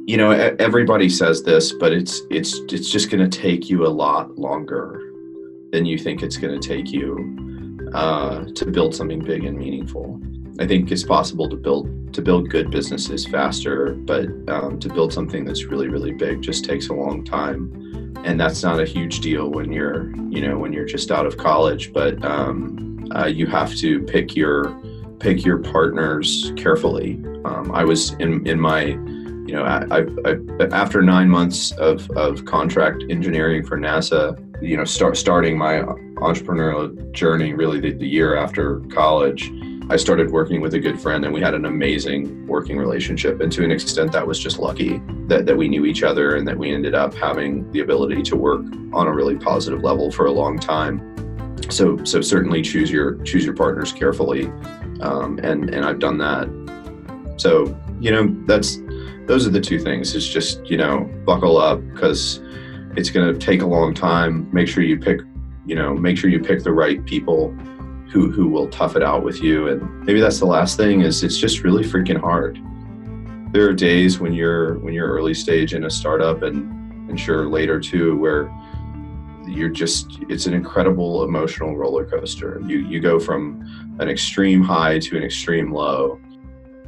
You 0.06 0.16
know, 0.16 0.30
everybody 0.58 1.08
says 1.08 1.42
this, 1.42 1.72
but 1.72 1.92
it's 1.92 2.20
it's 2.30 2.58
it's 2.68 2.90
just 2.90 3.10
going 3.10 3.28
to 3.28 3.38
take 3.38 3.68
you 3.68 3.86
a 3.86 3.88
lot 3.88 4.38
longer 4.38 5.02
than 5.72 5.84
you 5.84 5.98
think 5.98 6.22
it's 6.22 6.36
going 6.36 6.58
to 6.58 6.68
take 6.68 6.92
you. 6.92 7.44
uh, 7.94 8.44
to 8.54 8.66
build 8.66 8.94
something 8.94 9.20
big 9.20 9.44
and 9.44 9.56
meaningful. 9.56 10.20
I 10.60 10.66
think 10.66 10.90
it's 10.90 11.04
possible 11.04 11.48
to 11.48 11.56
build 11.56 12.12
to 12.12 12.22
build 12.22 12.50
good 12.50 12.70
businesses 12.70 13.26
faster, 13.26 13.94
but 13.94 14.26
um, 14.48 14.78
to 14.80 14.88
build 14.88 15.12
something 15.12 15.44
that's 15.44 15.64
really 15.64 15.88
really 15.88 16.12
big 16.12 16.42
just 16.42 16.64
takes 16.64 16.88
a 16.88 16.92
long 16.92 17.24
time, 17.24 17.87
and 18.24 18.40
that's 18.40 18.62
not 18.62 18.80
a 18.80 18.84
huge 18.84 19.20
deal 19.20 19.50
when 19.50 19.72
you're 19.72 20.10
you 20.28 20.40
know 20.46 20.58
when 20.58 20.72
you're 20.72 20.84
just 20.84 21.10
out 21.10 21.26
of 21.26 21.36
college. 21.36 21.92
But 21.92 22.24
um, 22.24 23.08
uh, 23.14 23.26
you 23.26 23.46
have 23.46 23.74
to 23.76 24.00
pick 24.02 24.36
your 24.36 24.80
pick 25.18 25.44
your 25.44 25.58
partners 25.58 26.52
carefully. 26.56 27.14
Um, 27.44 27.70
I 27.72 27.84
was 27.84 28.12
in 28.14 28.46
in 28.46 28.60
my 28.60 28.84
you 28.84 29.54
know 29.54 29.64
I, 29.64 30.00
I, 30.00 30.06
I, 30.26 30.66
after 30.72 31.02
nine 31.02 31.28
months 31.28 31.72
of, 31.72 32.10
of 32.10 32.44
contract 32.44 33.04
engineering 33.08 33.64
for 33.64 33.78
NASA, 33.78 34.36
you 34.62 34.76
know 34.76 34.84
start 34.84 35.16
starting 35.16 35.56
my 35.56 35.80
entrepreneurial 36.18 37.12
journey 37.12 37.54
really 37.54 37.80
the, 37.80 37.92
the 37.92 38.06
year 38.06 38.36
after 38.36 38.80
college 38.92 39.50
I 39.90 39.96
started 39.96 40.30
working 40.30 40.60
with 40.60 40.74
a 40.74 40.78
good 40.78 41.00
friend 41.00 41.24
and 41.24 41.32
we 41.32 41.40
had 41.40 41.54
an 41.54 41.64
amazing 41.64 42.46
working 42.46 42.76
relationship. 42.76 43.40
And 43.40 43.50
to 43.52 43.64
an 43.64 43.70
extent, 43.70 44.12
that 44.12 44.26
was 44.26 44.38
just 44.38 44.58
lucky 44.58 45.00
that, 45.28 45.46
that 45.46 45.56
we 45.56 45.66
knew 45.66 45.86
each 45.86 46.02
other 46.02 46.36
and 46.36 46.46
that 46.46 46.58
we 46.58 46.70
ended 46.70 46.94
up 46.94 47.14
having 47.14 47.70
the 47.72 47.80
ability 47.80 48.22
to 48.24 48.36
work 48.36 48.60
on 48.92 49.06
a 49.06 49.12
really 49.12 49.36
positive 49.36 49.82
level 49.82 50.10
for 50.10 50.26
a 50.26 50.30
long 50.30 50.58
time. 50.58 51.14
So, 51.70 52.04
so 52.04 52.20
certainly 52.20 52.60
choose 52.60 52.90
your 52.90 53.14
choose 53.22 53.44
your 53.44 53.54
partners 53.54 53.92
carefully, 53.92 54.46
um, 55.00 55.40
and 55.42 55.70
and 55.74 55.84
I've 55.84 55.98
done 55.98 56.16
that. 56.18 56.48
So 57.36 57.76
you 58.00 58.10
know 58.10 58.34
that's 58.46 58.78
those 59.26 59.46
are 59.46 59.50
the 59.50 59.60
two 59.60 59.78
things. 59.78 60.14
It's 60.14 60.26
just 60.26 60.64
you 60.70 60.76
know 60.76 61.00
buckle 61.24 61.58
up 61.58 61.80
because 61.92 62.40
it's 62.96 63.10
going 63.10 63.32
to 63.32 63.38
take 63.38 63.62
a 63.62 63.66
long 63.66 63.92
time. 63.92 64.48
Make 64.52 64.68
sure 64.68 64.82
you 64.82 64.98
pick 64.98 65.20
you 65.66 65.74
know 65.74 65.94
make 65.94 66.16
sure 66.16 66.30
you 66.30 66.40
pick 66.40 66.62
the 66.62 66.72
right 66.72 67.04
people 67.04 67.54
who 68.08 68.30
who 68.30 68.48
will 68.48 68.68
tough 68.68 68.96
it 68.96 69.02
out 69.02 69.22
with 69.22 69.42
you. 69.42 69.68
And 69.68 70.00
maybe 70.04 70.20
that's 70.20 70.38
the 70.38 70.46
last 70.46 70.76
thing 70.76 71.02
is 71.02 71.22
it's 71.22 71.38
just 71.38 71.62
really 71.62 71.84
freaking 71.84 72.20
hard. 72.20 72.58
There 73.52 73.68
are 73.68 73.72
days 73.72 74.18
when 74.20 74.32
you're 74.32 74.78
when 74.80 74.94
you're 74.94 75.08
early 75.08 75.34
stage 75.34 75.74
in 75.74 75.84
a 75.84 75.90
startup 75.90 76.42
and 76.42 77.10
and 77.10 77.18
sure 77.18 77.46
later 77.46 77.80
too 77.80 78.18
where 78.18 78.52
you're 79.46 79.70
just 79.70 80.18
it's 80.28 80.46
an 80.46 80.54
incredible 80.54 81.24
emotional 81.24 81.76
roller 81.76 82.04
coaster. 82.04 82.60
You 82.66 82.78
you 82.78 83.00
go 83.00 83.18
from 83.18 83.96
an 84.00 84.08
extreme 84.08 84.62
high 84.62 84.98
to 85.00 85.16
an 85.16 85.22
extreme 85.22 85.72
low 85.72 86.20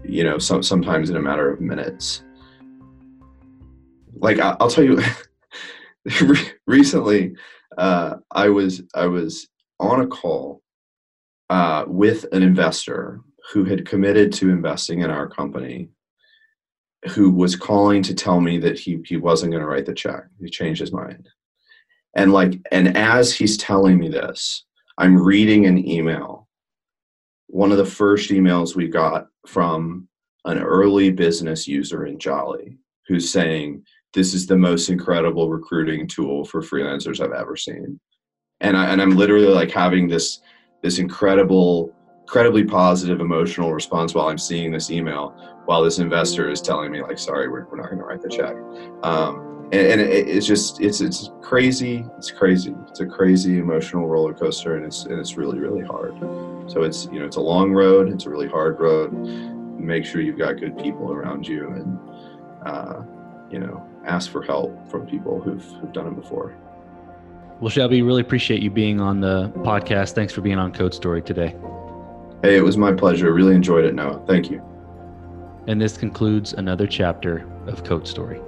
you 0.04 0.24
know 0.24 0.38
some, 0.38 0.62
sometimes 0.62 1.10
in 1.10 1.16
a 1.16 1.20
matter 1.20 1.50
of 1.50 1.60
minutes. 1.60 2.24
Like 4.14 4.38
I, 4.38 4.56
will 4.60 4.68
tell 4.68 4.84
you 4.84 5.00
recently 6.66 7.34
uh, 7.78 8.16
i 8.30 8.48
was 8.48 8.82
i 8.94 9.06
was 9.06 9.48
on 9.78 10.00
a 10.00 10.06
call 10.06 10.62
uh, 11.50 11.84
with 11.88 12.24
an 12.32 12.42
investor 12.42 13.20
who 13.52 13.64
had 13.64 13.86
committed 13.86 14.32
to 14.32 14.50
investing 14.50 15.00
in 15.00 15.10
our 15.10 15.28
company 15.28 15.90
who 17.08 17.30
was 17.30 17.56
calling 17.56 18.02
to 18.04 18.14
tell 18.14 18.40
me 18.40 18.58
that 18.58 18.78
he, 18.78 19.00
he 19.04 19.16
wasn't 19.16 19.50
going 19.50 19.62
to 19.62 19.68
write 19.68 19.86
the 19.86 19.92
check. 19.92 20.24
He 20.38 20.48
changed 20.48 20.80
his 20.80 20.92
mind. 20.92 21.28
And 22.14 22.32
like 22.32 22.60
and 22.70 22.96
as 22.96 23.32
he's 23.32 23.56
telling 23.56 23.98
me 23.98 24.08
this 24.08 24.64
i'm 24.98 25.16
reading 25.16 25.66
an 25.66 25.88
email. 25.88 26.48
One 27.46 27.72
of 27.72 27.78
the 27.78 27.84
first 27.84 28.30
emails 28.30 28.76
we 28.76 28.88
got 28.88 29.26
from 29.46 30.08
an 30.44 30.58
early 30.58 31.10
business 31.10 31.66
user 31.68 32.06
in 32.06 32.18
jolly 32.18 32.78
who's 33.06 33.30
saying 33.30 33.84
this 34.12 34.34
is 34.34 34.46
the 34.46 34.56
most 34.56 34.88
incredible 34.88 35.50
recruiting 35.50 36.08
tool 36.08 36.44
for 36.44 36.62
freelancers 36.62 37.20
i've 37.20 37.32
ever 37.32 37.56
seen. 37.56 37.98
And, 38.60 38.76
I, 38.76 38.90
and 38.90 39.00
i'm 39.00 39.16
literally 39.16 39.46
like 39.46 39.70
having 39.70 40.08
this 40.08 40.40
this 40.82 40.98
incredible, 40.98 41.92
incredibly 42.22 42.64
positive 42.64 43.20
emotional 43.20 43.72
response 43.72 44.14
while 44.14 44.28
I'm 44.28 44.38
seeing 44.38 44.70
this 44.72 44.90
email, 44.90 45.34
while 45.66 45.82
this 45.82 45.98
investor 45.98 46.50
is 46.50 46.60
telling 46.60 46.90
me 46.90 47.02
like, 47.02 47.18
sorry, 47.18 47.48
we're, 47.48 47.66
we're 47.66 47.76
not 47.76 47.86
going 47.86 47.98
to 47.98 48.04
write 48.04 48.22
the 48.22 48.28
check. 48.28 48.56
Um, 49.02 49.50
and, 49.72 49.86
and 49.86 50.00
it, 50.00 50.28
it's 50.28 50.46
just 50.46 50.80
it's 50.80 51.00
it's 51.00 51.30
crazy. 51.42 52.04
It's 52.18 52.30
crazy. 52.30 52.74
It's 52.88 53.00
a 53.00 53.06
crazy 53.06 53.58
emotional 53.58 54.08
roller 54.08 54.34
coaster, 54.34 54.76
and 54.76 54.84
it's 54.84 55.04
and 55.04 55.18
it's 55.18 55.36
really 55.36 55.58
really 55.58 55.84
hard. 55.84 56.18
So 56.68 56.82
it's 56.82 57.06
you 57.12 57.20
know 57.20 57.26
it's 57.26 57.36
a 57.36 57.40
long 57.40 57.72
road. 57.72 58.08
It's 58.12 58.26
a 58.26 58.30
really 58.30 58.48
hard 58.48 58.80
road. 58.80 59.12
Make 59.78 60.04
sure 60.04 60.20
you've 60.20 60.38
got 60.38 60.58
good 60.58 60.76
people 60.76 61.12
around 61.12 61.46
you, 61.46 61.68
and 61.68 61.98
uh, 62.66 63.02
you 63.48 63.60
know 63.60 63.86
ask 64.04 64.30
for 64.30 64.42
help 64.42 64.90
from 64.90 65.06
people 65.06 65.40
who've 65.40 65.64
who've 65.80 65.92
done 65.92 66.08
it 66.08 66.16
before. 66.16 66.56
Well, 67.60 67.68
Shelby, 67.68 68.00
really 68.00 68.22
appreciate 68.22 68.62
you 68.62 68.70
being 68.70 69.00
on 69.00 69.20
the 69.20 69.50
podcast. 69.58 70.12
Thanks 70.14 70.32
for 70.32 70.40
being 70.40 70.58
on 70.58 70.72
Code 70.72 70.94
Story 70.94 71.20
today. 71.20 71.54
Hey, 72.42 72.56
it 72.56 72.64
was 72.64 72.78
my 72.78 72.90
pleasure. 72.90 73.30
Really 73.34 73.54
enjoyed 73.54 73.84
it, 73.84 73.94
Noah. 73.94 74.24
Thank 74.26 74.50
you. 74.50 74.62
And 75.66 75.78
this 75.78 75.98
concludes 75.98 76.54
another 76.54 76.86
chapter 76.86 77.46
of 77.66 77.84
Code 77.84 78.08
Story. 78.08 78.40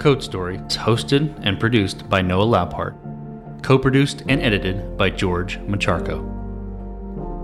Code 0.00 0.24
Story 0.24 0.56
is 0.56 0.76
hosted 0.76 1.38
and 1.44 1.60
produced 1.60 2.08
by 2.08 2.20
Noah 2.20 2.46
Labhart, 2.46 3.62
co 3.62 3.78
produced 3.78 4.24
and 4.28 4.40
edited 4.42 4.96
by 4.96 5.08
George 5.10 5.60
Macharko. 5.60 6.37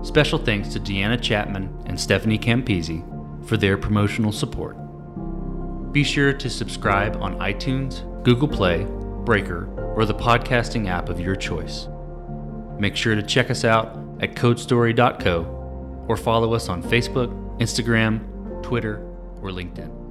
Special 0.05 0.37
thanks 0.37 0.69
to 0.69 0.79
Deanna 0.79 1.19
Chapman 1.19 1.83
and 1.87 1.99
Stephanie 1.99 2.37
Campisi 2.37 3.03
for 3.43 3.57
their 3.57 3.75
promotional 3.75 4.31
support. 4.31 4.77
Be 5.91 6.03
sure 6.03 6.31
to 6.31 6.47
subscribe 6.47 7.17
on 7.17 7.39
iTunes, 7.39 8.03
Google 8.23 8.47
Play, 8.47 8.85
Breaker, 9.25 9.65
or 9.95 10.05
the 10.05 10.13
podcasting 10.13 10.87
app 10.87 11.09
of 11.09 11.19
your 11.19 11.35
choice. 11.35 11.87
Make 12.77 12.95
sure 12.95 13.15
to 13.15 13.23
check 13.23 13.49
us 13.49 13.65
out 13.65 13.97
at 14.21 14.35
codestory.co 14.35 16.05
or 16.07 16.17
follow 16.17 16.53
us 16.53 16.69
on 16.69 16.83
Facebook, 16.83 17.59
Instagram, 17.59 18.61
Twitter, 18.61 18.97
or 19.41 19.49
LinkedIn. 19.49 20.04